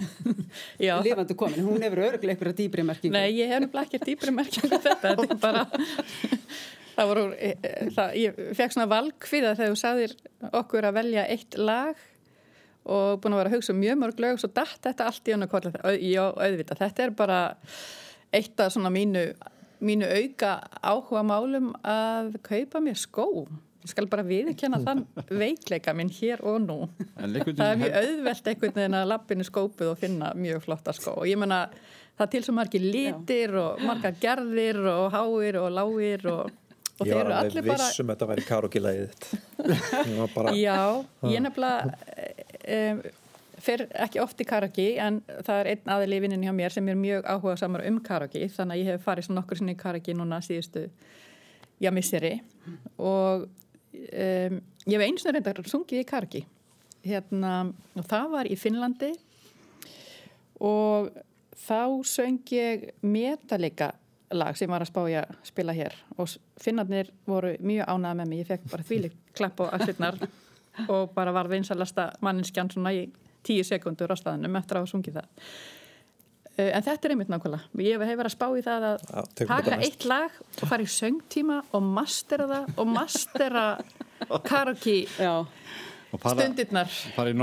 Já. 0.89 0.95
lifandi 1.05 1.37
komin, 1.39 1.61
hún 1.69 1.85
hefur 1.85 2.03
öruglega 2.07 2.35
einhverja 2.35 2.59
dýbri 2.63 2.87
merkingu. 2.89 3.15
Nei, 3.15 3.37
ég 3.37 3.53
hef 3.53 3.63
nefnilega 3.67 3.93
ekki 3.93 4.03
dýpri 4.09 4.35
merkjum 4.41 4.73
þetta, 4.73 4.97
þetta 5.05 5.29
er 5.29 5.41
bara 5.45 5.67
það 6.99 7.11
voru, 7.13 7.25
e, 7.39 7.51
e, 7.63 7.75
það, 7.97 8.15
ég 8.19 8.41
fekk 8.59 8.77
svona 8.77 8.91
valkviða 8.91 9.55
þegar 9.59 9.75
þú 9.75 9.81
sagðir 9.83 10.17
okkur 10.51 10.89
að 10.89 10.99
velja 10.99 11.29
eitt 11.31 11.59
lag 11.61 12.07
og 12.89 13.21
búin 13.23 13.37
að 13.37 13.43
vera 13.43 13.53
að 13.53 13.59
hugsa 13.59 13.75
um 13.75 13.81
mjög 13.83 14.01
mörg 14.01 14.25
lög 14.25 14.39
og 14.39 14.43
svo 14.43 14.51
datt 14.57 14.83
þetta 14.87 15.07
allt 15.11 15.29
í 15.29 15.37
önnu 15.37 15.49
kolla 15.51 15.73
já, 15.95 16.25
auðvitað, 16.33 16.83
þetta 16.83 17.07
er 17.07 17.15
bara 17.17 17.39
eitt 18.35 18.61
af 18.61 18.75
svona 18.75 18.93
mínu 18.93 19.31
mínu 19.81 20.07
auka 20.11 20.59
áhuga 20.83 21.23
málum 21.27 21.73
að 21.87 22.37
kaupa 22.47 22.83
mér 22.83 22.99
skó. 22.99 23.47
Ég 23.79 23.93
skal 23.93 24.09
bara 24.11 24.25
viðkjanna 24.27 24.81
þann 24.83 25.05
veikleika 25.31 25.95
minn 25.97 26.11
hér 26.13 26.43
og 26.47 26.59
nú. 26.65 26.79
Það 27.17 27.63
er 27.69 27.79
mjög 27.81 27.99
auðvelt 28.01 28.51
einhvern 28.51 28.75
veginn 28.81 28.99
að 28.99 29.11
lappinu 29.13 29.47
skópuð 29.47 29.93
og 29.93 30.01
finna 30.01 30.33
mjög 30.37 30.65
flotta 30.67 30.95
skó. 30.97 31.15
Og 31.23 31.29
ég 31.31 31.39
menna 31.41 31.67
það 32.19 32.25
er 32.27 32.33
til 32.35 32.43
svo 32.47 32.57
margir 32.59 32.85
litir 32.85 33.55
og 33.59 33.85
margar 33.87 34.19
gerðir 34.21 34.81
og 34.91 35.15
háir 35.15 35.61
og 35.63 35.71
lágir 35.77 36.27
og, 36.33 36.51
og 36.99 37.07
Ég 37.07 37.13
þeir 37.13 37.19
var 37.19 37.25
eru 37.25 37.37
alveg 37.37 37.53
allir 37.53 37.67
bara 37.69 37.87
viss 37.87 38.03
um 38.03 38.09
að 38.09 38.15
þetta 38.15 38.29
væri 38.31 38.45
karaoke-lægið 38.49 39.09
þitt. 39.09 39.29
Ég 40.11 40.19
var 40.19 40.33
bara, 40.35 40.55
já, 40.59 40.79
ég 41.31 41.43
nefnilega 41.45 41.97
um, 42.75 43.03
fer 43.63 43.85
ekki 44.07 44.23
oft 44.23 44.43
í 44.43 44.47
karaoke 44.49 44.89
en 45.03 45.21
það 45.47 45.61
er 45.61 45.71
einn 45.73 45.93
aðil 45.95 46.17
í 46.17 46.21
vinninni 46.25 46.49
hjá 46.49 46.55
mér 46.57 46.75
sem 46.75 46.91
er 46.91 46.99
mjög 46.99 47.29
áhuga 47.31 47.57
samar 47.61 47.85
um 47.89 48.01
karaoke 48.05 48.43
þannig 48.55 48.75
að 48.75 48.83
ég 48.83 48.91
hef 48.93 49.07
farið 49.07 49.29
svona 49.29 49.41
nokkur 49.41 49.61
sinni 49.61 49.77
í 49.77 49.79
karaoke 49.79 50.17
núna 50.17 50.41
síðustu, 50.45 50.85
já, 51.83 51.93
misseri. 51.95 52.35
Og 52.99 53.47
um, 53.47 54.61
ég 54.89 54.95
hef 54.97 55.07
eins 55.07 55.27
og 55.27 55.37
reyndar 55.37 55.63
sungið 55.71 56.03
í 56.03 56.09
karaoke. 56.09 56.45
Hérna, 57.07 57.55
og 57.95 58.11
það 58.11 58.31
var 58.35 58.51
í 58.51 58.59
Finnlandi. 58.59 59.15
Og 60.67 61.13
þá 61.55 62.03
söng 62.07 62.43
ég 62.55 62.91
metalika 63.07 63.93
lag 64.35 64.57
sem 64.59 64.71
var 64.71 64.85
að 64.85 64.91
spája 64.91 65.23
að 65.25 65.39
spila 65.49 65.75
hér. 65.77 65.95
Og 66.19 66.35
finnarnir 66.61 67.11
voru 67.29 67.55
mjög 67.61 67.89
ánæða 67.89 68.19
með 68.21 68.31
mig, 68.31 68.43
ég 68.43 68.51
fekk 68.51 68.69
bara 68.73 68.87
þvílik 68.89 69.17
klapp 69.39 69.63
á 69.63 69.65
axirnar 69.79 70.21
og 70.93 71.11
bara 71.15 71.35
var 71.35 71.51
vinsalasta 71.51 72.11
manninskjan 72.25 72.71
svona 72.75 72.95
í 72.97 73.09
tíu 73.47 73.65
sekundur 73.65 74.13
á 74.13 74.17
staðinum 74.19 74.59
eftir 74.61 74.79
að 74.79 74.85
hafa 74.85 74.93
sungið 74.93 75.21
það. 75.21 75.51
Uh, 76.59 76.71
en 76.75 76.85
þetta 76.85 77.09
er 77.09 77.15
einmitt 77.15 77.33
nákvæmlega. 77.33 77.83
Ég 77.87 78.03
hef 78.03 78.19
verið 78.19 78.31
að 78.31 78.37
spá 78.37 78.47
í 78.51 78.65
það 78.67 78.89
að 78.91 79.05
Já, 79.09 79.21
taka 79.45 79.81
eitt 79.87 80.09
lag 80.11 80.39
og 80.43 80.65
fara 80.73 80.85
í 80.85 80.93
söngtíma 80.93 81.61
og 81.73 81.91
mastera 81.99 82.49
það 82.51 82.73
og 82.77 82.93
mastera 82.93 83.67
karaoke 84.49 84.99
stundirnar 86.19 86.95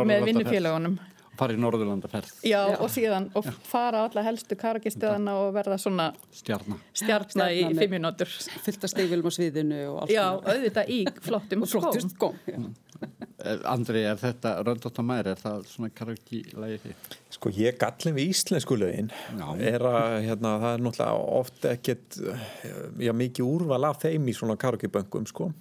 með 0.06 0.26
vinnufélagunum 0.30 0.98
fara 1.38 1.54
í 1.54 1.60
Norðurlandaferð, 1.60 2.32
Já, 2.44 2.62
Já. 2.72 2.78
og 2.80 2.90
síðan 2.94 3.30
og 3.36 3.46
fara 3.68 4.06
alla 4.08 4.24
helstu 4.24 4.56
karaoke-stöðana 4.56 5.34
og 5.42 5.54
verða 5.56 5.78
svona 5.82 6.10
stjarnar. 6.32 6.80
stjartna 6.94 7.50
í 7.52 7.62
Stjarna 7.62 7.74
með- 7.76 7.80
fimm 7.84 7.96
mínútur. 7.98 8.34
fullt 8.66 8.84
af 8.84 8.90
steifilum 8.90 9.26
á 9.28 9.32
sviðinu 9.38 9.80
og 9.94 10.02
allt 10.04 10.12
Já, 10.12 10.26
auðvitað 10.42 10.90
í 10.90 11.00
flottum 11.22 11.66
skóm. 11.66 12.10
skóm. 12.16 12.36
Já. 12.48 12.60
Eh, 13.46 13.58
Andri, 13.66 14.04
er 14.08 14.16
þetta 14.16 14.64
Röndótt 14.64 14.98
og 15.00 15.06
Mær, 15.06 15.28
er 15.28 15.36
það 15.36 15.66
svona 15.68 15.90
karaoke-lægi 15.94 16.80
þitt? 16.86 17.18
Sko 17.36 17.50
ég 17.52 17.78
gallin 17.78 18.16
við 18.16 18.30
íslensku 18.32 18.78
lögin 18.80 19.12
er 19.60 19.80
að 19.80 20.24
hérna, 20.26 20.54
það 20.64 20.74
er 20.74 20.84
náttúrulega 20.86 21.34
oft 21.42 21.62
ekkert 21.66 22.18
já, 22.98 23.12
mikið 23.12 23.44
úrval 23.46 23.84
af 23.90 24.00
þeim 24.02 24.26
í 24.32 24.34
svona 24.34 24.56
karaokeböngum 24.58 25.28
sko 25.28 25.52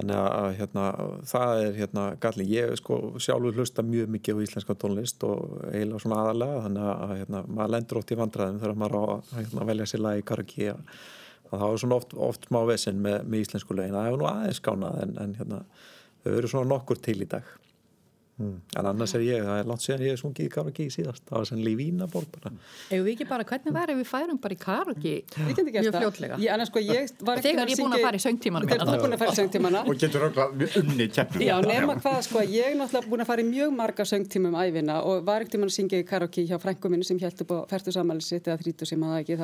þannig 0.00 0.18
að 0.24 0.48
hérna, 0.58 0.88
það 1.30 1.62
er 1.62 1.78
hérna 1.78 2.08
gallin, 2.24 2.50
ég 2.50 2.74
sko 2.80 2.98
sjálfur 3.22 3.60
hlusta 3.60 3.86
mjög 3.86 4.10
mikið 4.16 4.40
á 4.40 4.44
íslenska 4.48 4.76
tónlist 4.80 5.24
og 5.28 5.62
eiginlega 5.70 6.02
svona 6.02 6.20
aðalega 6.24 6.66
þannig 6.66 6.90
að 6.90 7.16
hérna, 7.20 7.46
maður 7.46 7.74
lendur 7.76 8.02
oft 8.02 8.12
í 8.12 8.20
vandræðum 8.20 8.60
þegar 8.64 8.78
maður 8.82 8.98
á 8.98 9.02
að 9.14 9.32
hérna, 9.38 9.70
velja 9.70 9.88
sér 9.92 10.04
lag 10.04 10.20
í 10.20 10.28
karaoke. 10.32 10.74
Að 10.74 11.00
að 11.50 11.62
það 11.62 11.72
er 11.72 11.80
svona 11.82 11.98
oft, 11.98 12.12
oft 12.28 12.46
smá 12.48 12.60
vesinn 12.68 13.00
með, 13.02 13.24
með 13.26 13.44
íslensku 13.44 13.76
lögin, 13.76 13.96
það 13.96 14.06
hefur 14.08 14.22
nú 14.22 14.28
aðeins 14.30 14.60
skánað 14.62 15.00
en, 15.04 15.16
en 15.22 15.34
hérna, 15.38 15.60
þau 16.22 16.30
eru 16.36 16.50
svona 16.52 16.70
nokkur 16.70 17.00
til 17.02 17.16
í 17.24 17.28
dag 17.30 17.48
Mm. 18.40 18.54
En 18.80 18.86
annars 18.88 19.12
er 19.16 19.22
ég, 19.26 19.42
það 19.44 19.58
er 19.60 19.66
langt 19.68 19.82
síðan 19.84 20.02
ég 20.06 20.14
er 20.14 20.20
sungið 20.20 20.46
í 20.46 20.50
karaoke 20.54 20.84
síðast, 20.94 21.22
það 21.28 21.36
var 21.36 21.48
sem 21.50 21.58
Lívínaborg 21.60 22.28
bara. 22.32 22.52
Ef 22.88 23.02
við 23.04 23.10
ekki 23.12 23.26
bara, 23.28 23.44
hvernig 23.50 23.74
var 23.76 23.92
ef 23.92 23.98
við 24.00 24.08
færum 24.08 24.38
bara 24.40 24.56
í 24.56 24.60
karaoke 24.60 25.12
Við 25.20 25.50
getum 25.50 25.68
gert 25.74 25.84
mjög 25.98 26.14
það. 26.16 26.40
Ég, 26.40 26.64
sko, 26.70 26.78
ég 26.86 27.02
var 27.20 27.34
ekki 27.36 27.50
Þegar 27.50 27.66
ég 27.68 27.76
er 27.76 27.82
búin 27.84 27.96
að 27.98 28.04
fara 28.06 28.16
í 28.16 28.24
söngtímanum 28.24 28.68
Þegar 28.70 28.86
þú 28.88 28.94
er 28.94 29.02
búin 29.04 29.16
að 29.16 29.20
fara 29.24 29.34
í 29.34 29.40
söngtímana. 29.40 29.80
Og 29.84 30.00
getur 30.00 30.20
auðvitað 30.26 30.78
unni 30.80 31.06
keppnum. 31.12 31.44
Já, 31.44 31.56
nema 31.68 31.92
hvað, 32.00 32.20
sko, 32.28 32.38
ég 32.48 32.64
er 32.70 32.76
náttúrulega 32.80 33.12
búin 33.12 33.24
að 33.26 33.30
fara 33.34 33.44
í 33.44 33.50
mjög 33.50 33.70
marga 33.76 34.08
söngtímum 34.08 34.56
æfina 34.60 34.96
og 35.04 35.16
var 35.28 35.44
ekkert 35.44 35.58
um 35.60 35.66
að 35.68 35.76
syngja 35.76 36.00
í 36.00 36.08
karaoke 36.08 36.46
hjá 36.48 36.56
frængu 36.62 36.92
minni 36.92 37.06
sem 37.08 37.20
held 37.20 37.44
upp 37.44 37.52
á 37.52 37.58
færtu 37.74 37.92
samanlega 37.92 38.28
sitt 38.30 38.48
eða 38.48 38.60
þrítu 38.64 38.88
sem 38.88 39.04
að 39.04 39.10
það 39.12 39.20
ekki, 39.20 39.34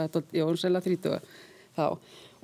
það 0.97 1.21
þá. 1.77 1.89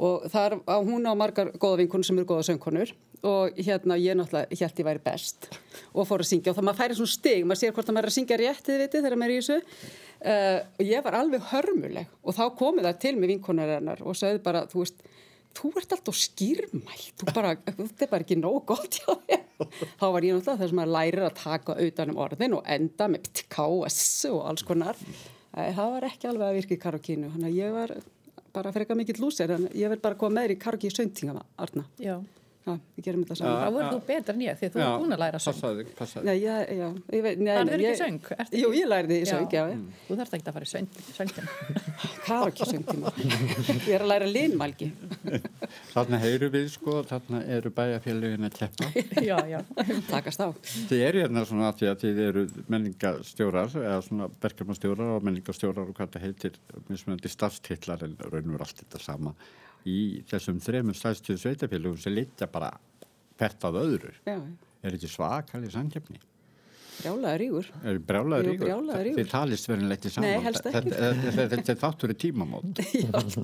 Og 0.00 0.28
þar 0.32 0.58
hún 0.86 1.08
á 1.08 1.12
margar 1.18 1.52
góða 1.60 1.82
vinkunum 1.82 2.06
sem 2.06 2.18
eru 2.18 2.28
góða 2.28 2.46
söngkonur. 2.48 2.94
Og 3.22 3.58
hérna 3.60 3.98
ég 4.00 4.16
náttúrulega 4.18 4.56
held 4.58 4.80
ég 4.80 4.86
væri 4.88 5.02
best 5.04 5.46
og 5.92 6.08
fór 6.08 6.24
að 6.24 6.30
syngja. 6.32 6.50
Og 6.50 6.58
það 6.58 6.66
maður 6.66 6.80
færi 6.80 6.96
svona 6.98 7.12
stig, 7.12 7.44
maður 7.46 7.60
sér 7.60 7.74
hvort 7.76 7.90
að 7.90 7.96
maður 7.96 8.08
er 8.08 8.12
að 8.12 8.16
syngja 8.16 8.38
rétt 8.40 8.66
þið 8.66 8.80
vitið 8.82 9.04
þegar 9.06 9.20
maður 9.20 9.34
er 9.34 9.36
í 9.36 9.42
þessu. 9.42 9.58
Uh, 10.22 10.58
og 10.78 10.88
ég 10.88 11.04
var 11.06 11.18
alveg 11.18 11.48
hörmuleg. 11.52 12.14
Og 12.22 12.36
þá 12.38 12.42
komið 12.58 12.88
það 12.88 13.02
til 13.04 13.14
með 13.18 13.34
vinkunar 13.34 13.74
hennar 13.76 14.02
og 14.02 14.18
sagði 14.18 14.42
bara, 14.42 14.64
þú 14.70 14.82
veist, 14.82 15.04
þú 15.56 15.70
ert 15.78 15.94
alltaf 15.96 16.18
skýrmælt, 16.18 17.22
þetta 17.22 18.06
er 18.06 18.10
bara 18.10 18.24
ekki 18.24 18.38
nóg 18.40 18.64
gott. 18.72 18.98
Þá 19.02 20.06
var 20.14 20.24
ég 20.24 20.34
náttúrulega 20.34 20.58
þess 20.58 20.72
að 20.72 20.78
maður 20.78 20.94
lærir 20.96 21.26
að 21.26 21.36
taka 21.38 21.76
auðan 21.78 22.12
um 22.14 22.20
orðin 22.24 22.56
og 22.56 22.66
enda 22.76 23.08
með 23.12 23.44
KS 23.52 24.00
og 24.32 24.40
alls 24.50 24.66
konar. 24.66 24.98
Það 25.52 25.94
var 25.96 26.08
ekki 26.08 26.30
alveg 26.30 26.48
að 26.48 26.58
virka 26.58 26.76
í 26.76 26.82
karokínu, 26.82 27.32
þannig 27.34 27.50
að 27.50 27.58
ég 27.60 27.74
var 27.76 27.94
bara 28.54 28.72
freka 28.74 28.96
mikill 28.98 29.20
lúsir, 29.22 29.50
en 29.50 29.68
ég 29.74 29.92
vil 29.92 30.00
bara 30.02 30.18
koma 30.20 30.40
með 30.40 30.48
þér 30.48 30.54
í 30.54 30.60
karokí 30.62 30.92
söngtingama, 30.92 31.44
Arna. 31.56 31.84
Já, 32.02 32.16
Já, 32.62 32.76
við 32.94 33.02
gerum 33.08 33.22
þetta 33.24 33.34
saman. 33.40 33.56
þá 33.58 33.74
verður 33.74 33.92
þú 33.92 34.00
betur 34.06 34.36
en 34.36 34.42
ég 34.44 34.58
því 34.58 34.66
að 34.68 34.74
þú 34.74 34.78
er 34.82 34.90
búin 35.02 35.14
að 35.16 35.18
læra 35.22 35.38
söng. 35.42 35.56
Passaði, 35.56 35.84
passaði. 35.98 36.24
Nei, 36.28 36.36
já, 36.38 36.52
já, 36.62 36.88
ég 37.10 37.22
veit, 37.24 37.38
nei, 37.42 37.48
Lærður 37.56 37.72
nei, 37.72 37.86
ekki 37.88 37.98
söng? 37.98 38.18
Ertu 38.36 38.60
Jú, 38.60 38.68
ekki- 38.68 38.78
ég 38.78 38.86
lærði 38.92 39.16
í 39.18 39.24
söng, 39.26 39.48
já, 39.50 39.62
já. 39.72 39.78
Þú 40.06 40.18
þarfst 40.20 40.36
ekki 40.38 40.46
að 40.46 40.56
fara 40.58 40.68
í 40.68 40.70
söng, 40.70 40.88
söngtíma. 41.16 41.50
Karokí 42.26 42.68
söngtíma. 42.70 43.12
Ég 43.82 43.94
er 43.96 44.04
að 44.04 44.10
læra 44.12 44.28
linmælgi. 44.30 44.88
Þarna 45.94 46.22
heyru 46.22 46.50
við 46.54 46.68
sko, 46.76 46.94
þarna 47.10 47.42
eru 47.56 47.70
bæjarfélagin 47.74 48.46
að 48.46 48.54
keppa. 48.60 48.84
Já, 49.32 49.36
já. 49.50 49.58
Takast 50.06 50.38
á. 50.38 50.54
Þið 50.62 51.02
eru 51.08 51.18
hérna 51.24 51.42
svona 51.48 51.72
að 51.72 51.82
því 51.82 51.86
að 51.90 52.00
þið 52.04 52.22
eru 52.28 52.42
menningastjórar 52.70 53.74
eða 53.82 53.98
svona 54.06 54.30
verkefnastjórar 54.42 55.16
og 55.16 55.26
menningastjórar 55.26 55.90
og 55.90 55.98
þetta 59.82 59.92
í 59.92 60.24
þessum 60.30 60.60
þremur 60.62 60.94
stærstu 60.98 61.36
sveitafélagum 61.38 61.98
sem 61.98 62.14
litja 62.14 62.46
bara 62.52 62.72
hvert 63.38 63.64
að 63.64 63.80
öðru. 63.86 64.12
Já, 64.26 64.38
Er 64.82 64.92
ekki 64.96 65.06
svakalig 65.10 65.70
samkeppni? 65.70 66.18
brjálaður. 67.02 67.66
Er 67.82 67.96
ríkur? 68.46 68.66
brjálaður 68.66 69.02
rígur. 69.06 69.16
Þið 69.24 69.30
talist 69.32 69.66
verið 69.66 69.92
ekki 69.96 70.10
saman. 70.12 70.28
Nei, 70.28 70.42
helst 70.44 70.66
ekki. 70.68 70.90
Þetta- 70.92 71.22
Þetta 71.22 71.46
þetta 71.56 71.72
er 71.72 71.78
þáttur 71.80 72.12
í 72.12 72.16
tímamót. 72.22 72.82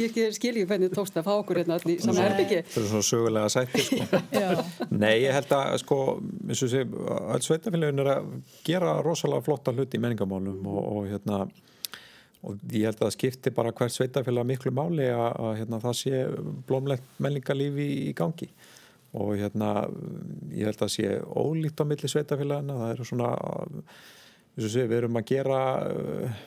Ég 0.00 0.06
ekki- 0.08 0.24
skil 0.34 0.50
ekki 0.56 0.64
hvernig 0.70 0.90
þú 0.90 0.96
tókst 0.98 1.18
að 1.20 1.26
fá 1.28 1.32
okkur 1.36 1.60
hérna 1.60 1.76
allir 1.78 1.98
í 2.00 2.02
saman 2.02 2.22
herbyggi. 2.24 2.58
Það 2.66 2.80
eru 2.80 2.88
svona 2.90 3.06
sögulega 3.10 3.52
sættir 3.54 3.84
sko. 3.86 4.20
já. 4.42 4.48
Nei, 4.90 5.14
ég 5.26 5.36
held 5.36 5.52
að 5.58 5.76
sko, 5.84 5.98
eins 6.48 6.64
og 6.66 6.72
sé, 6.72 6.82
all 7.36 7.44
sveitafélagin 7.46 8.02
er 8.02 8.10
að 8.16 8.32
gera 8.66 8.96
rosalega 9.04 9.46
flotta 9.46 9.74
hluti 9.76 10.00
í 10.00 10.02
menningamálum 10.02 10.66
og, 10.66 10.80
og 10.96 11.08
hérna 11.12 11.44
og 12.46 12.58
ég 12.70 12.86
held 12.86 13.00
að 13.00 13.04
það 13.08 13.14
skipti 13.16 13.52
bara 13.54 13.72
hvert 13.74 13.94
sveitafélag 13.94 14.46
miklu 14.46 14.72
máli 14.74 15.08
að, 15.10 15.30
að 15.42 15.54
hérna, 15.60 15.82
það 15.82 15.96
sé 16.00 16.24
blómlegt 16.68 17.22
menningarlífi 17.22 17.86
í, 17.86 17.96
í 18.10 18.12
gangi. 18.16 18.48
Og 19.16 19.32
hérna 19.40 19.70
ég 20.52 20.68
held 20.68 20.76
að 20.76 20.84
það 20.84 20.92
sé 20.94 21.14
ólíkt 21.26 21.82
á 21.82 21.84
milli 21.88 22.10
sveitafélagina 22.12 22.78
það 22.82 22.92
eru 22.94 23.08
svona 23.08 23.30
sé, 24.56 24.84
við 24.84 24.98
erum 25.00 25.18
að 25.18 25.28
gera 25.30 25.60
uh, 25.90 26.44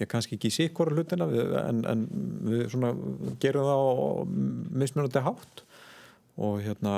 ég 0.00 0.10
kannski 0.10 0.36
ekki 0.36 0.52
sikkur 0.52 0.92
hlutina 0.92 1.28
en, 1.62 1.82
en 1.88 2.04
við 2.44 2.66
svona 2.74 2.92
gerum 3.42 3.68
það 3.68 3.80
á 3.80 3.92
mismunandi 4.82 5.24
hátt. 5.24 5.64
Og 6.36 6.60
hérna 6.60 6.96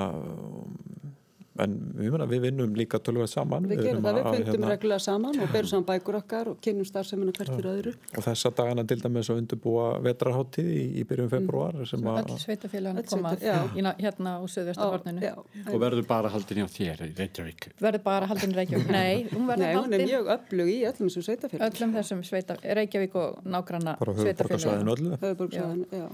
en 1.64 1.74
við, 1.98 2.10
meina, 2.14 2.26
við 2.30 2.40
vinnum 2.46 2.74
líka 2.78 2.98
tölvöld 3.02 3.30
saman 3.32 3.66
Við 3.68 3.82
gerum 3.82 3.98
erum 3.98 4.04
það, 4.06 4.18
við 4.18 4.28
fundum 4.38 4.54
hérna, 4.54 4.70
reglulega 4.74 5.02
saman 5.04 5.40
og 5.42 5.52
berum 5.52 5.70
saman 5.72 5.86
bækur 5.88 6.18
okkar 6.20 6.50
og 6.52 6.60
kynum 6.64 6.86
starfsemina 6.88 7.32
hvert 7.36 7.52
fyrir 7.54 7.70
öðru. 7.72 7.94
og 8.16 8.24
þessa 8.28 8.52
dagana 8.58 8.84
til 8.88 8.98
dæmis 9.02 9.30
að 9.32 9.40
undirbúa 9.42 9.86
vetraháttíð 10.06 10.68
í, 10.72 10.84
í 11.00 11.04
byrjun 11.08 11.30
februar 11.32 11.78
Öll 11.78 11.86
sveitafélagin 11.86 13.02
Öll 13.02 13.08
koma 13.10 13.34
sveita- 13.36 13.96
hérna 13.98 14.36
á 14.38 14.42
Suðvesturhorninu. 14.48 15.20
Já, 15.22 15.34
Og 15.72 15.80
verður 15.82 16.06
bara 16.06 16.28
haldin 16.32 16.62
hjá 16.62 16.68
þér 16.78 17.02
í 17.08 17.10
Reykjavík. 17.18 17.68
Verður 17.80 18.02
bara 18.04 18.26
haldin 18.30 18.52
í 18.52 18.58
Reykjavík? 18.58 18.90
Nei, 18.98 19.26
hún 19.32 19.46
verður 19.48 19.64
Nei, 19.64 19.74
hún 19.74 19.92
er 19.92 19.98
haldin 19.98 20.06
mjög 20.08 20.30
öflug 20.36 20.70
í 20.72 20.78
öllum 20.88 21.08
þessum 21.10 21.26
sveitafélagum. 21.28 21.74
öllum 21.74 21.94
þessum 21.98 22.22
sveita, 22.28 22.56
Reykjavík 22.78 23.14
og 23.18 23.42
nágranna 23.44 23.96
bara 23.98 24.14
höfuborgarsvæðin 24.20 24.92
öllu 24.94 25.18
Höfuborgsvæðin, 25.22 25.84
já. 25.92 26.06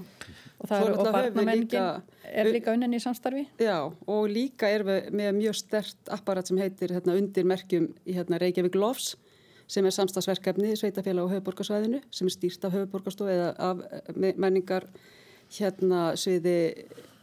Og 0.55 0.69
það 0.69 0.77
Svo 0.79 0.85
eru 0.87 0.95
og 0.95 1.05
náttúrulega 1.05 2.01
er 2.33 2.49
líka 2.53 2.73
unnin 2.75 2.93
í 2.95 2.99
samstarfi. 3.03 3.45
Já, 3.61 3.77
og 4.07 4.25
líka 4.31 4.69
erum 4.71 4.89
við 4.91 5.09
með 5.19 5.31
mjög 5.39 5.55
stert 5.59 6.11
apparat 6.15 6.47
sem 6.49 6.57
heitir 6.61 6.93
hérna, 6.95 7.15
undir 7.19 7.45
merkjum 7.47 7.89
í 8.05 8.15
hérna, 8.17 8.39
Reykjavík 8.41 8.75
Lofs 8.79 9.15
sem 9.67 9.85
er 9.89 9.95
samstagsverkefni 9.95 10.73
í 10.73 10.77
sveitafélag 10.77 11.25
á 11.25 11.33
höfuborgarsvæðinu 11.33 12.01
sem 12.13 12.27
er 12.29 12.33
stýrt 12.35 12.67
af 12.67 12.75
höfuborgarstofu 12.77 13.31
eða 13.33 13.47
af 13.57 13.79
eh, 13.89 14.11
me- 14.15 14.35
menningar 14.37 14.85
hérna 15.57 16.11
sviði 16.19 16.57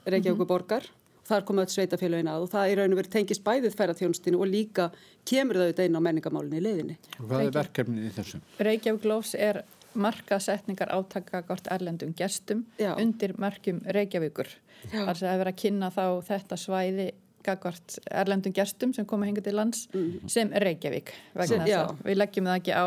Reykjavík 0.06 0.46
borgar. 0.50 0.88
Þar 1.22 1.44
koma 1.46 1.62
öll 1.62 1.70
sveitafélagin 1.70 2.26
að 2.32 2.42
og 2.44 2.48
það 2.50 2.70
er 2.72 2.80
raun 2.80 2.92
og 2.96 2.98
verið 2.98 3.12
tengist 3.14 3.44
bæðið 3.46 3.76
ferðarþjónustinu 3.78 4.40
og 4.42 4.48
líka 4.50 4.88
kemur 5.30 5.54
það 5.60 5.68
auðvitað 5.68 5.86
inn 5.86 5.98
á 6.02 6.06
menningamálinu 6.08 6.58
í 6.58 6.62
leiðinni. 6.64 6.96
Og 7.20 7.28
hvað 7.30 7.44
er 7.46 7.52
verkefnið 7.54 8.08
í 8.08 8.10
þessum? 8.16 8.42
Reykjavík 8.66 9.06
Lofs 9.06 9.36
er 9.38 9.60
markasetningar 9.94 10.92
átaka 10.94 11.42
gort 11.48 11.66
erlendum 11.70 12.14
gestum 12.18 12.64
Já. 12.78 12.94
undir 12.98 13.34
merkjum 13.38 13.80
Reykjavíkur. 13.86 14.48
Þar 14.92 15.14
sem 15.16 15.28
að 15.30 15.38
vera 15.44 15.52
að 15.52 15.60
kynna 15.64 15.90
þá 15.94 16.06
þetta 16.26 16.56
svæði 16.58 17.10
gagvart 17.42 17.96
erlendum 18.06 18.52
gestum 18.54 18.92
sem 18.94 19.02
koma 19.04 19.26
hingað 19.26 19.48
til 19.48 19.54
lands 19.58 19.88
sem 20.30 20.50
Reykjavík 20.62 21.08
vegna 21.34 21.46
Sem- 21.50 21.64
þess 21.64 21.74
að 21.80 22.04
við 22.06 22.18
leggjum 22.20 22.46
það 22.46 22.58
ekki 22.60 22.74
á 22.78 22.86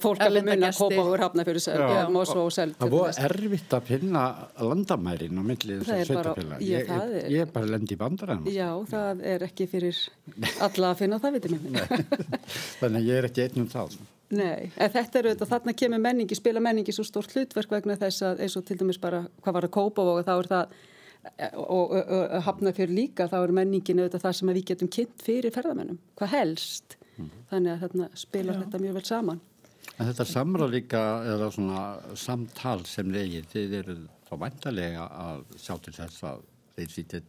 fólk 0.00 0.22
Erlenda 0.24 0.54
munna 0.54 0.70
gesti. 0.70 0.80
kópa 0.86 1.04
úr 1.12 1.20
hafna 1.20 1.44
fyrir 1.44 1.60
Já. 1.68 2.08
Mosó 2.08 2.46
og 2.46 2.52
Seld 2.56 2.78
Það 2.80 2.94
voru 2.94 3.12
erfitt 3.28 3.76
að 3.76 3.82
finna 3.90 4.22
landamærin 4.56 5.36
á 5.36 5.42
milli 5.44 5.76
Það 5.84 6.00
þessar 6.00 6.30
já, 6.32 6.58
Ég, 6.64 6.86
það 6.88 7.14
er- 7.20 7.28
ég 7.30 7.40
er 7.44 7.52
bara 7.52 7.66
lendi 7.74 7.92
í 7.94 7.98
bandaræðum. 8.00 8.48
Já, 8.56 8.70
það 8.88 9.24
er 9.34 9.44
ekki 9.50 9.68
fyrir 9.68 10.00
alla 10.64 10.92
að 10.94 10.96
finna 11.04 11.18
það, 11.20 11.36
veitum 11.36 11.58
ég. 11.68 11.88
Þannig 12.80 13.00
að 13.02 13.04
ég 13.12 13.18
er 13.20 13.28
ekki 13.28 13.44
einn 13.50 13.60
um 13.66 13.68
það. 13.68 13.98
Nei, 14.28 14.68
en 14.76 14.92
þetta 14.92 15.20
er 15.20 15.26
auðvitað, 15.30 15.50
þarna 15.54 15.74
kemur 15.80 16.00
menningi, 16.04 16.36
spila 16.36 16.60
menningi 16.60 16.92
svo 16.92 17.04
stórt 17.06 17.32
hlutverk 17.32 17.70
vegna 17.72 17.96
þess 17.96 18.24
að 18.28 18.42
eins 18.44 18.56
og 18.60 18.66
til 18.68 18.76
dæmis 18.76 19.00
bara, 19.00 19.22
hvað 19.44 19.56
var 19.56 19.66
að 19.68 19.72
kópa 19.78 20.04
og 20.04 20.20
þá 20.26 20.32
er 20.34 20.48
það, 20.50 20.74
og, 21.54 21.70
og, 21.72 21.94
og, 22.02 22.34
hafna 22.44 22.72
fyrir 22.76 22.92
líka, 22.98 23.28
þá 23.32 23.38
er 23.40 23.54
menningin 23.56 24.02
auðvitað 24.02 24.26
það 24.26 24.36
sem 24.38 24.52
við 24.52 24.66
getum 24.72 24.90
kynnt 24.98 25.24
fyrir 25.24 25.54
ferðamennum, 25.54 26.00
hvað 26.20 26.34
helst. 26.34 26.98
Þannig 27.48 27.72
að 27.72 27.80
þarna 27.86 28.10
spilar 28.20 28.60
þetta 28.60 28.82
mjög 28.82 28.98
vel 28.98 29.06
saman. 29.08 29.40
En 29.96 30.06
þetta 30.06 30.28
samráð 30.28 30.76
líka, 30.76 31.02
eða 31.26 31.48
svona 31.54 31.82
samtal 32.14 32.78
sem 32.86 33.08
þeir, 33.16 33.48
þeir 33.50 33.74
eru 33.80 33.96
þá 34.28 34.36
vantarlega 34.44 35.08
að 35.24 35.42
sjá 35.56 35.74
til 35.82 35.96
þess 35.96 36.24
að 36.28 36.44
þeir 36.76 36.92
sýtti 36.92 37.24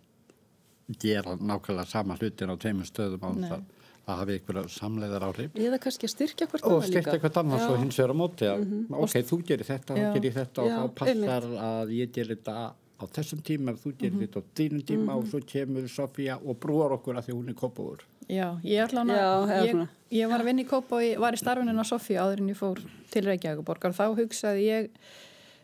gera 0.99 1.35
nákvæmlega 1.39 1.87
sama 1.89 2.17
hlutin 2.19 2.51
á 2.51 2.55
tveimur 2.59 2.89
stöðum 2.89 3.23
á 3.25 3.29
þess 3.29 3.55
að 3.55 3.78
það 4.09 4.19
hafi 4.23 4.35
einhverja 4.39 4.73
samleiðar 4.75 5.25
áhrif. 5.29 5.55
Eða 5.69 5.79
kannski 5.85 6.09
að 6.09 6.13
styrkja 6.15 6.47
hvort 6.49 6.63
Og 6.65 6.71
annað 6.71 6.83
líka. 6.83 6.91
styrta 6.91 7.15
eitthvað 7.19 7.39
annars 7.43 7.61
Já. 7.61 7.65
Mhm. 7.69 7.73
og 7.73 7.79
hins 7.83 7.97
vegar 8.01 8.11
á 8.11 8.17
móti 8.19 8.45
að 8.49 8.61
ok, 9.05 9.15
þú 9.29 9.37
gerir 9.47 9.65
þetta, 9.69 9.95
þú 9.95 10.13
gerir 10.17 10.33
þetta 10.39 10.59
og 10.65 10.69
þá 10.69 10.95
passar 10.99 11.49
að 11.69 11.93
ég 11.99 12.11
gerir 12.17 12.35
þetta 12.35 12.55
á 12.99 13.03
þessum 13.15 13.39
tíma, 13.47 13.73
þú 13.79 13.93
gerir 13.95 14.11
Mhm. 14.17 14.21
þetta 14.27 14.39
á 14.39 14.43
þínum 14.59 14.83
tíma 14.83 15.15
og 15.15 15.23
svo 15.31 15.39
kemur 15.39 15.87
Sofía 15.87 16.35
og 16.45 16.59
brúar 16.59 16.91
okkur 16.97 17.15
að 17.15 17.25
því 17.29 17.33
hún 17.37 17.49
er 17.49 17.53
kópavur. 17.53 17.99
Já, 18.29 18.59
ég 18.63 18.83
Já, 19.15 19.47
eða 19.47 19.65
ég, 19.65 19.87
ég 20.11 20.29
var 20.29 20.39
að 20.41 20.45
vinna 20.45 20.61
í 20.61 20.67
og 20.91 21.01
ég 21.01 21.17
var 21.17 21.33
í 21.33 21.37
starfinu 21.39 21.79
á 21.79 21.85
Sofía 21.87 22.19
áður 22.21 22.39
en 22.41 22.49
ég 22.49 22.57
fór 22.57 22.77
til 23.09 23.23
Reykjavíkuborgar. 23.23 23.93
Þá 23.95 24.15
hugsaði 24.19 24.65
ég 24.67 24.89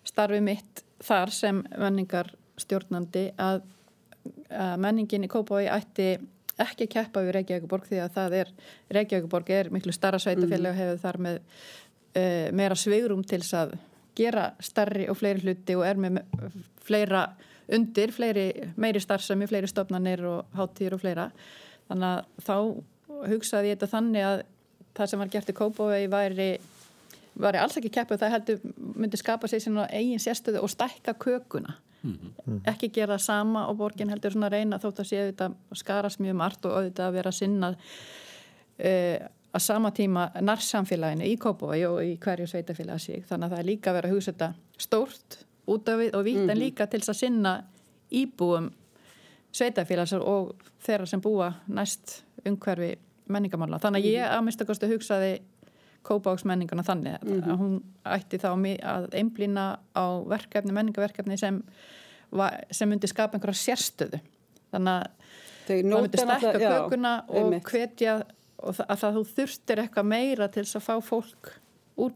starfi 0.06 0.42
mitt 0.42 0.84
þar 1.02 1.30
sem 1.32 1.62
menningar 1.78 2.32
stjórnandi 2.58 3.34
að, 3.38 3.62
að 4.50 4.80
menningin 4.80 5.26
í 5.26 5.28
Kópa 5.28 5.60
ætti 5.70 6.18
ekki 6.64 6.88
að 6.88 6.94
keppa 6.94 7.24
við 7.26 7.34
Reykjavíkuborg 7.40 7.90
því 7.90 8.00
að 8.04 8.14
það 8.16 8.36
er, 8.42 8.54
Reykjavíkuborg 8.98 9.50
er 9.58 9.70
miklu 9.74 9.92
starra 9.96 10.20
sveitafélag 10.22 10.72
og 10.72 10.80
hefur 10.80 11.02
þar 11.04 11.18
með 11.26 11.42
uh, 11.42 12.48
meira 12.56 12.78
svigrum 12.80 13.24
til 13.28 13.42
þess 13.44 13.58
að 13.60 13.76
gera 14.16 14.46
starri 14.64 15.10
og 15.12 15.18
fleiri 15.20 15.44
hluti 15.44 15.76
og 15.76 15.84
er 15.88 16.00
með 16.00 16.18
me- 16.20 16.52
fleira 16.86 17.26
undir, 17.76 18.12
fleiri, 18.14 18.48
meiri 18.78 19.02
starfsemi, 19.02 19.48
fleiri 19.50 19.68
stofnanir 19.68 20.22
og 20.30 20.46
hátíður 20.56 20.96
og 21.00 21.02
fleira. 21.02 21.30
Þannig 21.90 22.12
að 22.12 22.46
þá 22.46 22.56
hugsaði 23.32 23.72
ég 23.72 23.80
þetta 23.80 23.92
þannig 23.96 24.26
að 24.28 24.44
það 24.96 25.10
sem 25.12 25.20
var 25.24 25.32
gert 25.34 25.50
í 25.50 25.56
Kópavegi 25.58 26.12
væri, 26.14 26.48
væri 27.42 27.60
alls 27.60 27.76
ekki 27.82 27.92
keppið, 27.98 28.22
það 28.22 28.36
heldur 28.36 28.62
myndi 29.02 29.20
skapa 29.20 29.50
sér 29.52 29.64
svona 29.66 29.88
eigin 29.92 30.22
sérstöðu 30.24 30.62
og 30.64 30.72
stækka 30.72 31.18
kökuna. 31.20 31.76
Ekki 32.72 32.92
gera 32.94 33.18
sama 33.22 33.66
og 33.70 33.80
borgin 33.80 34.12
heldur 34.14 34.36
svona 34.36 34.50
reyna 34.54 34.80
þótt 34.82 35.02
að 35.04 35.10
sé 35.10 35.22
auðvitað 35.24 35.58
skarast 35.82 36.22
mjög 36.24 36.38
margt 36.42 36.68
og 36.68 36.78
auðvitað 36.80 37.08
að 37.08 37.18
vera 37.20 37.34
sinnað 37.36 37.80
uh, 37.80 39.28
að 39.56 39.64
sama 39.64 39.92
tíma 39.96 40.28
nærsamfélaginu 40.44 41.28
í 41.30 41.38
Kópavegi 41.42 41.88
og 41.88 42.02
í 42.04 42.16
hverju 42.22 42.48
sveitafélagi 42.52 43.06
sig. 43.06 43.28
Þannig 43.30 43.48
að 43.48 43.56
það 43.56 43.64
er 43.64 43.70
líka 43.70 43.92
að 43.92 44.00
vera 44.00 44.10
að 44.12 44.16
hugsa 44.18 44.34
þetta 44.34 44.50
stórt 44.86 45.40
út 45.72 45.90
af 45.90 46.02
við 46.02 46.18
og 46.18 46.26
vítt 46.28 46.50
en 46.50 46.60
líka 46.60 46.88
til 46.92 47.02
að 47.02 47.20
sinna 47.22 47.56
íbúum 48.14 48.70
sveitafélags 49.56 50.14
og 50.20 50.54
þeirra 50.84 51.08
sem 51.10 51.24
búa 51.24 51.54
næst 51.72 52.20
umhverfi 52.46 52.96
menningamála. 53.32 53.80
Þannig 53.82 54.04
að 54.04 54.12
ég 54.12 54.34
að 54.36 54.44
mista 54.46 54.68
kosti 54.68 54.90
hugsaði 54.92 55.32
Kópáks 56.06 56.46
menninguna 56.46 56.84
þannig 56.86 57.16
að 57.26 57.58
hún 57.58 57.76
ætti 58.06 58.38
þá 58.42 58.50
að 58.54 59.08
einblýna 59.18 59.66
á 59.98 60.06
verkefni, 60.30 60.72
menningaverkefni 60.78 61.38
sem, 61.42 61.62
sem 62.72 62.90
myndi 62.92 63.10
skapa 63.10 63.38
einhverja 63.40 63.58
sérstöðu. 63.64 64.20
Þannig 64.74 64.94
að 64.94 65.08
það 65.66 65.84
myndi 65.90 66.18
stækka 66.22 66.32
náttúrulega- 66.36 66.62
já, 66.62 66.74
kökuna 66.86 67.14
og 67.28 67.36
einmitt. 67.42 67.64
hvetja 67.72 68.16
og 68.60 68.76
að 68.86 68.98
það 69.02 69.16
þú 69.18 69.24
þurftir 69.36 69.82
eitthvað 69.84 70.06
meira 70.06 70.48
til 70.48 70.64
þess 70.64 70.76
að 70.80 70.86
fá 70.90 70.96
fólk 71.04 71.54
úr 71.98 72.12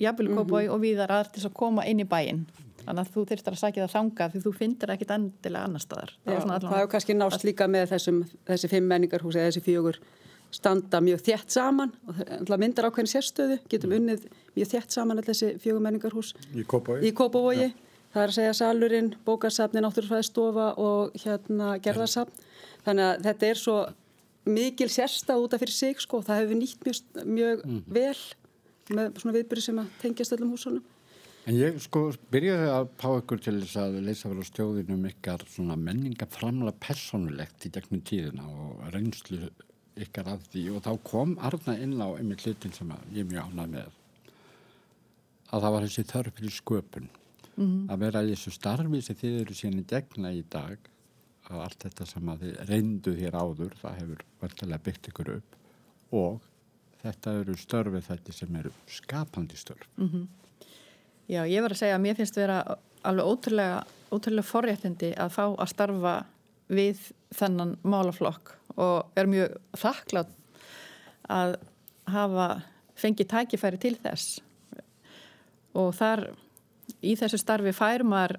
jafnvel 0.00 0.28
Kópái 0.34 0.64
Mhm. 0.66 0.72
og 0.74 0.80
víðar 0.80 1.08
að 1.10 1.32
til 1.32 1.42
þess 1.42 1.50
að 1.50 1.54
koma 1.54 1.82
inn 1.86 2.00
í 2.00 2.04
bæinn. 2.08 2.44
Þannig 2.88 3.04
að 3.04 3.10
þú 3.12 3.24
þurftir 3.28 3.52
að 3.52 3.60
sækja 3.62 3.84
það 3.86 3.94
þanga 3.96 4.32
því 4.32 4.42
þú 4.42 4.52
finnir 4.54 4.90
ekkit 4.94 5.10
endilega 5.14 5.64
annar 5.64 5.80
staðar. 5.80 6.10
Það 6.24 6.60
hefur 6.72 6.88
kannski 6.88 7.14
nást 7.14 7.44
líka 7.44 7.66
með 7.68 7.88
þessum, 7.92 8.24
þessi 8.46 8.68
fimm 8.70 8.88
menningarhús 8.88 9.34
eða 9.36 9.50
þessi 9.50 9.62
fjögur 9.62 9.96
standa 10.54 11.00
mjög 11.04 11.22
þétt 11.26 11.52
saman 11.52 11.92
og 12.08 12.54
myndar 12.60 12.88
ákveðin 12.88 13.10
sérstöðu, 13.12 13.58
getum 13.68 13.94
unnið 13.98 14.26
mjög 14.56 14.72
þétt 14.72 14.96
saman 14.96 15.18
allir 15.18 15.28
þessi 15.28 15.54
fjögur 15.62 15.84
menningarhús 15.84 16.34
Í 16.56 16.64
Kópavogi. 16.64 17.70
Það 18.08 18.22
er 18.22 18.30
að 18.30 18.36
segja 18.38 18.52
salurinn, 18.56 19.10
bókarsafni, 19.26 19.82
náttúrufræðistofa 19.84 20.70
og 20.80 21.16
hérna 21.20 21.74
gerðarsafn. 21.84 22.32
Þannig 22.86 23.04
að 23.04 23.26
þetta 23.26 23.48
er 23.50 23.60
svo 23.60 23.78
mikil 24.48 24.88
sérstað 24.88 25.44
út 25.44 25.54
af 25.54 25.60
fyrir 25.62 25.76
sig 25.76 26.00
sko, 26.00 26.22
það 26.24 26.40
hefur 26.42 26.60
nýtt 26.62 26.86
mjög, 26.86 27.26
mjög 27.28 27.66
vel 27.98 28.22
með 28.96 29.20
svona 29.20 29.36
viðbyrði 29.36 29.66
sem 29.66 29.82
að 29.82 29.90
tengjast 30.00 30.36
öllum 30.38 30.54
húsunum. 30.56 30.86
En 31.48 31.56
ég 31.56 31.76
sko 31.80 32.06
byrjaði 32.32 32.72
að 32.72 32.90
pá 33.00 33.08
ykkur 33.10 33.40
til 33.44 33.54
þess 33.60 33.78
að 33.80 34.00
leysa 34.04 34.32
vel 34.32 34.42
á 34.44 34.50
stjóðinum 34.50 35.06
ykkar 35.08 35.44
svona 35.48 35.78
menningaframla 35.80 36.74
persónulegt 36.80 37.64
í 37.68 37.72
gegnum 37.72 38.02
tíðina 38.08 38.48
og 38.48 38.82
reynslu 38.92 39.48
ykkar 40.04 40.32
af 40.34 40.44
því. 40.52 40.64
Og 40.74 40.82
þá 40.84 40.92
kom 41.06 41.36
Arna 41.44 41.76
inn 41.78 41.96
á 42.00 42.08
einmitt 42.10 42.44
hlutin 42.46 42.74
sem 42.76 42.90
að 42.94 43.14
ég 43.14 43.24
er 43.24 43.30
mjög 43.32 43.52
ánað 43.52 43.72
með. 43.76 43.96
Að 45.48 45.64
það 45.64 45.74
var 45.74 45.86
þessi 45.86 46.06
þörf 46.12 46.36
fyrir 46.38 46.54
sköpun. 46.58 47.08
Að 47.90 48.02
vera 48.04 48.22
í 48.22 48.32
þessu 48.34 48.52
starfi 48.54 49.00
sem 49.02 49.18
þið 49.18 49.40
eru 49.40 49.54
síðan 49.58 49.80
í 49.80 49.86
gegna 49.90 50.32
í 50.32 50.44
dag 50.50 50.90
að 51.48 51.62
allt 51.64 51.86
þetta 51.86 52.06
sem 52.06 52.28
að 52.28 52.44
þið 52.44 52.58
reyndu 52.68 53.14
þér 53.16 53.38
áður 53.40 53.74
það 53.80 53.96
hefur 54.02 54.24
verðilega 54.42 54.84
byggt 54.84 55.08
ykkur 55.10 55.30
upp. 55.38 55.56
Og 56.12 56.50
þetta 57.02 57.34
eru 57.40 57.56
störfi 57.56 58.02
þetta 58.04 58.36
sem 58.36 58.60
eru 58.60 58.74
skapandi 58.86 59.56
störf. 59.56 59.88
Já, 61.28 61.42
ég 61.44 61.62
var 61.64 61.72
að 61.74 61.80
segja 61.82 61.96
að 61.96 62.04
mér 62.04 62.18
finnst 62.18 62.36
vera 62.36 62.60
alveg 63.02 63.24
ótrúlega, 63.32 63.82
ótrúlega 64.12 64.48
forréttindi 64.48 65.14
að 65.16 65.34
fá 65.34 65.44
að 65.48 65.72
starfa 65.72 66.14
við 66.68 67.00
þennan 67.34 67.76
málaflokk 67.82 68.57
og 68.78 69.18
er 69.18 69.30
mjög 69.30 69.56
þakklátt 69.78 70.34
að 71.28 71.56
hafa 72.08 72.48
fengið 72.98 73.30
tækifæri 73.32 73.80
til 73.82 73.96
þess. 74.00 74.38
Og 75.78 75.92
þar 75.96 76.28
í 77.04 77.14
þessu 77.18 77.40
starfi 77.40 77.74
fær 77.76 78.04
maður 78.06 78.38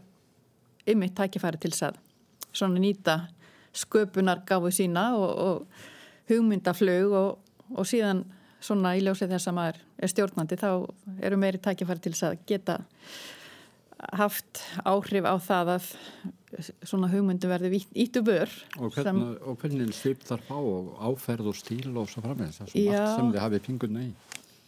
ymmið 0.89 1.15
tækifæri 1.19 1.61
til 1.61 1.73
þess 1.75 1.89
að 1.91 1.99
svona 2.49 2.81
nýta 2.81 3.19
sköpunar 3.77 4.41
gáfu 4.47 4.71
sína 4.73 5.11
og, 5.15 5.29
og 5.29 6.31
hugmyndaflug 6.31 7.13
og, 7.13 7.31
og 7.75 7.87
síðan 7.87 8.23
svona 8.63 8.95
í 8.97 9.03
ljósið 9.05 9.35
þess 9.35 9.49
að 9.51 9.57
maður 9.59 9.83
er 9.99 10.11
stjórnandi 10.11 10.57
þá 10.59 10.69
eru 11.27 11.39
meiri 11.39 11.61
tækifæri 11.63 12.03
til 12.03 12.15
þess 12.15 12.27
að 12.29 12.41
geta 12.49 12.79
haft 14.19 14.63
áhrif 14.87 15.27
á 15.27 15.35
það 15.43 15.73
að 15.75 15.89
svona 16.88 17.10
hugmyndum 17.12 17.52
verði 17.52 17.82
bör 18.26 18.50
Og 18.80 18.93
hvernig, 18.95 19.38
og 19.45 19.58
hvernig 19.62 19.93
svip 19.93 20.24
þar 20.26 20.41
fá 20.47 20.56
og 20.58 20.95
áferð 20.97 21.52
og 21.52 21.58
stíl 21.58 21.91
og 21.95 22.10
svo 22.10 22.24
framvegis, 22.26 22.60
það 22.60 22.74
er 22.74 22.88
margt 22.89 23.16
sem 23.16 23.32
þið 23.34 23.43
hafið 23.43 23.66
pingunna 23.68 24.06
í. 24.08 24.10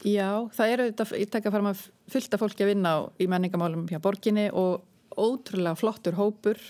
Já, 0.01 0.49
það 0.55 0.73
eru 0.73 0.85
þetta, 0.89 1.07
ég 1.21 1.31
tekka 1.33 1.53
fram 1.53 1.71
að 1.71 1.81
fylgta 2.09 2.39
fólki 2.41 2.65
að 2.65 2.71
vinna 2.73 2.93
á, 2.97 2.99
í 3.21 3.27
menningamálum 3.29 3.87
hjá 3.89 3.99
borginni 4.01 4.47
og 4.49 4.85
ótrúlega 5.17 5.77
flottur 5.77 6.17
hópur. 6.17 6.61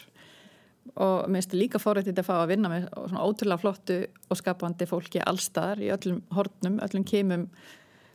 Og 0.98 1.28
mér 1.30 1.44
finnst 1.44 1.54
líka 1.56 1.80
fórættið 1.80 2.20
að 2.20 2.28
fá 2.28 2.34
að 2.42 2.50
vinna 2.56 2.72
með 2.72 2.88
svona 2.96 3.24
ótrúlega 3.24 3.62
flottu 3.62 4.00
og 4.28 4.40
skapandi 4.40 4.88
fólki 4.90 5.22
allstaðar 5.24 5.84
í 5.84 5.92
öllum 5.94 6.24
hornum, 6.34 6.80
öllum 6.84 7.06
kemum 7.08 7.46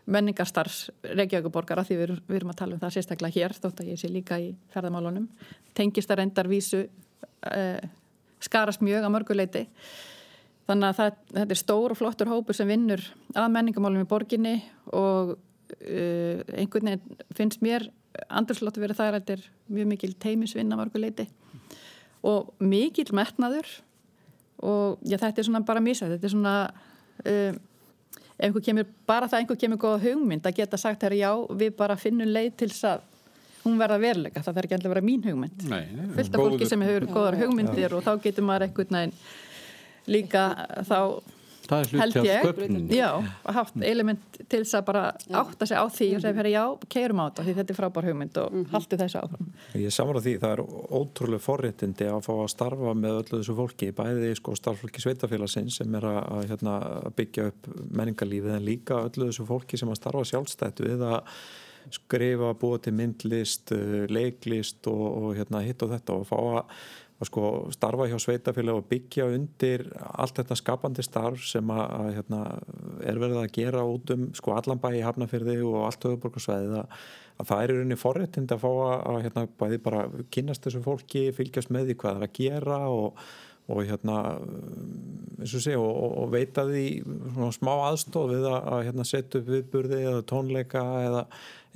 menningarstarfs 0.07 0.91
Reykjavíkuborgar 1.03 1.81
að 1.83 1.91
því 1.91 1.97
við, 2.01 2.13
við 2.29 2.39
erum 2.39 2.53
að 2.53 2.59
tala 2.61 2.77
um 2.77 2.83
það 2.83 2.95
sérstaklega 2.97 3.41
hér 3.41 3.55
þótt 3.57 3.83
að 3.83 3.91
ég 3.91 4.01
sé 4.01 4.11
líka 4.11 4.39
í 4.43 4.53
ferðamálunum 4.75 5.27
tengist 5.77 6.13
að 6.13 6.21
reyndar 6.23 6.51
vísu 6.51 6.85
uh, 6.87 7.81
skarast 8.43 8.85
mjög 8.87 9.09
á 9.09 9.11
mörguleiti 9.11 9.65
þannig 10.67 10.89
að 10.89 11.01
það, 11.01 11.19
þetta 11.35 11.57
er 11.57 11.63
stór 11.63 11.95
og 11.95 11.99
flottur 11.99 12.31
hópur 12.31 12.59
sem 12.59 12.71
vinnur 12.71 13.03
að 13.35 13.51
menningamálum 13.57 14.07
í 14.07 14.11
borginni 14.11 14.57
og 14.95 15.35
uh, 15.35 16.39
einhvern 16.55 16.93
veginn 16.93 17.25
finnst 17.35 17.65
mér 17.67 17.91
andurslótt 18.31 18.79
verið 18.81 19.01
það 19.01 19.11
að 19.11 19.19
þetta 19.19 19.37
er 19.37 19.49
mjög 19.75 19.91
mikil 19.91 20.15
teimisvinna 20.23 20.79
mörguleiti 20.79 21.27
og 22.27 22.55
mikil 22.63 23.11
metnaður 23.15 23.67
og 24.63 25.03
já, 25.03 25.19
þetta 25.19 25.43
er 25.43 25.49
svona 25.51 25.67
bara 25.67 25.83
misa 25.85 26.09
þetta 26.09 26.31
er 26.31 26.33
svona 26.33 26.55
einhver 27.27 27.59
kemur, 28.65 28.89
bara 29.09 29.29
það 29.29 29.37
að 29.37 29.43
einhver 29.43 29.61
kemur 29.61 29.81
góða 29.81 30.01
hugmynd 30.03 30.49
að 30.49 30.59
geta 30.61 30.81
sagt 30.81 31.05
hér 31.07 31.17
já, 31.17 31.31
við 31.51 31.77
bara 31.77 31.97
finnum 31.97 32.29
leið 32.29 32.57
til 32.63 32.71
þess 32.73 32.89
að 32.91 33.07
hún 33.67 33.81
verða 33.81 33.99
veruleika, 33.99 34.43
það 34.45 34.59
þarf 34.59 34.67
ekki 34.69 34.77
alltaf 34.77 34.91
að 34.91 34.95
vera 34.95 35.07
mín 35.07 35.25
hugmynd. 35.27 35.65
Fullt 36.17 36.37
af 36.37 36.43
fólki 36.43 36.69
sem 36.71 36.85
hefur 36.87 37.09
góðar 37.11 37.39
hugmyndir 37.41 37.97
og 37.97 38.05
þá 38.07 38.13
getur 38.23 38.47
maður 38.47 38.69
veginn 39.01 39.17
líka 40.07 40.45
þá 40.87 40.99
Það 41.71 41.83
er 41.83 41.91
hluti 41.93 42.21
af 42.21 42.47
sköpninni. 42.47 42.97
já, 42.97 43.11
haft 43.57 43.77
element 43.83 44.39
til 44.39 44.61
þess 44.63 44.79
að 44.79 44.87
bara 44.89 45.03
átta 45.43 45.69
sig 45.69 45.77
á 45.79 45.85
því 45.91 46.09
og 46.17 46.25
segja, 46.25 46.47
já, 46.53 46.63
keirum 46.93 47.23
á 47.23 47.25
þetta 47.27 47.47
því 47.47 47.57
þetta 47.59 47.75
er 47.75 47.79
frábær 47.81 48.09
hugmynd 48.11 48.41
og 48.43 48.57
haldu 48.73 49.01
þessu 49.03 49.21
áfram. 49.23 49.53
Ég 49.83 49.95
samar 49.97 50.21
því, 50.23 50.35
það 50.45 50.57
er 50.57 50.65
ótrúlega 51.01 51.47
forréttindi 51.47 52.09
að 52.13 52.25
fá 52.29 52.33
að 52.37 52.49
starfa 52.55 52.97
með 52.97 53.21
öllu 53.21 53.43
þessu 53.43 53.59
fólki, 53.61 53.93
bæði 53.97 54.33
sko 54.41 54.57
starffólki 54.59 55.05
sveitafélagsins 55.05 55.79
sem 55.83 56.01
er 56.01 56.09
að, 56.09 56.23
að 56.39 56.51
hérna, 56.55 56.81
byggja 57.19 57.51
upp 57.53 57.71
menningarlífið 57.91 58.59
en 58.59 58.67
líka 58.67 59.05
öllu 59.07 59.31
þessu 59.31 59.49
fólki 59.49 59.81
sem 59.81 59.93
að 59.93 60.01
starfa 60.03 60.27
sjálfstætt 60.33 60.85
við 60.87 61.07
að 61.07 61.23
skrifa, 61.95 62.53
búa 62.59 62.79
til 62.83 62.95
myndlist, 62.97 63.73
eh, 63.73 64.07
leiklist 64.11 64.87
og, 64.91 65.05
og 65.07 65.37
hérna, 65.39 65.63
hitt 65.63 65.83
og 65.83 65.93
þetta 65.95 66.17
og 66.17 66.27
fá 66.29 66.37
að, 66.37 66.81
að 67.17 67.31
sko, 67.31 67.51
starfa 67.73 68.09
hjá 68.11 68.17
sveitafélag 68.21 68.81
og 68.81 68.89
byggja 68.91 69.29
undir 69.33 69.87
allt 70.05 70.37
þetta 70.37 70.59
skapandi 70.59 71.05
starf 71.05 71.47
sem 71.49 71.71
að, 71.73 71.85
að 71.97 72.11
hérna, 72.19 72.41
er 73.09 73.21
verið 73.23 73.41
að 73.41 73.55
gera 73.57 73.85
út 73.89 74.13
um 74.13 74.27
sko, 74.37 74.53
allan 74.57 74.83
bæ 74.83 74.91
í 74.99 75.05
Hafnafyrði 75.07 75.57
og 75.65 75.87
allt 75.87 76.05
höfuborgarsvæðið 76.05 76.77
að, 76.83 77.01
að 77.41 77.51
það 77.51 77.63
er 77.63 77.73
í 77.73 77.79
rauninni 77.79 78.01
forréttind 78.01 78.53
að 78.53 78.63
fá 78.67 78.71
að 78.97 79.21
hérna, 79.25 79.47
bæði 79.63 79.81
bara 79.89 80.05
kynast 80.37 80.69
þessu 80.69 80.85
fólki, 80.85 81.25
fylgjast 81.37 81.73
með 81.73 81.91
því 81.91 81.99
hvað 82.03 82.19
það 82.19 82.27
er 82.27 82.29
að 82.29 82.39
gera 82.41 82.81
og, 82.93 83.27
og 83.67 83.81
hérna 83.89 84.17
eins 85.37 85.53
og 85.59 85.63
segja 85.65 85.79
og, 85.83 85.97
og- 86.23 86.31
veita 86.33 86.65
því 86.69 86.85
svona 87.05 87.53
smá 87.57 87.73
aðstof 87.91 88.31
við 88.33 88.47
að, 88.49 88.59
að 88.77 88.85
hérna, 88.89 89.05
setja 89.09 89.41
upp 89.43 89.49
viðburði 89.53 90.03
eða 90.07 90.23
tónleika 90.31 90.85
eða 91.07 91.25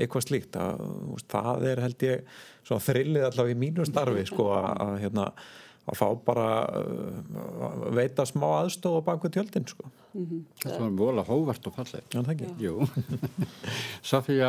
eitthvað 0.00 0.26
slíkt 0.28 0.56
að, 0.56 0.78
þú 0.80 1.16
veist, 1.16 1.26
það 1.34 1.66
er 1.72 1.82
held 1.84 2.04
ég 2.06 2.36
svona 2.64 2.84
þrillið 2.86 3.26
allavega 3.26 3.56
í 3.56 3.60
mínu 3.64 3.84
starfi 3.90 4.22
sko 4.30 4.46
að, 4.56 4.70
að 4.86 4.94
hérna 5.02 5.26
að 5.90 5.96
fá 5.98 6.06
bara 6.24 6.46
uh, 6.70 7.66
að 7.66 7.84
veita 7.98 8.24
smá 8.28 8.46
aðstof 8.60 9.00
á 9.02 9.06
baku 9.10 9.30
tjöldin 9.34 9.66
sko 9.68 9.90
Það 10.10 10.74
var 10.80 10.94
vola 10.98 11.22
hóvart 11.22 11.66
og 11.70 11.74
fallið. 11.76 12.00
Já, 12.10 12.18
það 12.26 12.30
ekki. 12.32 12.48
Jú. 12.64 12.72
Sofía, 14.10 14.48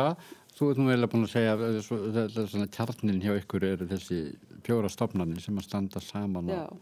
þú 0.56 0.70
ert 0.72 0.80
nú 0.80 0.88
eiginlega 0.90 1.10
búin 1.12 1.26
að 1.26 1.32
segja 1.36 1.52
að 1.54 1.76
svo- 1.86 2.00
þetta 2.16 2.42
er 2.42 2.48
svona 2.50 2.70
kjarnin 2.76 3.20
hjá 3.22 3.32
ykkur 3.38 3.66
eru 3.68 3.86
þessi 3.90 4.18
fjóra 4.66 4.90
stofnarnir 4.92 5.42
sem 5.44 5.58
að 5.60 5.66
standa 5.68 6.02
saman 6.02 6.50
Já. 6.50 6.64
og, 6.66 6.80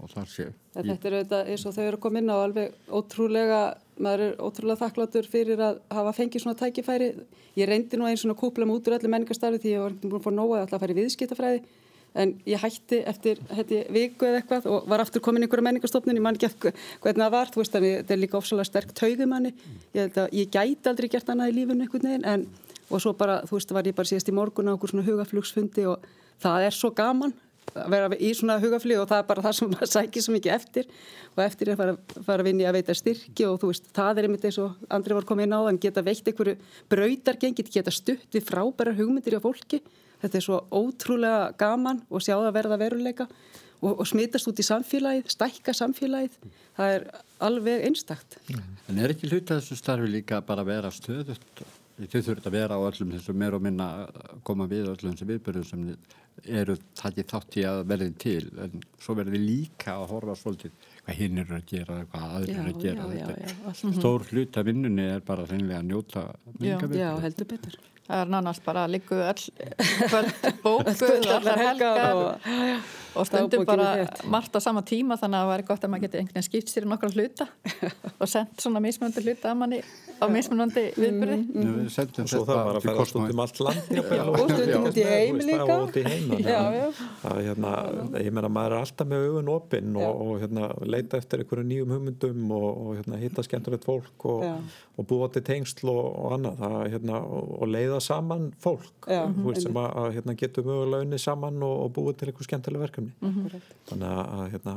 og 0.00 0.12
það 0.12 0.30
sé. 0.32 0.46
En 0.74 0.86
þetta 0.88 1.08
er 1.08 1.16
auðvitað 1.18 1.50
eins 1.52 1.66
og 1.66 1.76
þau 1.76 1.84
eru 1.84 2.14
inn 2.20 2.32
á 2.32 2.36
alveg 2.36 2.94
ótrúlega, 3.00 3.60
maður 4.00 4.24
er 4.26 4.38
ótrúlega 4.40 4.80
þakkláttur 4.84 5.28
fyrir 5.30 5.60
að 5.66 5.82
hafa 5.90 6.14
fengið 6.16 6.44
svona 6.44 6.60
tækifæri. 6.60 7.10
Ég 7.58 7.68
reyndi 7.68 8.00
nú 8.00 8.08
einn 8.08 8.20
svona 8.20 8.38
kúpla 8.38 8.66
með 8.66 8.80
út 8.80 8.88
úr 8.88 8.98
öllu 8.98 9.12
menningarstarfi 9.12 9.62
því 9.62 9.76
ég 9.76 9.84
var 9.84 9.96
búin 10.02 10.18
að 10.20 10.26
fá 10.26 10.32
nóga 10.34 10.56
að 10.56 10.64
alltaf 10.64 10.78
að 10.78 10.84
fara 10.84 10.96
í 10.96 11.00
viðskiptafræði 11.00 11.62
en 12.20 12.32
ég 12.48 12.58
hætti 12.58 13.02
eftir 13.06 13.38
hætti, 13.54 13.84
viku 13.94 14.26
eða 14.26 14.40
eitthvað 14.40 14.64
og 14.70 14.88
var 14.90 15.02
aftur 15.04 15.22
komin 15.22 15.44
í 15.44 15.46
einhverja 15.46 15.66
menningarstofnun, 15.68 16.16
ég 16.18 16.24
man 16.24 16.38
ekki 16.38 16.48
eftir 16.48 16.74
hvernig 17.04 17.22
það 17.22 17.34
var, 17.36 17.52
veist 17.54 17.76
þannig 17.76 17.94
þetta 18.00 18.14
er 18.14 18.20
líka 18.20 18.38
ofsalega 18.40 18.66
sterk 18.66 18.94
taugumanni, 18.98 19.52
ég, 19.94 20.18
ég 20.34 20.50
gæti 20.50 20.90
aldrei 20.90 21.06
gert 21.12 21.30
annað 21.30 21.52
í 21.52 21.56
lífunu 21.60 21.86
einhvern 21.86 22.08
veginn 22.08 22.26
en 22.26 22.48
og 22.90 23.02
svo 23.02 23.14
bara, 23.14 23.40
þú 23.46 23.58
veist, 23.58 23.74
var 23.74 23.86
ég 23.86 23.94
bara 23.94 24.10
síðast 24.10 24.30
í 24.32 24.34
morgun 24.34 24.72
á 24.72 24.74
okkur 24.74 24.92
svona 24.92 25.06
hugaflugsfundi 25.06 25.86
og 25.90 26.08
það 26.42 26.66
er 26.66 26.74
svo 26.74 26.90
gaman 26.96 27.34
að 27.70 27.92
vera 27.92 28.18
í 28.18 28.30
svona 28.34 28.58
hugaflug 28.62 29.02
og 29.02 29.08
það 29.10 29.22
er 29.22 29.26
bara 29.28 29.44
það 29.44 29.56
sem 29.58 29.70
maður 29.70 29.90
sækir 29.92 30.24
svo 30.24 30.34
mikið 30.34 30.54
eftir. 30.56 30.90
Og 31.36 31.42
eftir 31.44 31.70
er 31.70 31.76
að 31.76 31.80
fara, 31.80 32.20
fara 32.26 32.42
að 32.44 32.48
vinni 32.50 32.66
að 32.66 32.76
veita 32.80 32.96
styrki 32.98 33.46
og 33.46 33.60
þú 33.62 33.70
veist, 33.70 33.88
það 33.96 34.20
er 34.20 34.28
einmitt 34.28 34.46
eins 34.48 34.60
og 34.62 34.90
Andri 34.90 35.16
var 35.16 35.28
komið 35.28 35.46
inn 35.46 35.56
á 35.56 35.60
þann 35.66 35.80
geta 35.84 36.04
veitt 36.06 36.30
einhverju 36.30 36.56
brautargengit, 36.90 37.72
geta 37.72 37.94
stutt 37.94 38.36
við 38.36 38.46
frábærar 38.48 38.98
hugmyndir 38.98 39.38
á 39.38 39.44
fólki. 39.44 39.82
Þetta 40.20 40.40
er 40.40 40.44
svo 40.44 40.60
ótrúlega 40.68 41.50
gaman 41.60 42.02
og 42.10 42.24
sjá 42.24 42.34
það 42.34 42.54
verða 42.58 42.80
veruleika 42.80 43.28
og, 43.80 43.92
og 43.94 44.06
smitast 44.08 44.50
út 44.50 44.60
í 44.60 44.66
samfélagið, 44.66 45.30
stækka 45.32 45.74
samfélagið. 45.76 46.36
Það 46.76 46.96
er 46.96 47.06
alveg 47.46 47.86
einstakt. 47.88 48.40
En 48.90 48.98
er 49.00 49.14
ekki 49.14 49.30
hluti 49.30 49.54
af 49.54 49.62
þessu 49.62 49.78
starfi 49.80 50.10
líka 50.10 50.42
bara 50.44 50.64
að 50.64 50.74
vera 50.74 50.92
stöðut? 50.92 51.62
Þau 52.00 52.22
þurft 52.24 52.46
að 52.48 52.54
vera 52.56 52.78
á 52.78 52.80
öllum 52.86 53.12
þessu 53.12 53.34
meir 53.36 53.56
og 53.56 53.62
minna 53.64 53.86
koma 54.46 54.66
við 54.70 54.88
öllum 54.94 55.12
þessu 55.12 55.28
viðbyrðum 55.28 55.66
sem 55.68 55.86
eru 56.60 56.76
takið 56.96 57.26
þátt 57.28 57.58
í 57.60 57.64
að 57.68 57.80
verði 57.90 58.10
til 58.22 58.44
en 58.64 58.84
svo 59.02 59.16
verði 59.18 59.40
líka 59.42 59.98
að 59.98 60.06
horfa 60.14 60.36
svolítið 60.40 60.86
hvað 61.04 61.18
hinn 61.18 61.42
eru 61.42 61.56
að 61.58 61.66
gera, 61.74 61.98
hvað 62.12 62.36
aðrir 62.38 62.60
eru 62.62 62.72
að 62.72 62.82
gera. 62.86 63.08
já, 63.18 63.26
já, 63.26 63.54
já. 63.66 63.92
Stór 63.98 64.26
hluti 64.30 64.62
af 64.62 64.68
vinnunni 64.70 65.06
er 65.16 65.24
bara 65.26 65.44
að 65.44 65.66
njóta 65.90 66.24
já, 66.24 66.40
menningarviðburði. 66.60 67.24
heldur 67.26 67.50
betur 67.52 67.78
Það 68.10 68.24
er 68.24 68.30
nánast 68.34 68.64
bara 68.66 68.86
að 68.86 68.96
líku 68.96 69.18
öll 69.22 69.42
kvöld 70.10 70.48
bókuð 70.64 71.28
allar 71.30 71.60
helgar 71.62 72.00
og, 72.18 72.48
og, 72.50 72.88
og 73.20 73.28
stundum 73.28 73.66
bara 73.68 73.90
margt 74.32 74.58
á 74.58 74.60
sama 74.62 74.82
tíma 74.82 75.18
þannig 75.20 75.38
að 75.38 75.44
það 75.44 75.52
væri 75.52 75.66
gott 75.68 75.86
að 75.86 75.92
maður 75.92 76.06
geti 76.06 76.20
einhvern 76.20 76.38
veginn 76.40 76.48
skipt 76.48 76.72
sér 76.72 76.86
í 76.86 76.90
nokkra 76.90 77.12
hluta 77.14 77.46
og 78.20 78.30
sendt 78.30 78.64
svona 78.64 78.82
mismunandi 78.82 79.24
hluta 79.26 79.52
að 79.52 79.60
manni 79.62 79.80
á 80.20 80.26
mismunandi 80.30 80.84
viðbyrði. 80.98 81.36
Við 81.54 81.88
sendum 81.94 82.26
og 82.26 82.32
svo 82.32 82.42
það 82.48 82.60
var 82.66 82.78
að 82.80 82.98
Cosmo. 82.98 83.22
út 83.22 83.34
um 83.34 83.42
allt 83.44 83.60
land 83.64 83.94
Og 84.30 84.52
stundum 84.52 84.86
út 84.90 84.98
í 85.00 85.06
heim 85.06 85.38
líka. 85.40 85.78
hérna, 87.46 87.72
ég 88.20 88.34
meina 88.36 88.50
maður 88.52 88.76
er 88.76 88.84
alltaf 88.84 89.10
með 89.10 89.26
augun 89.28 89.52
opinn 89.54 89.96
og, 89.96 90.20
og 90.26 90.32
hérna, 90.42 90.68
leita 90.84 91.20
eftir 91.20 91.44
einhverju 91.44 91.66
nýjum 91.70 91.94
hugmyndum 91.96 92.54
og, 92.56 92.68
og 92.70 92.98
hérna, 92.98 93.20
hitta 93.22 93.44
skemmtilegt 93.46 93.86
fólk 93.88 94.28
og, 94.28 94.44
búa 95.08 95.30
til 95.32 95.44
tengsl 95.46 95.88
og, 95.92 96.02
og 96.10 96.36
annað. 96.36 96.60
Það, 96.60 96.78
hérna, 96.96 97.22
og, 97.24 97.54
og 97.56 97.72
leiða 98.00 98.06
saman 98.08 98.48
fólk 98.64 99.06
Já, 99.06 99.22
þú 99.28 99.46
veist, 99.52 99.62
sem 99.68 99.78
að, 99.80 99.90
að 100.02 100.10
hérna, 100.16 100.34
getur 100.40 100.66
mögulega 100.66 101.04
unni 101.06 101.18
saman 101.20 101.62
og, 101.62 101.76
og 101.84 101.92
búa 101.98 102.16
til 102.16 102.28
einhver 102.32 102.48
skemmtileg 102.48 102.82
verkefni 102.88 103.12
Mhm. 103.20 103.62
þannig 103.92 104.10
að, 104.10 104.34
að 104.40 104.50
hérna. 104.56 104.76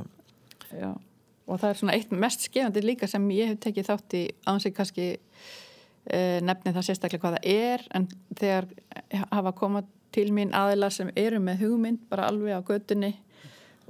Og 1.47 1.59
það 1.59 1.69
er 1.69 1.79
svona 1.81 1.93
eitt 1.97 2.11
mest 2.11 2.45
skefandi 2.47 2.81
líka 2.83 3.07
sem 3.07 3.25
ég 3.35 3.47
hef 3.51 3.59
tekið 3.65 3.89
þátt 3.89 4.13
í 4.15 4.23
án 4.47 4.61
sig 4.63 4.73
kannski 4.77 5.07
uh, 5.17 6.39
nefni 6.45 6.71
það 6.73 6.85
sérstaklega 6.87 7.21
hvað 7.25 7.35
það 7.35 7.49
er 7.51 7.83
en 7.99 8.07
þegar 8.39 8.67
hafa 9.31 9.51
komað 9.59 9.89
til 10.13 10.29
mín 10.31 10.53
aðilar 10.55 10.93
sem 10.93 11.09
eru 11.17 11.39
með 11.43 11.63
hugmynd 11.65 11.99
bara 12.09 12.27
alveg 12.29 12.55
á 12.55 12.61
götunni 12.63 13.13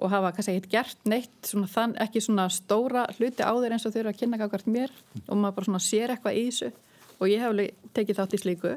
og 0.02 0.10
hafa 0.10 0.32
kannski 0.34 0.56
ekkert 0.58 0.72
gert 0.74 1.06
neitt 1.06 1.46
svona 1.46 1.68
þann, 1.70 1.94
ekki 2.02 2.22
svona 2.26 2.48
stóra 2.50 3.06
hluti 3.20 3.46
á 3.46 3.54
þeir 3.54 3.76
eins 3.76 3.86
og 3.86 3.94
þau 3.94 4.00
eru 4.02 4.10
að 4.14 4.18
kynna 4.24 4.40
kakvart 4.42 4.66
mér 4.68 4.90
og 5.28 5.38
maður 5.38 5.56
bara 5.60 5.68
svona 5.70 5.84
sér 5.84 6.16
eitthvað 6.16 6.40
í 6.42 6.46
þessu 6.50 6.72
og 7.20 7.28
ég 7.30 7.40
hef 7.44 7.52
alveg 7.54 7.76
tekið 7.94 8.18
þátt 8.18 8.34
í 8.34 8.42
slíku 8.42 8.72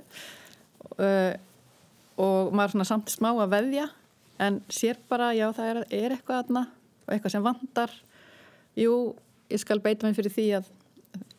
uh, 0.98 1.34
og 2.16 2.52
maður 2.56 2.76
svona 2.76 2.88
samt 2.88 3.12
smá 3.12 3.30
að 3.34 3.52
veðja 3.52 3.88
en 4.42 4.60
sér 4.72 4.98
bara, 5.10 5.30
já 5.36 5.46
það 5.56 5.70
er, 5.72 5.82
er 5.96 6.14
eitthvað 6.16 6.42
aðna 6.44 6.62
og 7.06 7.12
eitthvað 7.14 7.34
sem 7.36 7.44
vandar 7.44 7.92
jú, 8.76 8.94
ég 9.52 9.60
skal 9.62 9.80
beita 9.84 10.06
mig 10.08 10.16
fyrir 10.18 10.32
því 10.34 10.46
að 10.58 10.66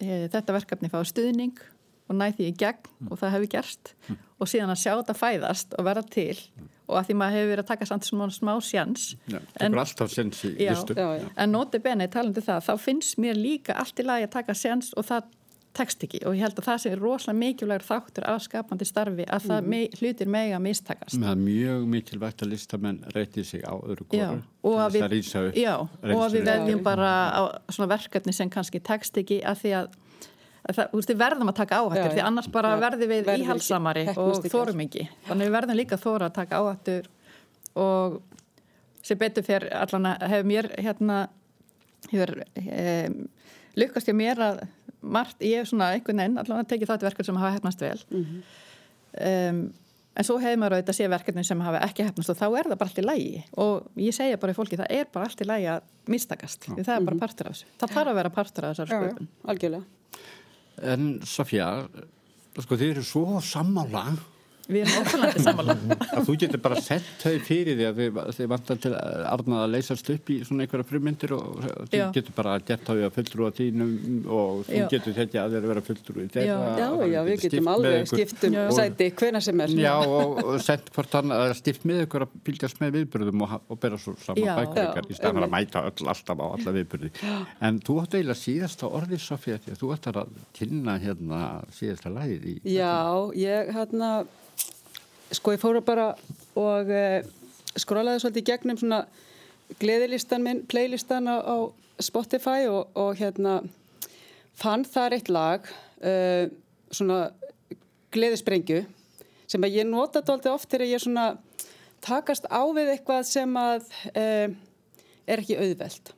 e, 0.02 0.08
þetta 0.34 0.56
verkefni 0.56 0.90
fá 0.94 1.00
stuðning 1.06 1.60
og 2.08 2.16
næ 2.18 2.30
því 2.38 2.48
í 2.50 2.56
gegn 2.58 2.88
og 3.12 3.20
það 3.20 3.34
hefur 3.36 3.50
gerst. 3.52 3.92
Og 4.40 4.48
síðan 4.50 4.72
að 4.72 4.80
sjá 4.80 4.92
þetta 4.96 5.16
fæðast 5.18 5.74
og 5.78 5.86
vera 5.90 6.02
til 6.08 6.38
og 6.88 6.96
að 7.02 7.10
því 7.10 7.16
maður 7.20 7.36
hefur 7.36 7.50
verið 7.52 7.64
að 7.66 7.70
taka 7.74 7.88
samt 7.90 8.06
svona 8.08 8.30
smá 8.32 8.54
sjans 8.64 9.08
Já, 9.28 9.40
En- 9.60 9.74
Já. 10.64 10.72
Já, 10.96 11.08
já. 11.20 11.28
en 11.44 11.52
noti 11.52 11.82
beni 11.84 12.08
talandi 12.08 12.42
það, 12.46 12.62
þá 12.70 12.74
finnst 12.86 13.18
mér 13.20 13.36
líka 13.38 13.76
allt 13.82 14.00
í 14.00 14.06
lagi 14.08 14.24
að 14.30 14.36
taka 14.38 14.56
sjans 14.56 14.94
og 14.96 15.06
það 15.10 15.28
tekst 15.78 16.04
ekki 16.08 16.20
og 16.26 16.34
ég 16.36 16.42
held 16.46 16.58
að 16.60 16.66
það 16.68 16.80
sé 16.84 16.92
rosalega 16.98 17.40
mikilvægur 17.42 17.86
þáttur 17.88 18.26
af 18.32 18.42
skapandi 18.46 18.86
starfi 18.90 19.26
að 19.28 19.46
það 19.46 19.62
Mhm. 19.62 19.70
me, 19.70 19.82
hlutir 20.00 20.28
mega 20.28 20.60
mistakast. 20.60 21.16
Er 21.22 21.36
mjög 21.38 21.86
mikilvægt 21.94 22.42
að 22.42 22.50
listamenn 22.54 23.00
reyti 23.16 23.44
sig 23.46 23.62
á 23.64 23.74
öðru 23.78 24.06
Já, 24.12 24.28
kóru 24.30 24.44
og 24.64 24.78
að 24.88 24.98
við, 24.98 25.54
já, 25.56 25.76
og 25.78 26.22
að 26.26 26.34
við 26.38 26.46
veljum 26.50 26.84
bara 26.84 27.12
á 27.32 27.42
svona 27.70 27.90
verkefni 27.98 28.34
sem 28.34 28.50
kannski 28.50 28.80
tekst 28.84 29.18
ekki 29.18 29.42
að 29.44 29.62
því 29.62 29.72
að, 29.82 29.88
að 30.70 30.76
það, 30.76 30.96
við 31.08 31.18
verðum 31.22 31.50
að 31.54 31.56
taka 31.62 31.76
áhættur 31.82 32.10
Já, 32.12 32.16
því 32.18 32.24
annars 32.28 32.48
bara 32.52 32.70
Já, 32.76 32.80
verðum 32.90 33.10
við 33.10 33.24
verðum 33.26 33.34
ekki- 33.34 33.46
íhalsamari 33.48 34.08
og 34.18 34.34
ekki. 34.44 34.50
þórum 34.50 34.82
ekki. 34.88 35.08
Þannig 35.30 35.48
við 35.48 35.56
verðum 35.60 35.78
líka 35.78 35.98
þóra 36.02 36.26
að 36.30 36.34
taka 36.34 36.56
áhættur 36.62 37.06
og 37.76 38.22
sem 39.04 39.18
betur 39.18 39.44
fyrir 39.44 39.70
allan 39.72 40.06
að 40.16 40.28
hefur 40.28 40.48
mér 40.50 40.72
hérna 40.84 41.28
hefur 42.12 42.32
um, 42.58 43.28
lukkast 43.78 44.08
ég 44.12 44.16
mér 44.18 44.42
að 44.42 44.68
margt, 45.02 45.42
ég 45.46 45.62
hef 45.62 45.72
svona 45.72 45.92
einhvern 45.96 46.22
veginn 46.24 46.40
allan 46.42 46.64
að 46.64 46.72
tekið 46.72 46.92
það 46.92 47.02
til 47.02 47.08
verkefni 47.10 47.30
sem 47.30 47.42
hafa 47.42 47.58
hefnast 47.58 47.84
vel. 47.84 48.00
Um, 49.18 49.60
en 50.18 50.26
svo 50.26 50.38
hefur 50.42 50.62
maður 50.62 50.78
auðvitað 50.78 50.98
sé 50.98 51.10
verkefni 51.12 51.44
sem 51.46 51.62
hafa 51.62 51.82
ekki 51.86 52.06
hefnast 52.08 52.34
og 52.34 52.40
þá 52.40 52.48
er 52.48 52.70
það 52.72 52.80
bara 52.80 52.90
allt 52.90 53.02
í 53.02 53.06
lægi 53.06 53.44
og 53.64 54.02
ég 54.02 54.16
segja 54.18 54.40
bara 54.42 54.54
í 54.56 54.58
fólki 54.58 54.80
það 54.80 54.94
er 54.98 55.12
bara 55.14 55.30
allt 55.30 55.44
í 55.44 55.48
lægi 55.48 55.68
að 55.76 55.92
mistakast. 56.14 56.66
Því 56.66 56.88
það 56.88 56.96
er 56.96 57.06
bara 57.10 57.22
partur 57.22 57.50
af 57.50 57.58
þessu. 57.58 57.70
Það 57.82 57.94
þarf 57.98 58.14
að 58.14 58.20
vera 58.22 58.34
partur 58.38 58.68
af 58.68 58.74
þessar 58.78 58.94
sköpun. 58.94 59.30
algjörlega. 59.54 59.86
En 60.88 61.06
Sofía, 61.26 61.70
sko 62.58 62.78
þið 62.78 62.92
eru 62.96 63.06
svo 63.06 63.42
sammála 63.42 64.04
við 64.68 64.82
erum 64.84 65.02
ókvæmlega 65.02 65.44
samanlega 65.46 65.98
að 66.18 66.26
þú 66.28 66.34
getur 66.42 66.62
bara 66.64 66.82
sett 66.84 67.08
þau 67.22 67.36
fyrir 67.48 67.78
því 67.80 67.86
að 67.88 68.00
þið, 68.02 68.18
þið 68.38 68.50
vantar 68.52 68.80
til 68.84 68.92
arnað 68.98 69.62
að 69.64 69.74
leysast 69.76 70.10
upp 70.14 70.32
í 70.34 70.38
svona 70.48 70.66
einhverja 70.66 70.88
frummyndir 70.90 71.34
og 71.38 71.46
þú 71.64 72.00
Já. 72.02 72.06
getur 72.18 72.36
bara 72.36 72.56
gett 72.68 72.84
þau 72.88 72.96
að 72.98 73.14
fulltrúa 73.16 73.52
þínum 73.58 73.94
og 74.38 74.64
þú 74.68 74.82
Já. 74.82 74.88
getur 74.92 75.16
þetta 75.18 75.44
að 75.46 75.56
þeir 75.56 75.68
vera 75.72 75.84
fulltrúi 75.88 76.28
þeirra 76.34 76.58
Já, 76.78 76.88
og 76.90 77.06
já, 77.08 77.20
við 77.28 77.40
skipt 77.40 77.56
getum 77.56 77.70
alveg 77.74 78.10
skiptum 78.12 78.58
Já. 78.58 78.64
sæti 78.78 79.10
hvena 79.22 79.42
sem 79.48 79.64
er. 79.64 79.76
Já, 79.78 79.94
og, 80.04 80.42
og 80.44 80.60
sent 80.68 80.92
hvort 80.96 81.18
hann 81.20 81.36
að 81.38 81.54
stift 81.62 81.88
með 81.88 82.04
ykkur 82.06 82.28
að 82.28 82.36
fylgjast 82.48 82.82
með 82.84 82.98
viðbyrðum 83.00 83.46
og, 83.48 83.56
og 83.72 83.82
bera 83.84 84.02
svo 84.02 84.16
saman 84.24 84.44
Já. 84.44 84.54
bækur 84.60 84.84
Já, 84.84 85.06
í 85.08 85.20
staðan 85.20 85.44
að 85.44 85.48
einmitt. 85.48 85.72
mæta 85.72 85.86
öll 85.88 86.12
alltaf 86.14 86.44
á 86.44 86.46
alla 86.48 86.76
viðbyrði. 86.76 87.14
En 87.68 87.80
þú 87.88 88.00
átt 88.04 88.18
eiginlega 88.18 88.42
síðasta 88.42 88.92
orðið, 88.92 89.24
Sofía, 89.24 89.58
því 89.64 89.74
að 89.74 89.82
þú 89.82 89.94
ættar 89.96 90.22
að 90.24 90.36
kynna 90.58 90.98
hérna 91.04 91.42
sko 95.36 95.56
ég 95.56 95.62
fóru 95.62 95.82
bara 95.86 96.12
og 96.58 96.92
uh, 96.92 97.20
skrólaði 97.78 98.24
svolítið 98.24 98.48
gegnum 98.52 98.80
svona 98.80 99.02
gleðilistan 99.82 100.44
minn, 100.44 100.64
playlistan 100.70 101.28
á, 101.28 101.44
á 101.44 101.58
Spotify 102.00 102.68
og, 102.70 102.88
og 102.96 103.18
hérna 103.20 103.60
fann 104.58 104.86
þar 104.88 105.18
eitt 105.18 105.32
lag, 105.34 105.68
uh, 106.02 106.48
svona 106.92 107.28
gleðisprengju 108.16 108.86
sem 109.48 109.64
að 109.64 109.80
ég 109.80 109.88
nota 109.88 110.24
dálítið 110.24 110.54
oft 110.54 110.70
þegar 110.72 110.92
ég 110.92 111.04
svona 111.04 111.28
takast 112.04 112.48
á 112.48 112.62
við 112.76 112.94
eitthvað 112.96 113.26
sem 113.28 113.60
að 113.60 113.90
uh, 114.14 114.48
er 115.28 115.42
ekki 115.44 115.60
auðvelt. 115.60 116.14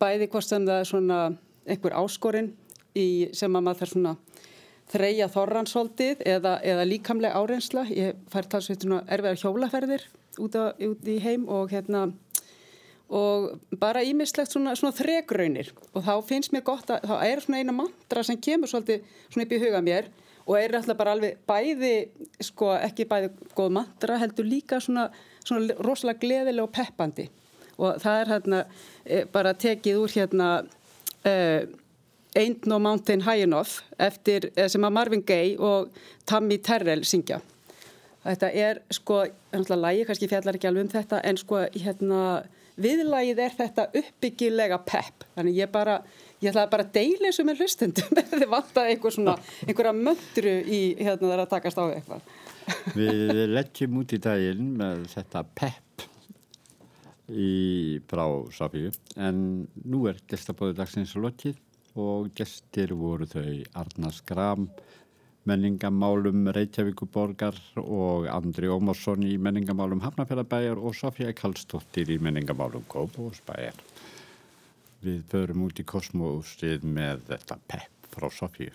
Bæði 0.00 0.28
hvort 0.32 0.48
sem 0.48 0.64
það 0.66 0.80
er 0.80 0.88
svona 0.88 1.20
einhver 1.66 1.96
áskorinn 1.96 2.54
sem 3.36 3.52
að 3.52 3.64
maður 3.64 3.80
þarf 3.82 3.92
svona 3.92 4.12
þreja 4.92 5.30
þorransholdið 5.34 6.22
eða, 6.36 6.58
eða 6.62 6.86
líkamlega 6.86 7.40
árensla. 7.40 7.86
Ég 7.90 8.18
fær 8.32 8.48
talsveit 8.50 8.84
svona 8.84 9.02
erfiðar 9.10 9.42
hjólaferðir 9.42 10.06
út, 10.42 10.56
á, 10.56 10.72
út 10.74 11.10
í 11.10 11.18
heim 11.24 11.48
og 11.50 11.72
hérna 11.74 12.08
og 13.06 13.60
bara 13.78 14.02
ímislegt 14.02 14.50
svona, 14.50 14.74
svona 14.74 14.94
þregraunir 14.96 15.70
og 15.94 16.02
þá 16.02 16.14
finnst 16.26 16.54
mér 16.54 16.64
gott 16.66 16.90
að 16.90 17.06
þá 17.06 17.16
er 17.22 17.42
svona 17.42 17.60
eina 17.62 17.74
mantra 17.74 18.24
sem 18.26 18.38
kemur 18.42 18.70
svolítið 18.70 19.04
svona 19.28 19.46
upp 19.46 19.54
í 19.54 19.60
huga 19.62 19.82
mér 19.86 20.08
og 20.46 20.58
er 20.58 20.74
alltaf 20.78 20.98
bara 20.98 21.14
alveg 21.14 21.38
bæði 21.46 21.94
sko 22.42 22.72
ekki 22.74 23.06
bæði 23.10 23.30
góð 23.54 23.76
mantra 23.78 24.18
heldur 24.18 24.48
líka 24.50 24.80
svona, 24.82 25.06
svona 25.44 25.76
rosalega 25.86 26.22
gleðilega 26.24 26.66
og 26.66 26.74
peppandi 26.74 27.28
og 27.76 28.02
það 28.02 28.20
er 28.20 28.32
hérna 28.34 28.60
eh, 29.04 29.24
bara 29.30 29.54
tekið 29.54 30.02
úr 30.02 30.16
hérna 30.16 30.50
uh, 30.64 31.62
Ain't 32.36 32.66
No 32.68 32.78
Mountain 32.82 33.24
High 33.24 33.46
Enough 33.46 33.82
eftir, 33.98 34.50
eh, 34.56 34.68
sem 34.68 34.84
að 34.84 34.96
Marvin 34.98 35.24
Gaye 35.26 35.56
og 35.58 35.92
Tammy 36.28 36.58
Terrell 36.58 37.04
syngja 37.08 37.40
Þetta 38.26 38.48
er 38.58 38.80
sko, 38.90 39.20
náttúrulega 39.54 39.82
lægi, 39.84 40.06
kannski 40.08 40.28
fjallar 40.30 40.56
ekki 40.58 40.66
alveg 40.66 40.86
um 40.86 40.88
þetta, 40.90 41.20
en 41.28 41.36
sko 41.38 41.60
hérna 41.70 42.22
viðlægið 42.82 43.42
er 43.44 43.54
þetta 43.56 43.84
uppbyggilega 44.00 44.78
pepp. 44.88 45.26
Þannig 45.36 45.60
ég 45.60 45.70
bara, 45.72 46.00
ég 46.42 46.50
ætlaði 46.50 46.72
bara 46.72 46.86
að 46.86 46.90
deila 46.96 47.28
þessu 47.28 47.46
með 47.46 47.62
hlustendum 47.62 48.18
ef 48.22 48.34
þið 48.34 48.50
vantaði 48.52 48.96
einhver 48.96 49.14
svona, 49.14 49.36
einhverja 49.68 49.94
möndru 50.00 50.56
í 50.66 50.80
hérna 50.98 51.32
þar 51.32 51.44
að 51.44 51.52
takast 51.54 51.80
á 51.80 51.84
eitthvað. 51.86 52.32
Við 52.98 53.44
leggjum 53.54 54.00
út 54.02 54.16
í 54.16 54.20
daginn 54.26 54.72
með 54.80 55.06
þetta 55.14 55.44
pepp 55.54 56.06
í 57.30 57.52
frá 58.10 58.24
Sofíu 58.54 58.90
en 59.18 59.38
nú 59.86 60.04
er 60.10 60.18
gestabóðu 60.30 60.76
dagsins 60.78 61.14
lokið 61.18 61.56
og 61.96 62.30
gestir 62.36 62.92
voru 62.96 63.26
þau 63.28 63.64
Arna 63.80 64.12
Skram, 64.14 64.68
menningamálum 65.46 66.48
Reykjavíkuborgar 66.54 67.58
og 67.82 68.26
Andri 68.32 68.70
Ómarsson 68.70 69.24
í 69.26 69.36
menningamálum 69.38 70.02
Hafnafjörðabæjar 70.04 70.80
og 70.80 70.96
Sofja 70.98 71.34
Kallstóttir 71.36 72.10
í 72.12 72.18
menningamálum 72.22 72.86
Kópúsbæjar. 72.90 73.78
Við 75.06 75.22
förum 75.30 75.68
út 75.68 75.78
í 75.80 75.86
kosmóstið 75.86 76.88
með 76.88 77.28
þetta 77.30 77.60
pepp 77.70 78.10
frá 78.16 78.28
Sofju. 78.32 78.74